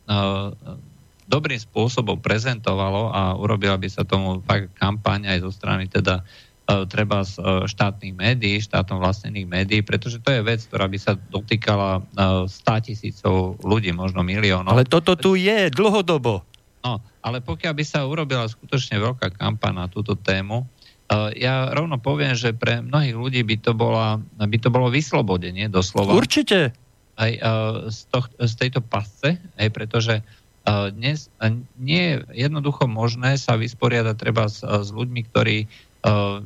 dobrým 1.32 1.56
spôsobom 1.56 2.20
prezentovalo 2.20 3.08
a 3.16 3.40
urobila 3.40 3.80
by 3.80 3.88
sa 3.88 4.04
tomu 4.04 4.44
fakt 4.44 4.76
kampaň 4.76 5.32
aj 5.32 5.48
zo 5.48 5.52
strany 5.56 5.88
teda 5.88 6.28
uh, 6.68 6.84
treba 6.84 7.24
z 7.24 7.40
uh, 7.40 7.64
štátnych 7.64 8.12
médií, 8.12 8.60
štátom 8.60 9.00
vlastnených 9.00 9.48
médií, 9.48 9.80
pretože 9.80 10.20
to 10.20 10.36
je 10.36 10.44
vec, 10.44 10.60
ktorá 10.68 10.92
by 10.92 11.00
sa 11.00 11.16
dotýkala 11.16 12.04
uh, 12.04 12.44
100 12.48 12.88
tisícov 12.92 13.56
ľudí, 13.64 13.96
možno 13.96 14.28
miliónov. 14.28 14.76
Ale 14.76 14.84
toto 14.84 15.16
tu 15.16 15.40
je 15.40 15.72
dlhodobo. 15.72 16.44
No, 16.84 17.00
ale 17.24 17.40
pokiaľ 17.40 17.74
by 17.78 17.86
sa 17.86 18.04
urobila 18.04 18.44
skutočne 18.50 18.98
veľká 19.00 19.38
kampaň 19.38 19.86
na 19.86 19.88
túto 19.88 20.20
tému, 20.20 20.68
uh, 20.68 21.32
ja 21.32 21.72
rovno 21.72 21.96
poviem, 21.96 22.36
že 22.36 22.52
pre 22.52 22.84
mnohých 22.84 23.16
ľudí 23.16 23.42
by 23.48 23.56
to, 23.64 23.72
bola, 23.72 24.20
by 24.36 24.58
to 24.60 24.68
bolo 24.68 24.92
vyslobodenie 24.92 25.72
doslova. 25.72 26.12
Určite. 26.12 26.76
Aj 27.16 27.32
uh, 27.38 27.88
z, 27.88 28.10
to, 28.10 28.20
z 28.42 28.54
tejto 28.58 28.82
pasce, 28.82 29.38
aj 29.56 29.70
pretože 29.70 30.26
dnes 30.68 31.34
nie 31.82 32.04
je 32.14 32.46
jednoducho 32.46 32.86
možné 32.86 33.34
sa 33.42 33.58
vysporiadať 33.58 34.16
treba 34.18 34.46
s, 34.46 34.62
s 34.62 34.90
ľuďmi, 34.94 35.22
ktorí 35.34 35.66
uh, 36.06 36.46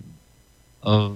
uh, 0.88 1.14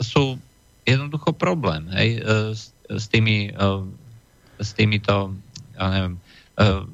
sú 0.00 0.40
jednoducho 0.88 1.36
problém 1.36 1.84
hej, 1.92 2.24
s, 2.56 2.72
s, 2.88 3.04
tými, 3.12 3.52
uh, 3.52 3.84
s 4.56 4.72
týmito, 4.72 5.36
ja 5.76 5.86
neviem, 5.92 6.14
uh, 6.56 6.88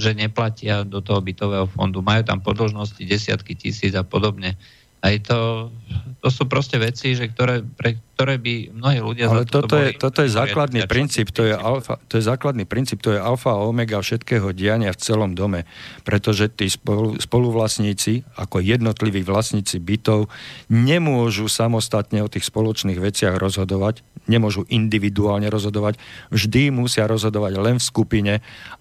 že 0.00 0.16
neplatia 0.16 0.84
do 0.84 1.04
toho 1.04 1.20
bytového 1.20 1.68
fondu, 1.68 2.00
majú 2.00 2.24
tam 2.24 2.40
podložnosti 2.40 3.00
desiatky 3.04 3.52
tisíc 3.52 3.92
a 3.92 4.04
podobne. 4.04 4.56
Aj 5.00 5.16
to, 5.24 5.72
to 6.20 6.28
sú 6.28 6.44
proste 6.44 6.76
veci, 6.76 7.16
že 7.16 7.32
ktoré, 7.32 7.64
pre 7.64 7.96
ktoré 8.12 8.36
by 8.36 8.76
mnohí 8.76 9.00
ľudia... 9.00 9.32
Ale 9.32 9.48
toto, 9.48 9.80
je, 9.80 9.96
toto 9.96 10.20
je 10.20 10.28
základný 10.28 10.84
princíp, 10.84 11.32
to 11.32 11.48
je, 11.48 11.56
alfa, 11.56 11.96
to 12.04 12.20
je 12.20 12.24
základný 12.28 12.68
princíp, 12.68 13.00
to 13.00 13.16
je 13.16 13.20
alfa 13.20 13.56
a 13.56 13.64
omega 13.64 13.96
všetkého 13.96 14.52
diania 14.52 14.92
v 14.92 15.00
celom 15.00 15.32
dome, 15.32 15.64
pretože 16.04 16.52
tí 16.52 16.68
spolu, 16.68 17.16
spoluvlastníci, 17.16 18.28
ako 18.36 18.60
jednotliví 18.60 19.24
vlastníci 19.24 19.80
bytov, 19.80 20.28
nemôžu 20.68 21.48
samostatne 21.48 22.20
o 22.20 22.28
tých 22.28 22.44
spoločných 22.44 23.00
veciach 23.00 23.40
rozhodovať, 23.40 24.04
nemôžu 24.28 24.68
individuálne 24.68 25.48
rozhodovať, 25.48 25.96
vždy 26.28 26.68
musia 26.76 27.08
rozhodovať 27.08 27.56
len 27.56 27.76
v 27.80 27.88
skupine 27.88 28.34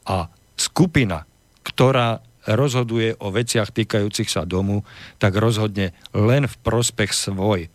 a 0.04 0.28
skupina, 0.60 1.24
ktorá 1.64 2.20
rozhoduje 2.56 3.18
o 3.22 3.30
veciach 3.30 3.70
týkajúcich 3.70 4.30
sa 4.30 4.46
domu, 4.46 4.82
tak 5.22 5.38
rozhodne 5.38 5.94
len 6.14 6.50
v 6.50 6.56
prospech 6.66 7.12
svoj. 7.14 7.70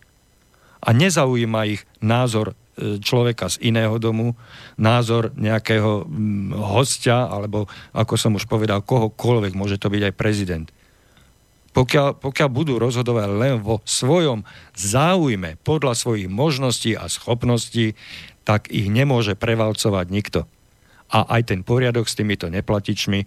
A 0.85 0.89
nezaujíma 0.93 1.65
ich 1.65 1.81
názor 2.03 2.53
e, 2.53 2.99
človeka 3.01 3.49
z 3.49 3.73
iného 3.73 3.95
domu, 3.97 4.37
názor 4.77 5.33
nejakého 5.33 6.05
hostia, 6.55 7.25
alebo 7.25 7.65
ako 7.95 8.13
som 8.19 8.37
už 8.37 8.45
povedal, 8.45 8.85
kohokoľvek, 8.85 9.53
môže 9.57 9.81
to 9.81 9.89
byť 9.89 10.01
aj 10.11 10.13
prezident. 10.13 10.67
Pokiaľ, 11.75 12.23
pokiaľ 12.23 12.49
budú 12.53 12.79
rozhodovať 12.79 13.27
len 13.35 13.55
vo 13.59 13.83
svojom 13.83 14.47
záujme, 14.79 15.59
podľa 15.59 15.91
svojich 15.97 16.31
možností 16.31 16.95
a 16.95 17.11
schopností, 17.11 17.99
tak 18.47 18.71
ich 18.71 18.87
nemôže 18.87 19.35
prevalcovať 19.35 20.05
nikto 20.07 20.39
a 21.13 21.37
aj 21.37 21.53
ten 21.53 21.61
poriadok 21.61 22.09
s 22.09 22.17
týmito 22.17 22.49
neplatičmi 22.49 23.19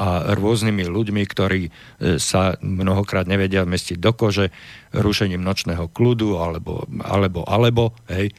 a 0.00 0.32
rôznymi 0.32 0.88
ľuďmi, 0.88 1.22
ktorí 1.28 1.62
e, 1.68 1.70
sa 2.16 2.56
mnohokrát 2.64 3.28
nevedia 3.28 3.62
vmestiť 3.62 4.00
do 4.00 4.12
kože 4.16 4.48
rušením 4.96 5.44
nočného 5.44 5.92
kľudu 5.92 6.40
alebo, 6.40 6.88
alebo, 7.04 7.44
alebo, 7.44 7.92
hej, 8.08 8.32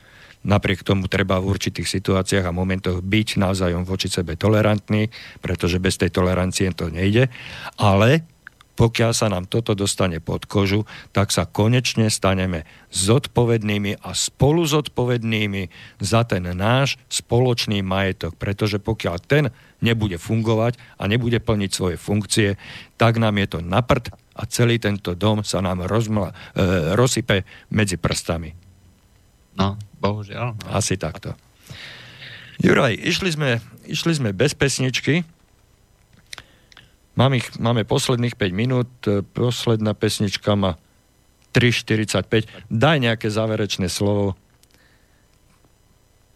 Napriek 0.47 0.87
tomu 0.87 1.11
treba 1.11 1.43
v 1.43 1.51
určitých 1.51 1.91
situáciách 1.91 2.47
a 2.47 2.55
momentoch 2.55 3.03
byť 3.03 3.35
navzájom 3.35 3.83
voči 3.83 4.07
sebe 4.07 4.39
tolerantný, 4.39 5.11
pretože 5.43 5.75
bez 5.75 5.99
tej 5.99 6.07
tolerancie 6.07 6.71
to 6.71 6.87
nejde. 6.87 7.27
Ale 7.75 8.23
pokiaľ 8.77 9.11
sa 9.11 9.27
nám 9.33 9.49
toto 9.49 9.73
dostane 9.73 10.21
pod 10.21 10.45
kožu, 10.45 10.85
tak 11.09 11.33
sa 11.33 11.49
konečne 11.49 12.13
staneme 12.13 12.69
zodpovednými 12.93 14.05
a 14.05 14.13
spolu 14.13 14.69
zodpovednými 14.69 15.73
za 15.97 16.21
ten 16.29 16.45
náš 16.53 17.01
spoločný 17.09 17.81
majetok. 17.81 18.37
Pretože 18.37 18.77
pokiaľ 18.77 19.15
ten 19.25 19.49
nebude 19.81 20.21
fungovať 20.21 20.77
a 21.01 21.09
nebude 21.09 21.41
plniť 21.41 21.71
svoje 21.73 21.97
funkcie, 21.97 22.61
tak 23.01 23.17
nám 23.17 23.41
je 23.41 23.47
to 23.57 23.59
naprd 23.65 24.13
a 24.37 24.45
celý 24.45 24.77
tento 24.77 25.17
dom 25.17 25.41
sa 25.41 25.65
nám 25.65 25.89
rozmla, 25.89 26.29
e, 26.53 26.93
rozsype 26.93 27.41
medzi 27.73 27.97
prstami. 27.97 28.53
No, 29.57 29.73
bohužiaľ. 29.97 30.53
No. 30.53 30.69
Asi 30.69 31.01
takto. 31.01 31.33
Juraj, 32.61 32.93
išli 32.93 33.33
sme, 33.33 33.57
išli 33.89 34.13
sme 34.13 34.29
bez 34.37 34.53
pesničky, 34.53 35.25
Mám 37.17 37.33
ich, 37.33 37.49
máme 37.57 37.81
posledných 37.81 38.37
5 38.37 38.53
minút, 38.53 38.89
e, 39.09 39.25
posledná 39.25 39.97
pesnička 39.97 40.53
má 40.53 40.77
3.45. 41.49 42.45
Daj 42.69 42.97
nejaké 43.01 43.25
záverečné 43.33 43.89
slovo 43.89 44.37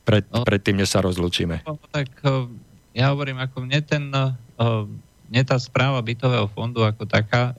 pred, 0.02 0.26
no, 0.34 0.42
predtým, 0.42 0.82
než 0.82 0.90
sa 0.90 1.06
rozlučíme. 1.06 1.62
No, 1.70 1.78
tak 1.94 2.10
e, 2.26 2.50
ja 2.98 3.14
hovorím, 3.14 3.38
ako 3.38 3.62
mne 3.62 3.80
ten, 3.86 4.10
e, 4.10 4.34
mne 5.30 5.44
tá 5.46 5.62
správa 5.62 6.02
bytového 6.02 6.50
fondu 6.50 6.82
ako 6.82 7.06
taká, 7.06 7.54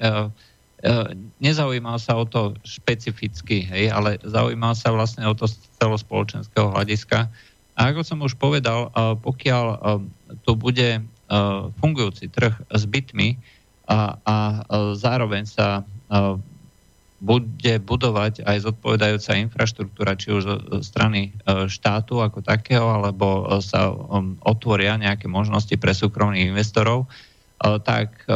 nezaujímal 1.38 1.94
sa 2.02 2.18
o 2.18 2.26
to 2.26 2.58
špecificky, 2.66 3.70
hej, 3.70 3.94
ale 3.94 4.18
zaujímal 4.26 4.74
sa 4.74 4.90
vlastne 4.90 5.22
o 5.30 5.30
to 5.30 5.46
z 5.46 5.54
celospoločenského 5.78 6.74
hľadiska. 6.74 7.30
A 7.78 7.80
ako 7.94 8.02
som 8.02 8.18
už 8.18 8.34
povedal, 8.34 8.90
pokiaľ 9.22 9.78
tu 10.42 10.58
bude 10.58 11.06
fungujúci 11.80 12.28
trh 12.28 12.52
s 12.68 12.82
bytmi 12.84 13.40
a, 13.88 14.20
a 14.22 14.36
e, 14.36 14.58
zároveň 14.96 15.48
sa 15.48 15.80
e, 15.80 15.82
bude 17.22 17.74
budovať 17.86 18.42
aj 18.42 18.66
zodpovedajúca 18.66 19.38
infraštruktúra, 19.46 20.18
či 20.18 20.34
už 20.34 20.42
zo 20.42 20.56
strany 20.82 21.30
štátu 21.70 22.18
ako 22.18 22.42
takého, 22.42 22.82
alebo 22.82 23.46
sa 23.62 23.94
otvoria 24.42 24.98
nejaké 24.98 25.30
možnosti 25.30 25.70
pre 25.78 25.94
súkromných 25.94 26.50
investorov, 26.50 27.06
tak 27.86 28.26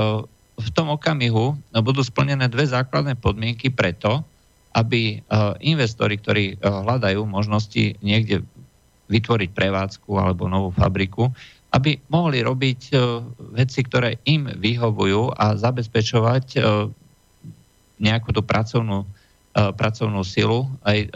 v 0.54 0.68
tom 0.70 0.94
okamihu 0.94 1.58
budú 1.82 1.98
splnené 2.06 2.46
dve 2.46 2.62
základné 2.70 3.18
podmienky 3.18 3.74
preto, 3.74 4.22
aby 4.70 5.18
investori, 5.66 6.14
ktorí 6.22 6.62
hľadajú 6.62 7.26
možnosti 7.26 7.98
niekde 8.06 8.46
vytvoriť 9.10 9.50
prevádzku 9.50 10.10
alebo 10.14 10.46
novú 10.46 10.70
fabriku, 10.70 11.34
aby 11.76 12.00
mohli 12.08 12.40
robiť 12.40 12.80
uh, 12.96 13.20
veci, 13.52 13.84
ktoré 13.84 14.16
im 14.24 14.48
vyhovujú 14.48 15.36
a 15.36 15.60
zabezpečovať 15.60 16.44
uh, 16.56 16.88
nejakú 18.00 18.32
tú 18.32 18.40
pracovnú, 18.40 19.04
uh, 19.04 19.70
pracovnú 19.76 20.24
silu, 20.24 20.64
aj 20.88 21.12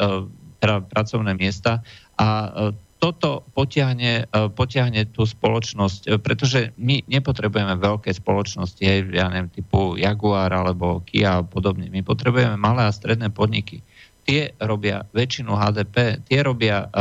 teda 0.60 0.84
pracovné 0.92 1.32
miesta. 1.40 1.80
A 2.20 2.52
toto 3.00 3.48
potiahne, 3.56 4.28
potiahne 4.52 5.08
tú 5.08 5.24
spoločnosť, 5.24 6.20
pretože 6.20 6.76
my 6.76 7.00
nepotrebujeme 7.08 7.80
veľké 7.80 8.12
spoločnosti, 8.12 8.84
ja 8.84 9.32
neviem, 9.32 9.48
typu 9.48 9.96
Jaguar 9.96 10.52
alebo 10.52 11.00
Kia 11.08 11.40
a 11.40 11.46
podobne. 11.48 11.88
My 11.88 12.04
potrebujeme 12.04 12.60
malé 12.60 12.84
a 12.84 12.92
stredné 12.92 13.32
podniky. 13.32 13.80
Tie 14.28 14.52
robia 14.60 15.08
väčšinu 15.16 15.48
HDP, 15.56 16.20
tie 16.28 16.44
robia, 16.44 16.92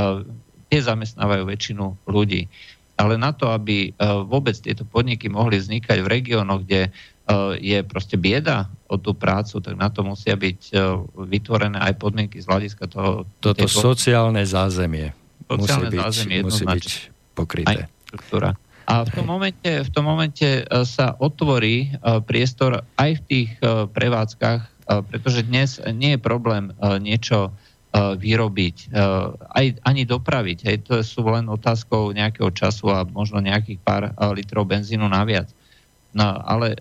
tie 0.72 0.80
zamestnávajú 0.80 1.44
väčšinu 1.44 2.08
ľudí 2.08 2.48
ale 3.00 3.16
na 3.16 3.32
to, 3.32 3.48
aby 3.48 3.90
e, 3.90 3.90
vôbec 4.28 4.60
tieto 4.60 4.84
podniky 4.84 5.32
mohli 5.32 5.56
vznikať 5.56 6.04
v 6.04 6.12
regiónoch, 6.12 6.68
kde 6.68 6.82
e, 6.84 6.92
je 7.64 7.80
proste 7.88 8.20
bieda 8.20 8.68
o 8.92 9.00
tú 9.00 9.16
prácu, 9.16 9.64
tak 9.64 9.80
na 9.80 9.88
to 9.88 10.04
musia 10.04 10.36
byť 10.36 10.60
e, 10.70 10.74
vytvorené 11.32 11.80
aj 11.80 11.96
podmienky 11.96 12.44
z 12.44 12.46
hľadiska 12.52 12.92
toho... 12.92 13.24
Toto 13.40 13.64
tejto... 13.64 13.72
sociálne 13.72 14.44
zázemie 14.44 15.16
sociálne 15.48 15.88
musí 15.88 15.96
byť, 15.96 16.00
zázemie 16.04 16.40
musí 16.44 16.64
byť 16.68 16.86
pokryté. 17.40 17.88
Štruktúra. 18.12 18.60
A 18.90 19.06
v 19.06 19.10
tom 19.16 19.26
momente, 19.30 19.70
v 19.86 19.90
tom 19.94 20.06
momente 20.10 20.66
sa 20.82 21.14
otvorí 21.22 21.94
priestor 22.26 22.82
aj 22.98 23.22
v 23.22 23.24
tých 23.30 23.50
prevádzkach, 23.94 24.90
pretože 25.14 25.46
dnes 25.46 25.78
nie 25.94 26.18
je 26.18 26.20
problém 26.20 26.74
niečo 26.98 27.54
vyrobiť, 27.94 28.94
aj, 29.50 29.66
ani 29.82 30.04
dopraviť. 30.06 30.60
Hej, 30.62 30.78
to 30.86 31.02
sú 31.02 31.26
len 31.26 31.50
otázkou 31.50 32.14
nejakého 32.14 32.54
času 32.54 32.94
a 32.94 33.02
možno 33.02 33.42
nejakých 33.42 33.82
pár 33.82 34.14
litrov 34.38 34.70
benzínu 34.70 35.10
naviac. 35.10 35.50
No, 36.14 36.38
ale 36.46 36.78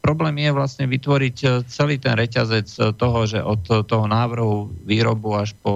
problém 0.00 0.40
je 0.40 0.56
vlastne 0.56 0.88
vytvoriť 0.88 1.66
celý 1.68 2.00
ten 2.00 2.16
reťazec 2.16 2.96
toho, 2.96 3.18
že 3.28 3.44
od 3.44 3.68
toho 3.84 4.08
návrhu, 4.08 4.72
výrobu 4.88 5.36
až 5.36 5.52
po 5.60 5.72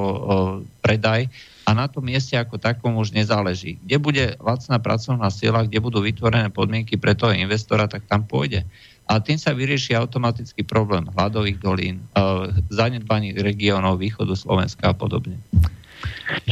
predaj 0.81 1.29
a 1.69 1.77
na 1.77 1.85
tom 1.85 2.09
mieste 2.09 2.41
ako 2.41 2.57
takom 2.57 2.97
už 2.97 3.13
nezáleží. 3.13 3.77
Kde 3.85 3.97
bude 4.01 4.25
lacná 4.41 4.81
pracovná 4.81 5.29
sila, 5.29 5.69
kde 5.69 5.79
budú 5.79 6.01
vytvorené 6.01 6.49
podmienky 6.49 6.97
pre 6.97 7.13
toho 7.13 7.37
investora, 7.37 7.85
tak 7.85 8.09
tam 8.09 8.25
pôjde. 8.25 8.65
A 9.07 9.19
tým 9.19 9.39
sa 9.41 9.57
vyrieši 9.57 9.97
automatický 9.97 10.63
problém 10.63 11.09
hladových 11.15 11.59
dolín, 11.59 12.05
uh, 12.15 12.51
zanedbaní 12.71 13.35
regiónov 13.35 13.99
východu 13.99 14.37
Slovenska 14.37 14.91
a 14.91 14.95
podobne. 14.95 15.41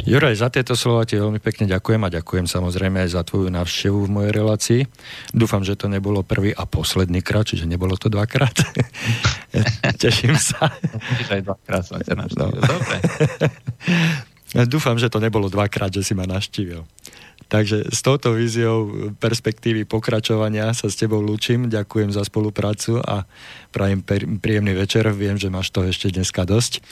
Juraj, 0.04 0.40
za 0.40 0.48
tieto 0.52 0.76
slova 0.76 1.08
ti 1.08 1.16
veľmi 1.16 1.40
pekne 1.40 1.68
ďakujem 1.68 2.02
a 2.04 2.12
ďakujem 2.12 2.46
samozrejme 2.48 3.04
aj 3.04 3.10
za 3.16 3.22
tvoju 3.24 3.48
návštevu 3.52 3.98
v 4.04 4.10
mojej 4.10 4.32
relácii. 4.32 4.80
Dúfam, 5.32 5.64
že 5.64 5.76
to 5.76 5.88
nebolo 5.88 6.24
prvý 6.24 6.52
a 6.52 6.64
posledný 6.68 7.20
krát, 7.24 7.48
čiže 7.48 7.64
nebolo 7.68 7.96
to 7.96 8.12
dvakrát. 8.12 8.56
Teším 10.02 10.36
sa. 10.36 10.72
aj 11.32 11.40
dvakrát 11.44 11.82
som 11.84 12.00
ťa 12.00 12.14
navštívil. 12.16 12.58
No. 12.58 12.64
Dobre. 12.64 12.96
Dúfam, 14.68 14.96
že 14.96 15.12
to 15.12 15.20
nebolo 15.20 15.52
dvakrát, 15.52 15.92
že 15.92 16.00
si 16.04 16.16
ma 16.16 16.24
naštívil. 16.24 16.84
Takže 17.48 17.88
s 17.88 18.04
touto 18.04 18.36
víziou 18.36 19.12
perspektívy 19.16 19.88
pokračovania 19.88 20.76
sa 20.76 20.92
s 20.92 21.00
tebou 21.00 21.24
lúčim. 21.24 21.72
Ďakujem 21.72 22.12
za 22.12 22.20
spoluprácu 22.20 23.00
a 23.00 23.24
prajem 23.72 24.04
príjemný 24.36 24.76
večer. 24.76 25.08
Viem, 25.16 25.40
že 25.40 25.48
máš 25.48 25.72
to 25.72 25.80
ešte 25.88 26.12
dneska 26.12 26.44
dosť. 26.44 26.84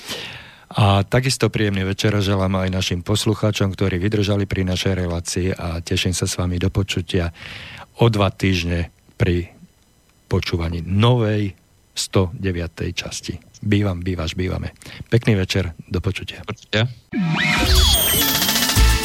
A 0.72 1.06
takisto 1.06 1.52
príjemný 1.52 1.86
večer 1.86 2.16
želám 2.18 2.56
aj 2.58 2.74
našim 2.74 3.00
poslucháčom, 3.04 3.76
ktorí 3.76 4.00
vydržali 4.02 4.48
pri 4.48 4.66
našej 4.66 4.92
relácii 4.98 5.48
a 5.54 5.78
teším 5.84 6.16
sa 6.16 6.26
s 6.26 6.34
vami 6.40 6.58
do 6.58 6.72
počutia 6.72 7.30
o 8.02 8.08
dva 8.10 8.32
týždne 8.32 8.90
pri 9.14 9.52
počúvaní 10.26 10.82
novej 10.82 11.54
109. 11.96 12.92
časti. 12.92 13.38
Bývam, 13.62 14.04
bývaš, 14.04 14.36
bývame. 14.36 14.76
Pekný 15.08 15.38
večer, 15.38 15.72
do 15.88 16.02
počutia. 16.02 16.44
Počutia. 16.44 16.84